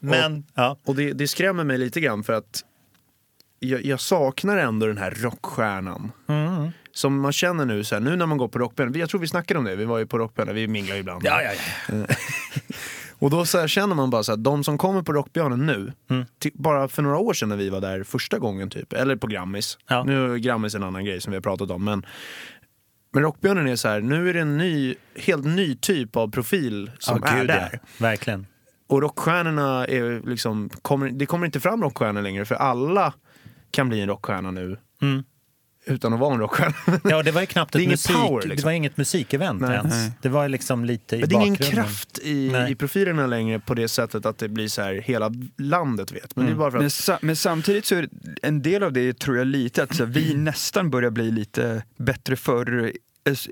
Men, 0.00 0.44
ja. 0.54 0.76
Och 0.84 0.96
det, 0.96 1.12
det 1.12 1.28
skrämmer 1.28 1.64
mig 1.64 1.78
lite 1.78 2.00
grann 2.00 2.24
för 2.24 2.32
att 2.32 2.64
jag, 3.60 3.84
jag 3.84 4.00
saknar 4.00 4.56
ändå 4.56 4.86
den 4.86 4.98
här 4.98 5.10
rockstjärnan. 5.10 6.12
Mm. 6.28 6.70
Som 6.98 7.20
man 7.20 7.32
känner 7.32 7.64
nu, 7.64 7.84
så 7.84 7.94
här, 7.94 8.00
nu 8.02 8.16
när 8.16 8.26
man 8.26 8.38
går 8.38 8.48
på 8.48 8.58
rockband, 8.58 8.96
jag 8.96 9.08
tror 9.10 9.20
vi 9.20 9.26
snackade 9.28 9.58
om 9.58 9.64
det, 9.64 9.76
vi 9.76 9.84
var 9.84 9.98
ju 9.98 10.06
på 10.06 10.18
rockband, 10.18 10.50
vi 10.50 10.68
minglar 10.68 10.94
ju 10.94 11.00
ibland. 11.00 11.22
Ja, 11.24 11.42
ja, 11.42 11.50
ja. 11.88 12.06
Och 13.20 13.30
då 13.30 13.44
så 13.46 13.58
här, 13.58 13.68
känner 13.68 13.94
man 13.94 14.10
bara 14.10 14.22
så 14.22 14.32
här, 14.32 14.36
de 14.36 14.64
som 14.64 14.78
kommer 14.78 15.02
på 15.02 15.12
Rockbjörnen 15.12 15.66
nu, 15.66 15.92
Mm. 16.10 16.24
till, 16.38 16.50
bara 16.54 16.88
för 16.88 17.02
några 17.02 17.18
år 17.18 17.32
sedan 17.32 17.48
när 17.48 17.56
vi 17.56 17.68
var 17.70 17.80
där 17.80 18.02
första 18.04 18.38
gången 18.38 18.70
typ, 18.70 18.92
eller 18.92 19.16
på 19.16 19.26
Grammis. 19.26 19.78
Ja. 19.88 20.04
Nu 20.04 20.32
är 20.32 20.36
Grammis 20.36 20.74
en 20.74 20.82
annan 20.82 21.04
grej 21.04 21.20
som 21.20 21.30
vi 21.30 21.36
har 21.36 21.42
pratat 21.42 21.70
om, 21.70 21.84
men 21.84 22.06
men 23.12 23.22
Rockbjörnen 23.22 23.66
är 23.68 23.76
så 23.76 23.88
här, 23.88 24.00
nu 24.00 24.28
är 24.30 24.34
det 24.34 24.40
en 24.40 24.56
ny, 24.58 24.94
helt 25.16 25.44
ny 25.44 25.76
typ 25.76 26.16
av 26.16 26.30
profil 26.30 26.90
som 26.98 27.20
Ja, 27.24 27.28
är 27.30 27.38
gud, 27.38 27.46
där. 27.48 27.68
ja. 27.72 27.78
Verkligen. 27.98 28.46
Och 28.88 29.02
rockstjärnorna 29.02 29.86
är 29.86 30.28
liksom, 30.30 30.70
kommer, 30.82 31.10
det 31.10 31.26
kommer 31.26 31.46
inte 31.46 31.60
fram 31.60 31.82
rockstjärnor 31.82 32.22
längre 32.22 32.44
för 32.44 32.54
alla 32.54 33.14
kan 33.70 33.88
bli 33.88 34.00
en 34.00 34.08
rockstjärna 34.08 34.50
nu. 34.50 34.76
Mm. 35.02 35.24
Utan 35.88 36.12
att 36.12 36.20
vara 36.20 36.34
en 36.34 36.40
rockstjärna. 36.40 37.00
Ja, 37.04 37.22
det 37.22 37.30
var 37.30 37.40
ju 37.40 37.46
knappt 37.46 37.72
Det 37.72 37.78
ett 37.78 37.82
inget 37.82 37.92
musik, 37.92 38.16
power, 38.16 38.42
det 38.42 38.48
liksom. 38.48 38.68
var 38.68 38.72
inget 38.72 38.96
musikevent 38.96 39.60
Nej. 39.60 39.74
ens. 39.74 39.94
Nej. 39.94 40.12
Det 40.22 40.28
var 40.28 40.42
ju 40.42 40.48
liksom 40.48 40.84
lite 40.84 41.16
i 41.16 41.20
Men 41.20 41.28
det 41.28 41.34
är 41.34 41.40
ingen 41.40 41.56
kraft 41.56 42.18
i, 42.18 42.48
Nej. 42.52 42.72
i 42.72 42.74
profilerna 42.74 43.26
längre 43.26 43.60
på 43.60 43.74
det 43.74 43.88
sättet 43.88 44.26
att 44.26 44.38
det 44.38 44.48
blir 44.48 44.68
så 44.68 44.82
här 44.82 44.94
hela 44.94 45.32
landet 45.58 46.12
vet. 46.12 46.36
Men 46.36 46.46
det 46.46 46.52
är 46.52 46.56
bara 46.56 46.70
för 46.70 46.78
Men, 46.78 46.86
att... 46.86 46.92
sa, 46.92 47.18
men 47.22 47.36
samtidigt 47.36 47.86
så 47.86 47.94
är 47.94 48.02
det, 48.02 48.08
en 48.42 48.62
del 48.62 48.82
av 48.82 48.92
det 48.92 49.18
tror 49.18 49.38
jag 49.38 49.46
lite 49.46 49.82
att 49.82 49.96
så, 49.96 50.04
här, 50.04 50.12
vi 50.12 50.34
nästan 50.36 50.90
börjar 50.90 51.10
bli 51.10 51.30
lite 51.30 51.82
bättre 51.96 52.36
för 52.36 52.92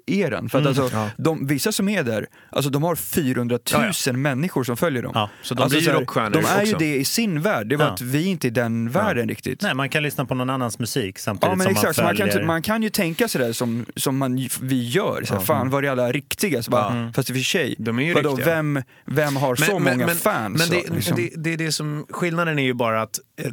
eran. 0.07 0.49
För 0.49 0.59
att 0.59 0.67
Mm. 0.67 0.83
alltså, 0.83 0.97
Ja. 0.97 1.11
de, 1.17 1.47
vissa 1.47 1.73
som 1.73 1.89
är 1.89 2.03
där, 2.03 2.27
alltså, 2.51 2.71
de 2.71 2.83
har 2.83 2.97
400 2.97 3.59
000 3.75 3.93
Ja, 4.07 4.13
människor 4.13 4.65
som 4.65 4.77
följer 4.77 5.03
dem. 5.03 5.29
så 5.43 5.55
de 5.55 5.63
alltså, 5.63 5.79
blir 5.79 5.89
ju 5.89 5.95
rockstjärnor 5.95 6.31
De 6.31 6.45
är 6.45 6.57
ju 6.57 6.63
också. 6.75 6.79
det 6.79 6.97
i 6.97 7.05
sin 7.05 7.41
värld, 7.43 7.67
det 7.69 7.77
var 7.77 7.85
Ja. 7.87 7.93
att 7.93 8.01
vi 8.01 8.25
inte 8.27 8.47
är 8.47 8.49
i 8.49 8.51
den 8.51 8.91
världen 8.91 9.29
riktigt. 9.29 9.63
Nej, 9.63 9.75
man 9.75 9.89
kan 9.89 10.03
lyssna 10.03 10.25
på 10.25 10.35
någon 10.35 10.51
annans 10.51 10.79
musik 10.79 11.19
samtidigt 11.19 11.51
Ja 11.51 11.57
men 11.57 11.65
som 11.65 11.73
exakt, 11.73 11.97
man 11.99 12.07
man 12.07 12.17
följer... 12.17 12.33
kan, 12.35 12.47
man 12.47 12.63
kan 12.63 12.83
ju 12.83 12.89
tänka 12.91 13.29
sådär 13.29 13.53
som, 13.53 13.87
som 13.97 14.17
man, 14.19 14.39
ju- 14.39 14.49
vi 14.61 14.89
gör. 14.89 15.23
Så 15.25 15.33
här, 15.35 15.41
Ja. 15.41 15.45
Fan 15.47 15.71
var 15.71 15.83
det 15.83 15.89
alla 15.89 16.13
riktiga? 16.13 16.63
Så 16.63 16.71
bara, 16.71 16.97
Ja. 17.07 17.13
Fast 17.13 17.31
i 17.31 17.33
och 17.33 17.37
för 17.37 17.43
sig, 17.45 17.75
De 17.79 17.99
är 17.99 18.03
ju 18.03 18.15
vadå, 18.15 18.31
riktiga. 18.31 18.55
vem, 18.55 18.83
vem 19.07 19.37
har 19.37 19.57
så 19.57 19.79
många 19.79 20.09
fans? 20.09 20.59
Men 20.71 20.79
det, 20.81 20.87
så, 20.89 20.95
liksom? 20.95 21.17
det, 21.17 21.31
det 21.37 21.53
är 21.53 21.57
det 21.57 21.73
som, 21.73 22.07
skillnaden 22.11 22.59
är 22.59 22.63
ju 22.63 22.75
bara 22.75 23.03
att 23.03 23.19
eh, 23.43 23.53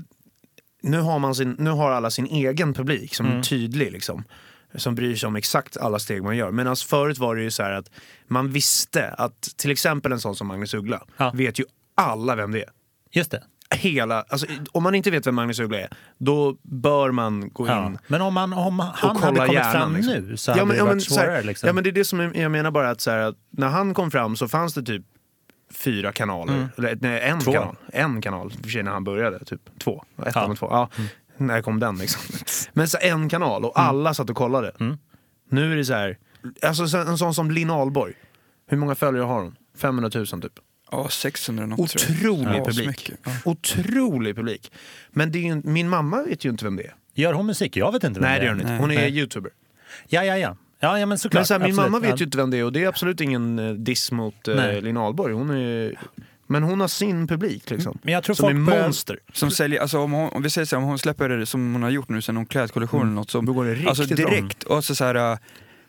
nu 0.84 0.99
har, 0.99 1.19
man 1.19 1.36
sin, 1.36 1.55
nu 1.59 1.69
har 1.69 1.91
alla 1.91 2.11
sin 2.11 2.26
egen 2.26 2.74
publik 2.74 3.15
som 3.15 3.26
Mm. 3.26 3.38
är 3.39 3.43
tydlig. 3.43 3.91
Liksom, 3.91 4.24
som 4.76 4.95
bryr 4.95 5.15
sig 5.15 5.28
om 5.28 5.36
exakt 5.36 5.78
alla 5.78 5.99
steg 5.99 6.24
man 6.24 6.38
gör. 6.38 6.51
Medan 6.51 6.76
förut 6.76 7.17
var 7.17 7.36
det 7.36 7.41
ju 7.43 7.51
så 7.51 7.63
här 7.63 7.71
att 7.71 7.89
man 8.28 8.51
visste 8.51 9.09
att 9.09 9.41
till 9.55 9.71
exempel 9.71 10.11
en 10.11 10.19
sån 10.19 10.36
som 10.36 10.47
Magnus 10.47 10.74
Uggla 10.74 11.01
vet 11.34 11.59
ju 11.59 11.65
alla 11.95 12.36
vem 12.36 12.51
det 12.51 12.59
är. 12.63 12.69
Just 13.11 13.32
det. 13.32 13.43
Hela, 13.76 14.21
alltså, 14.30 14.47
om 14.71 14.84
man 14.84 14.95
inte 14.95 15.11
vet 15.11 15.28
vem 15.28 15.36
Magnus 15.36 15.59
Uggla 15.59 15.80
är, 15.80 15.89
då 16.17 16.57
bör 16.61 17.11
man 17.11 17.49
gå 17.53 17.67
Ja. 17.67 17.86
in 17.88 17.97
Men 18.07 18.21
om, 18.21 18.34
man, 18.34 18.53
om 18.53 18.80
han 18.80 19.17
hade 19.17 19.38
kommit 19.38 19.53
hjärnan. 19.53 19.71
fram 19.71 19.95
liksom. 19.95 20.13
nu 20.13 20.38
så 20.38 20.51
hade 20.51 20.65
men- 20.65 20.76
det 20.78 20.84
men 20.84 20.93
varit 20.93 21.03
så 21.03 21.15
här- 21.15 21.26
svårare. 21.26 21.43
liksom. 21.43 21.67
Ja 21.67 21.74
men 21.74 21.84
det 21.84 21.89
är 21.89 21.91
det 21.91 22.05
som 22.05 22.19
jag 22.36 22.51
menar 22.51 22.71
bara 22.71 22.89
att, 22.89 23.01
så 23.01 23.11
här, 23.11 23.17
att 23.19 23.36
när 23.49 23.67
han 23.67 23.93
kom 23.93 24.11
fram 24.11 24.36
så 24.36 24.47
fanns 24.47 24.74
det 24.74 24.84
typ 24.84 25.03
fyra 25.74 26.11
kanaler. 26.11 26.53
Mm. 26.53 26.67
Eller 26.78 26.97
nej, 27.01 27.21
en 27.21 27.39
Två. 27.39 27.51
kanal. 27.51 27.76
En 27.93 28.21
kanal, 28.21 28.53
för 28.63 28.69
sig 28.69 28.84
när 28.84 28.91
han 28.91 29.03
började. 29.03 29.45
Typ 29.45 29.61
två. 29.80 30.03
Ettan 30.17 30.32
Ja. 30.36 30.43
Mm. 30.45 30.57
två. 30.57 30.67
Ja. 30.71 30.89
När 31.38 31.62
kom 31.62 31.80
den 31.80 31.98
liksom? 31.98 32.22
Men 32.74 32.88
så 32.88 32.98
en 33.02 33.30
kanal 33.30 33.66
och 33.66 33.78
Mm. 33.80 33.90
alla 33.90 34.14
satt 34.14 34.30
och 34.30 34.36
kollade. 34.36 34.72
Nu 35.50 35.72
är 35.72 35.76
det 35.76 35.86
så 35.86 35.94
här, 35.94 36.18
alltså 36.62 36.88
så- 36.88 36.98
en 36.98 37.18
sån 37.18 37.34
som 37.34 37.52
Linn 37.52 37.70
Ahlborg. 37.70 38.14
Hur 38.68 38.78
många 38.78 38.96
följare 38.96 39.24
har 39.26 39.42
hon? 39.42 39.56
500 39.78 40.12
000 40.16 40.26
typ. 40.26 40.54
Ja, 40.92 41.10
600 41.10 41.66
något. 41.66 41.80
Otrolig 41.80 42.48
Ja, 42.60 42.66
publik. 42.66 43.12
Ja. 43.26 43.32
Otrolig 43.46 44.36
publik. 44.36 44.72
Men 45.10 45.32
det 45.32 45.40
är 45.40 45.44
ju, 45.56 45.62
min 45.64 45.90
mamma 45.90 46.24
vet 46.24 46.46
ju 46.46 46.50
inte 46.50 46.66
vem 46.66 46.76
det 46.76 46.84
är. 46.84 46.94
Gör 47.14 47.34
hon 47.34 47.46
musik? 47.46 47.78
Jag 47.78 47.92
vet 47.92 48.04
inte 48.04 48.20
vem 48.20 48.30
Nej 48.30 48.40
det 48.40 48.46
är. 48.46 48.48
gör 48.48 48.52
hon 48.54 48.62
inte. 48.62 48.74
Hon 48.74 48.92
är 48.92 48.96
Nej. 48.96 49.18
youtuber. 49.20 49.52
Ja, 50.08 50.24
ja, 50.24 50.38
ja. 50.38 50.58
Ja, 50.80 51.00
ja 51.00 51.06
men 51.06 51.18
såklart. 51.18 51.40
Men 51.40 51.46
så 51.46 51.54
här, 51.54 51.60
min 51.60 51.70
absolut. 51.70 51.92
mamma 51.92 52.08
vet 52.08 52.22
ju 52.22 52.26
inte 52.26 52.38
vem 52.38 52.50
det 52.50 52.58
är 52.58 52.64
och 52.64 52.74
det 52.74 52.84
är 52.84 52.88
absolut 52.88 53.22
ingen 53.22 53.60
eh, 53.60 53.72
diss 53.74 54.12
mot 54.12 54.48
eh. 54.48 54.82
Linn 54.82 54.98
Ahlborg. 54.98 55.34
Hon 55.34 55.50
är, 55.50 55.94
men 56.54 56.64
hon 56.64 56.80
har 56.82 56.88
sin 56.88 57.28
publik 57.28 57.70
liksom. 57.70 57.99
Men 58.01 58.14
jag 58.14 58.24
tror 58.24 58.36
som 58.36 58.43
folk 58.43 58.56
är 58.56 58.60
börjar- 58.66 58.84
monster. 58.84 59.20
Som 59.34 59.51
säljer, 59.51 59.82
alltså 59.82 59.99
om, 59.99 60.12
hon, 60.12 60.30
om 60.30 60.41
vi 60.41 60.49
säger 60.49 60.66
så 60.66 60.76
här, 60.76 60.84
om 60.84 60.89
hon 60.89 60.99
släpper 60.99 61.30
det 61.30 61.45
som 61.45 61.74
hon 61.74 61.84
har 61.84 61.89
gjort 61.89 62.10
nu 62.10 62.22
sen 62.22 62.36
någon 62.36 62.45
klädkollektion 62.45 63.01
eller 63.01 63.12
något. 63.12 63.32
Som, 63.32 63.45
Då 63.45 63.54
går 63.54 63.66
det 63.66 63.72
riktigt 63.72 63.88
alltså 63.88 64.16
bra. 64.16 64.16
direkt. 64.16 64.64
Och 64.64 64.84
så 64.84 64.95
så 64.95 65.04
här, 65.06 65.16
äh, 65.32 65.38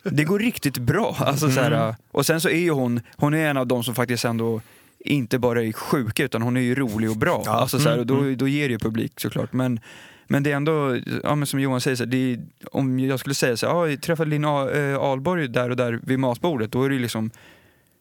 det 0.02 0.24
går 0.24 0.38
riktigt 0.38 0.78
bra. 0.78 1.16
Alltså, 1.20 1.50
så 1.50 1.60
här, 1.60 1.88
äh, 1.88 1.94
och 2.10 2.26
sen 2.26 2.40
så 2.40 2.48
är 2.48 2.58
ju 2.58 2.70
hon, 2.70 3.00
hon 3.16 3.34
är 3.34 3.50
en 3.50 3.56
av 3.56 3.66
de 3.66 3.84
som 3.84 3.94
faktiskt 3.94 4.24
ändå 4.24 4.60
inte 4.98 5.38
bara 5.38 5.62
är 5.62 5.72
sjuka 5.72 6.24
utan 6.24 6.42
hon 6.42 6.56
är 6.56 6.60
ju 6.60 6.74
rolig 6.74 7.10
och 7.10 7.16
bra. 7.16 7.44
Alltså, 7.46 7.78
så 7.78 7.88
här, 7.88 7.98
och 7.98 8.06
då, 8.06 8.34
då 8.34 8.48
ger 8.48 8.68
det 8.68 8.72
ju 8.72 8.78
publik 8.78 9.20
såklart. 9.20 9.52
Men, 9.52 9.80
men 10.26 10.42
det 10.42 10.52
är 10.52 10.56
ändå, 10.56 10.98
ja, 11.22 11.34
men 11.34 11.46
som 11.46 11.60
Johan 11.60 11.80
säger, 11.80 11.96
så 11.96 12.04
här, 12.04 12.10
det 12.10 12.32
är, 12.32 12.38
om 12.72 13.00
jag 13.00 13.20
skulle 13.20 13.34
säga 13.34 13.56
så 13.56 13.66
här, 13.66 13.74
ja, 13.74 13.88
jag 13.88 14.02
träffade 14.02 14.30
Linn 14.30 14.44
äh, 14.44 14.96
Ahlborg 14.98 15.48
där 15.48 15.70
och 15.70 15.76
där 15.76 16.00
vid 16.02 16.18
matbordet, 16.18 16.72
då 16.72 16.84
är 16.84 16.88
det 16.88 16.94
ju 16.94 17.00
liksom 17.00 17.30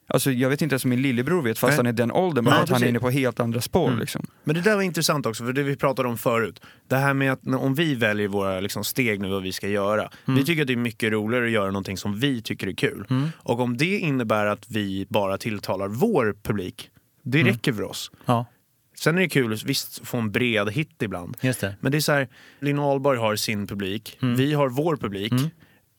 Alltså 0.07 0.31
jag 0.31 0.49
vet 0.49 0.61
inte 0.61 0.73
ens 0.73 0.83
om 0.83 0.89
min 0.89 1.01
lillebror 1.01 1.41
vet 1.41 1.59
fast 1.59 1.69
Nej. 1.71 1.77
han 1.77 1.85
är 1.87 1.93
den 1.93 2.11
åldern, 2.11 2.45
bara 2.45 2.55
Nej, 2.55 2.63
att 2.63 2.69
han 2.69 2.83
är 2.83 2.87
inne 2.87 2.99
på 2.99 3.09
helt 3.09 3.39
andra 3.39 3.61
spår. 3.61 3.87
Mm. 3.87 3.99
Liksom. 3.99 4.25
Men 4.43 4.55
det 4.55 4.61
där 4.61 4.75
var 4.75 4.81
intressant 4.81 5.25
också, 5.25 5.45
för 5.45 5.53
det 5.53 5.63
vi 5.63 5.75
pratade 5.75 6.07
om 6.09 6.17
förut. 6.17 6.61
Det 6.87 6.95
här 6.95 7.13
med 7.13 7.31
att 7.31 7.47
om 7.47 7.75
vi 7.75 7.95
väljer 7.95 8.27
våra 8.27 8.59
liksom, 8.59 8.83
steg 8.83 9.21
nu 9.21 9.29
vad 9.29 9.43
vi 9.43 9.51
ska 9.51 9.67
göra. 9.67 10.09
Mm. 10.27 10.39
Vi 10.39 10.45
tycker 10.45 10.61
att 10.61 10.67
det 10.67 10.73
är 10.73 10.77
mycket 10.77 11.11
roligare 11.11 11.45
att 11.45 11.51
göra 11.51 11.65
någonting 11.67 11.97
som 11.97 12.19
vi 12.19 12.41
tycker 12.41 12.67
är 12.67 12.73
kul. 12.73 13.05
Mm. 13.09 13.29
Och 13.37 13.59
om 13.59 13.77
det 13.77 13.97
innebär 13.99 14.45
att 14.45 14.65
vi 14.69 15.05
bara 15.09 15.37
tilltalar 15.37 15.87
vår 15.87 16.35
publik, 16.43 16.89
det 17.23 17.39
Mm. 17.41 17.53
räcker 17.53 17.73
för 17.73 17.83
oss. 17.83 18.11
Ja, 18.25 18.45
Sen 18.99 19.17
är 19.17 19.21
det 19.21 19.29
kul 19.29 19.59
visst 19.65 20.07
få 20.07 20.17
en 20.17 20.31
bred 20.31 20.69
hit 20.71 21.01
ibland. 21.01 21.37
just 21.41 21.61
det. 21.61 21.75
Men 21.81 21.91
det 21.91 21.97
är 21.97 21.99
så 21.99 22.11
här, 22.11 22.27
Linn 22.59 22.79
Ahlborg 22.79 23.19
har 23.19 23.35
sin 23.35 23.67
publik, 23.67 24.17
Mm. 24.21 24.35
vi 24.35 24.53
har 24.53 24.69
vår 24.69 24.97
publik. 24.97 25.33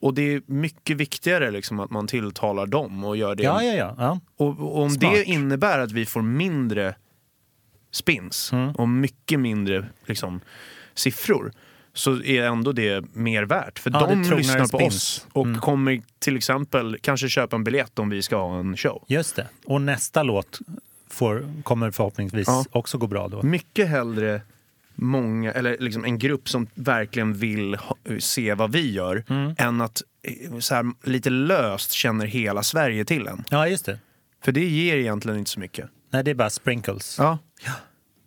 Och 0.05 0.15
det 0.15 0.35
är 0.35 0.43
mycket 0.47 0.97
viktigare 0.97 1.51
liksom 1.51 1.81
att 1.81 1.91
man 1.91 2.07
tilltalar 2.07 2.67
dem 2.67 3.05
och 3.05 3.17
gör 3.17 3.35
det. 3.35 3.43
Ja, 3.43 3.63
ja, 3.63 3.73
ja. 3.75 3.95
ja. 3.99 4.21
Och, 4.37 4.59
och 4.61 4.83
om 4.83 4.91
Smart. 4.91 5.15
det 5.15 5.25
innebär 5.25 5.79
att 5.79 5.93
vi 5.93 6.07
får 6.07 6.23
mindre 6.23 6.95
spins 7.93 8.53
Mm. 8.53 8.71
och 8.75 8.89
mycket 8.89 9.41
mindre 9.41 9.87
liksom, 10.07 10.41
siffror 10.95 11.53
så 11.93 12.23
är 12.23 12.43
ändå 12.43 12.73
det 12.73 13.05
mer 13.15 13.43
värt. 13.43 13.79
För 13.79 13.91
Ja, 13.91 14.07
de 14.07 14.37
lyssnar 14.37 14.61
på 14.61 14.67
spins. 14.79 14.95
oss 14.95 15.27
och 15.33 15.47
Mm. 15.47 15.61
kommer 15.61 16.03
till 16.19 16.37
exempel 16.37 16.99
kanske 17.01 17.29
köpa 17.29 17.57
en 17.57 17.65
biljett 17.65 17.99
om 17.99 18.09
vi 18.09 18.23
ska 18.23 18.37
ha 18.37 18.59
en 18.59 18.77
show. 18.77 19.05
Just 19.09 19.37
det. 19.37 19.47
Och 19.67 19.83
nästa 19.83 20.23
låt 20.23 20.59
får, 21.11 21.63
kommer 21.63 21.91
förhoppningsvis 21.91 22.49
Ja. 22.49 22.65
också 22.71 22.99
gå 22.99 23.07
bra 23.07 23.29
då. 23.29 23.43
Mycket 23.43 23.89
hellre 23.89 24.41
många, 25.05 25.53
eller 25.53 25.77
liksom 25.81 26.05
en 26.05 26.19
grupp 26.19 26.49
som 26.49 26.67
verkligen 26.75 27.33
vill 27.35 27.75
ha, 27.75 27.97
se 28.19 28.55
vad 28.55 28.73
vi 28.73 28.93
gör 28.93 29.25
Mm. 29.29 29.55
än 29.59 29.81
att 29.81 30.03
eh, 30.53 30.59
så 30.59 30.75
här, 30.75 30.85
lite 31.05 31.31
löst 31.31 31.93
känner 31.93 32.27
hela 32.27 32.63
Sverige 32.63 33.05
till 33.05 33.27
en. 33.27 33.45
Ja, 33.51 33.69
just 33.69 33.87
det. 33.87 33.99
För 34.45 34.53
det 34.53 34.65
ger 34.65 34.97
egentligen 34.97 35.39
inte 35.39 35.51
så 35.51 35.61
mycket. 35.61 35.87
Nej, 36.13 36.25
det 36.25 36.31
är 36.31 36.35
bara 36.35 36.51
sprinkles. 36.51 37.17
Ja. 37.19 37.39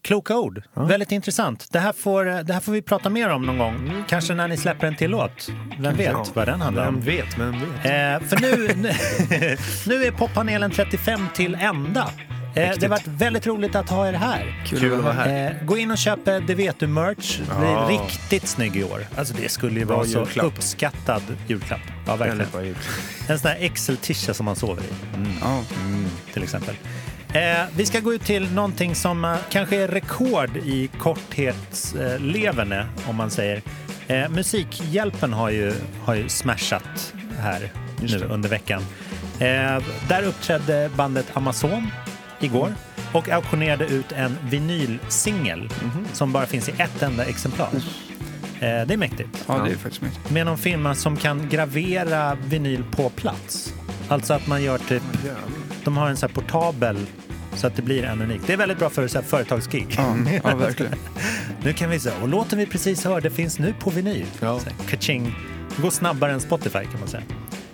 Kloka 0.01 0.37
ord. 0.37 0.61
Väldigt 0.73 1.11
intressant. 1.11 1.67
Det 1.71 1.79
här, 1.79 1.93
får, 1.93 2.25
det 2.43 2.53
här 2.53 2.59
får 2.59 2.71
vi 2.71 2.81
prata 2.81 3.09
mer 3.09 3.29
om 3.29 3.41
någon 3.45 3.57
gång. 3.57 4.03
Kanske 4.07 4.33
när 4.33 4.47
ni 4.47 4.57
släpper 4.57 4.87
en 4.87 4.95
till 4.95 5.11
låt. 5.11 5.49
Vem 5.79 5.95
vet 5.95 6.05
Ja. 6.11 6.25
vad 6.33 6.47
den 6.47 6.61
handlar 6.61 6.85
Vem 6.85 6.95
om. 6.95 7.01
vet, 7.01 7.39
vem 7.39 7.51
vet. 7.51 7.61
Eh, 7.85 8.27
för 8.27 8.41
nu, 8.41 8.67
nu 9.87 10.03
är 10.05 10.11
poppanelen 10.11 10.71
35 10.71 11.19
till 11.33 11.55
ända. 11.55 12.09
Eh, 12.57 12.71
det 12.79 12.81
har 12.85 12.89
varit 12.89 13.07
väldigt 13.07 13.47
roligt 13.47 13.75
att 13.75 13.89
ha 13.89 14.07
er 14.07 14.13
här. 14.13 14.63
Kul 14.67 14.93
att 14.93 14.99
vara 15.03 15.13
här. 15.13 15.45
Eh, 15.61 15.65
gå 15.65 15.77
in 15.77 15.91
och 15.91 15.97
köp 15.97 16.27
eh, 16.27 16.37
Det 16.39 16.55
vet 16.55 16.79
du 16.79 16.87
merch. 16.87 17.37
Det 17.37 17.55
blir 17.59 17.69
Ja. 17.69 17.87
riktigt 17.89 18.47
snygg 18.47 18.75
i 18.77 18.83
år. 18.83 19.05
Alltså 19.17 19.33
det 19.33 19.49
skulle 19.51 19.79
ju 19.79 19.85
Bra 19.85 19.95
vara 19.95 20.07
så 20.07 20.19
julklapp. 20.19 20.45
uppskattad 20.45 21.21
julklapp. 21.47 21.79
Ja, 22.05 22.15
verkligen. 22.15 22.37
Väldigt 22.37 22.53
bra 22.53 22.63
jul. 22.65 22.75
En 23.27 23.39
sån 23.39 23.51
där 23.51 23.57
Excel-tisha 23.59 24.33
som 24.33 24.45
man 24.45 24.55
sover 24.55 24.81
i. 24.83 24.85
Ja. 25.41 25.61
Till 26.33 26.43
exempel. 26.43 26.75
Eh, 27.33 27.41
vi 27.75 27.85
ska 27.85 27.99
gå 27.99 28.13
ut 28.13 28.23
till 28.23 28.51
någonting 28.53 28.95
som 28.95 29.25
eh, 29.25 29.35
kanske 29.49 29.75
är 29.75 29.87
rekord 29.87 30.57
i 30.57 30.89
korthetsleverne, 30.99 32.85
om 33.07 33.15
man 33.15 33.31
säger. 33.31 33.61
Eh, 34.07 34.29
Musikhjälpen 34.29 35.33
har 35.33 35.49
ju, 35.49 35.73
har 36.03 36.15
ju 36.15 36.29
smashat 36.29 37.13
här 37.39 37.71
nu 38.01 38.23
under 38.29 38.49
veckan. 38.49 38.81
Eh, 39.39 39.83
där 40.09 40.23
uppträdde 40.25 40.89
bandet 40.95 41.25
Amazon 41.33 41.87
igår 42.39 42.73
och 43.13 43.29
auktionerade 43.29 43.85
ut 43.85 44.11
en 44.11 44.37
vinylsingel 44.49 45.69
som 46.13 46.33
bara 46.33 46.45
finns 46.45 46.69
i 46.69 46.73
ett 46.77 47.01
enda 47.01 47.25
exemplar. 47.25 47.69
Eh, 48.59 48.59
det 48.59 48.93
är 48.93 48.97
mäktigt. 48.97 49.45
Ja, 49.47 49.57
det 49.57 49.71
är 49.71 49.75
faktiskt 49.75 50.01
mäktigt. 50.01 50.29
Med 50.31 50.45
någon 50.45 50.57
firma 50.57 50.95
som 50.95 51.17
kan 51.17 51.49
gravera 51.49 52.35
vinyl 52.35 52.83
på 52.91 53.09
plats. 53.09 53.73
Alltså 54.07 54.33
att 54.33 54.47
man 54.47 54.63
gör 54.63 54.77
typ, 54.77 55.03
de 55.83 55.97
har 55.97 56.09
en 56.09 56.17
så 56.17 56.27
portabel 56.27 56.97
så 57.53 57.67
att 57.67 57.75
det 57.75 57.81
blir 57.81 58.03
en 58.03 58.21
unik. 58.21 58.41
Det 58.47 58.53
är 58.53 58.57
väldigt 58.57 58.79
bra 58.79 58.89
för 58.89 59.07
så 59.07 59.17
här 59.17 59.25
företagsgig. 59.25 59.95
Ja, 59.97 60.15
ja, 60.43 60.55
verkligen. 60.55 60.93
nu 61.63 61.73
kan 61.73 61.89
vi 61.89 61.99
säga, 61.99 62.15
och 62.21 62.27
låten 62.27 62.59
vi 62.59 62.65
precis 62.65 63.05
hörde 63.05 63.29
finns 63.29 63.59
nu 63.59 63.73
på 63.79 63.89
vinyl. 63.89 64.25
Ja. 64.39 64.59
Kaching. 64.89 65.35
Det 65.75 65.81
går 65.81 65.89
snabbare 65.89 66.31
än 66.31 66.39
Spotify 66.39 66.85
kan 66.91 66.99
man 66.99 67.09
säga. 67.09 67.23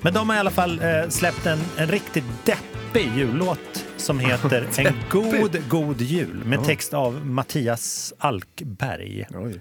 Men 0.02 0.14
de 0.14 0.30
har 0.30 0.36
i 0.36 0.40
alla 0.40 0.52
fall 0.52 0.82
eh, 0.82 1.10
släppt 1.10 1.46
en, 1.46 1.60
en 1.78 1.88
riktigt 1.88 2.24
deppig 2.46 3.12
jullåt 3.16 3.83
som 4.04 4.20
heter 4.20 4.68
En 4.78 4.94
god, 5.10 5.70
god 5.70 6.02
jul 6.02 6.42
med 6.46 6.64
text 6.64 6.94
av 6.94 7.26
Mattias 7.26 8.14
Alkberg. 8.18 9.28
Oj. 9.34 9.60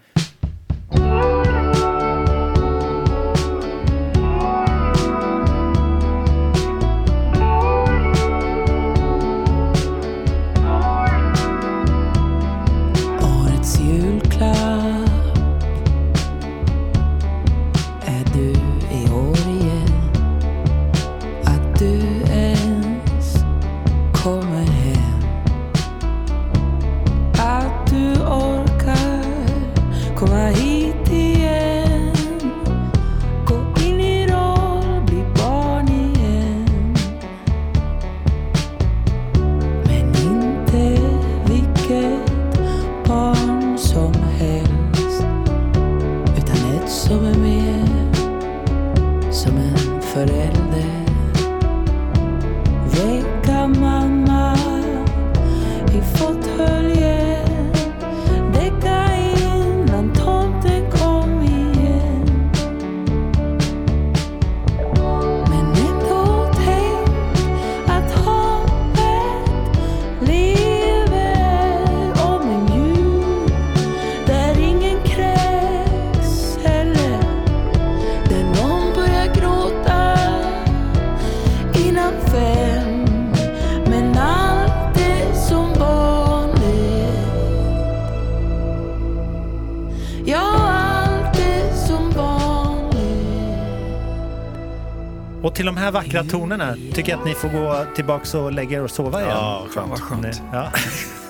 Till 95.62 95.66
de 95.66 95.76
här 95.76 95.92
vackra 95.92 96.24
tonerna 96.24 96.76
tycker 96.92 97.12
jag 97.12 97.18
att 97.20 97.26
ni 97.26 97.34
får 97.34 97.48
gå 97.48 97.86
tillbaks 97.94 98.34
och 98.34 98.52
lägga 98.52 98.78
er 98.78 98.82
och 98.82 98.90
sova 98.90 99.20
igen. 99.20 99.32
Ja, 99.36 99.66
skönt. 99.70 99.90
Vad 99.90 100.00
skönt. 100.00 100.42
Ja. 100.52 100.72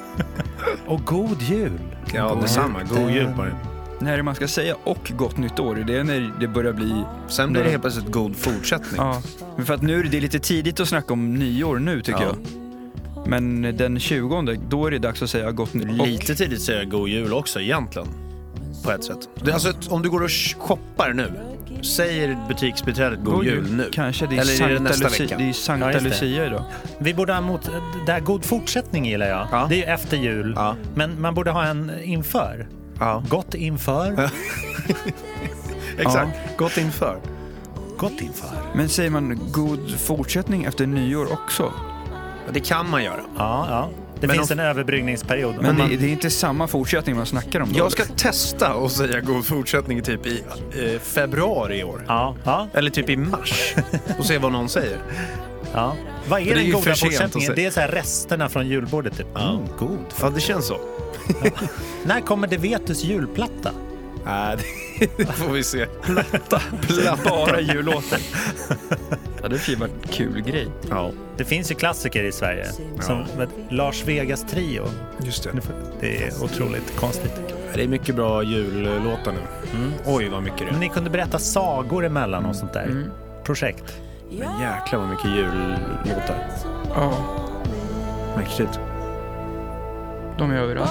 och 0.87 1.05
god 1.05 1.43
jul! 1.43 1.81
Ja, 2.15 2.39
detsamma. 2.43 2.79
God 2.83 3.11
jul 3.11 3.29
på 3.37 3.43
dig. 3.43 3.53
När 4.01 4.23
man 4.23 4.35
ska 4.35 4.49
säga 4.49 4.77
och 4.85 5.13
gott 5.17 5.37
nytt 5.37 5.59
år? 5.59 5.75
Det 5.87 5.97
är 5.97 6.05
när 6.05 6.33
det 6.41 6.49
börjar 6.49 6.73
bli... 6.73 7.05
Sen 7.29 7.53
blir 7.53 7.65
det 7.65 7.71
helt 7.71 7.83
plötsligt 7.83 8.13
god 8.13 8.37
fortsättning. 8.37 8.95
Ja, 8.97 9.23
men 9.57 9.67
för 9.67 9.75
att 9.75 9.83
nu 9.83 10.01
är 10.01 10.05
det 10.05 10.21
lite 10.21 10.39
tidigt 10.39 10.81
att 10.81 10.89
snacka 10.89 11.13
om 11.13 11.35
nyår 11.35 11.79
nu 11.79 12.03
tycker 12.03 12.23
Ja. 12.23 12.27
jag. 12.27 13.29
Men 13.29 13.63
den 13.77 14.01
20 14.01 14.57
då 14.69 14.87
är 14.87 14.91
det 14.91 14.99
dags 14.99 15.23
att 15.23 15.31
säga 15.31 15.53
gott 15.53 15.75
nytt 15.75 16.01
och 16.01 16.07
Lite 16.07 16.35
tidigt 16.35 16.59
att 16.59 16.65
säga 16.65 16.85
god 16.85 17.09
jul 17.09 17.33
också 17.33 17.61
egentligen. 17.61 18.09
På 18.85 18.91
ett 18.91 19.05
sätt. 19.05 19.29
Det 19.45 19.53
alltså, 19.53 19.73
om 19.89 20.03
du 20.03 20.11
går 20.11 20.23
och 20.23 20.31
shoppar 20.31 21.13
nu, 21.13 21.33
säger 21.83 22.39
butiksbiträdet 22.49 23.19
god, 23.25 23.45
jul 23.45 23.73
nu? 23.73 23.89
Kanske, 23.93 24.27
det 24.27 24.37
är 24.37 24.41
Eller 24.41 24.53
är 24.53 24.69
det 24.69 24.77
Sankta, 24.77 24.83
nästa 24.83 25.09
Lucia, 25.09 25.25
vecka? 25.27 25.39
det 25.39 25.49
är 25.49 25.53
Sankta 25.53 25.93
Ja. 25.93 26.01
Lucia 26.01 26.47
idag. 26.47 26.65
Vi 26.99 27.15
borde 27.15 27.33
ha 27.33 27.41
mot, 27.41 27.71
det 28.07 28.13
här 28.13 28.21
god 28.21 28.45
fortsättning 28.45 29.05
gillar 29.07 29.27
jag. 29.27 29.49
Ja. 29.53 29.67
Det 29.69 29.75
är 29.75 29.79
ju 29.79 29.85
efter 29.85 30.17
jul. 30.17 30.53
Ja. 30.57 30.77
Men 30.95 31.21
man 31.21 31.35
borde 31.35 31.51
ha 31.51 31.65
en 31.65 31.93
inför. 32.03 32.69
Ja. 33.01 33.23
Gott 33.29 33.55
inför. 33.55 34.31
Exakt. 35.99 36.39
Gott 36.57 36.77
inför. 36.77 37.19
Gott 37.99 38.21
inför. 38.21 38.49
Men 38.75 38.89
säger 38.89 39.11
man 39.11 39.41
god 39.53 39.95
fortsättning 40.01 40.65
efter 40.65 40.87
nyår 40.87 41.33
också? 41.33 41.73
Ja, 42.47 42.53
Det 42.53 42.61
kan 42.61 42.91
man 42.91 43.05
göra. 43.05 43.21
Ja, 43.37 43.67
ja. 43.69 43.89
Det 44.23 44.27
Men 44.29 44.37
finns 44.37 44.51
om- 44.51 44.59
en 44.59 44.67
överbrygningsperiod. 44.67 45.55
Men 45.61 45.79
man- 45.79 45.89
det, 45.91 45.97
det 45.97 46.07
är 46.07 46.11
inte 46.11 46.31
samma 46.31 46.69
fortsättning 46.69 47.17
man 47.17 47.27
snackar 47.27 47.61
om 47.61 47.73
då? 47.73 47.79
Jag 47.79 47.93
ska 47.93 48.05
testa 48.05 48.75
och 48.75 48.91
säga 48.91 49.21
god 49.21 49.47
fortsättning 49.47 50.03
typ 50.03 50.27
i 50.27 50.45
eh, 50.85 51.01
februari 51.01 51.79
i 51.79 51.85
år. 51.85 52.05
Ja, 52.09 52.37
ja, 52.45 52.69
Eller 52.75 52.91
typ 52.91 53.09
i 53.11 53.17
mars. 53.17 53.75
Och 54.19 54.25
se 54.27 54.39
vad 54.39 54.53
någon 54.53 54.69
säger. 54.69 54.99
ja. 55.73 55.97
Vad 56.29 56.41
är 56.41 56.47
är 56.47 56.55
den 56.55 56.71
goda 56.73 56.95
fortsättningen? 56.95 57.53
Det 57.57 57.65
är 57.67 57.71
så 57.71 57.81
här 57.81 57.89
resterna 57.89 58.49
från 58.49 58.69
julbordet. 58.69 59.17
Typ. 59.17 59.27
Mm, 59.39 59.59
god. 59.79 59.99
Ja, 60.21 60.31
det 60.31 60.41
känns 60.41 60.67
så. 60.67 60.81
När 62.05 62.21
kommer 62.21 62.47
det 62.47 62.57
Vetus 62.57 63.05
julplatta? 63.05 63.71
Nej, 64.25 64.57
det 65.17 65.27
får 65.33 65.53
vi 65.53 65.63
se. 65.65 65.87
Bara 67.25 67.61
jullåtar. 67.61 68.19
Ja, 69.43 69.49
det 69.49 69.59
skulle 69.59 69.77
vara 69.77 69.91
en 70.03 70.09
kul 70.09 70.41
grej. 70.41 70.69
Ja, 70.91 71.11
Det 71.37 71.45
finns 71.45 71.71
ju 71.71 71.75
klassiker 71.75 72.25
i 72.25 72.33
Sverige. 72.33 72.67
Som 73.01 73.25
med 73.39 73.49
Lars 73.71 74.05
Vegas 74.05 74.45
trio. 74.51 74.85
just 75.23 75.43
det. 75.45 75.51
Det 76.01 76.25
är 76.27 76.45
otroligt 76.45 76.97
konstigt. 76.97 77.33
Det 77.75 77.83
är 77.83 77.89
mycket 77.89 78.15
bra 78.15 78.43
jullåtar 78.43 79.33
nu. 79.33 79.39
Oj, 80.07 80.29
vad 80.29 80.43
mycket 80.43 80.59
det 80.59 80.65
Men 80.65 80.75
är. 80.75 80.79
ni 80.81 80.89
kunde 80.89 81.11
berätta 81.11 81.39
sagor 81.39 82.05
emellan 82.05 82.45
och 82.47 82.57
sånt 82.57 82.73
där. 82.73 83.05
Projekt. 83.45 84.01
Men 84.31 84.61
jäklar 84.61 84.99
vad 84.99 85.09
mycket 85.09 85.27
jullåtar. 85.31 86.49
Ja, 86.95 87.13
Mäktigt. 88.37 88.81
de 90.39 90.51
är 90.51 90.57
överallt. 90.57 90.91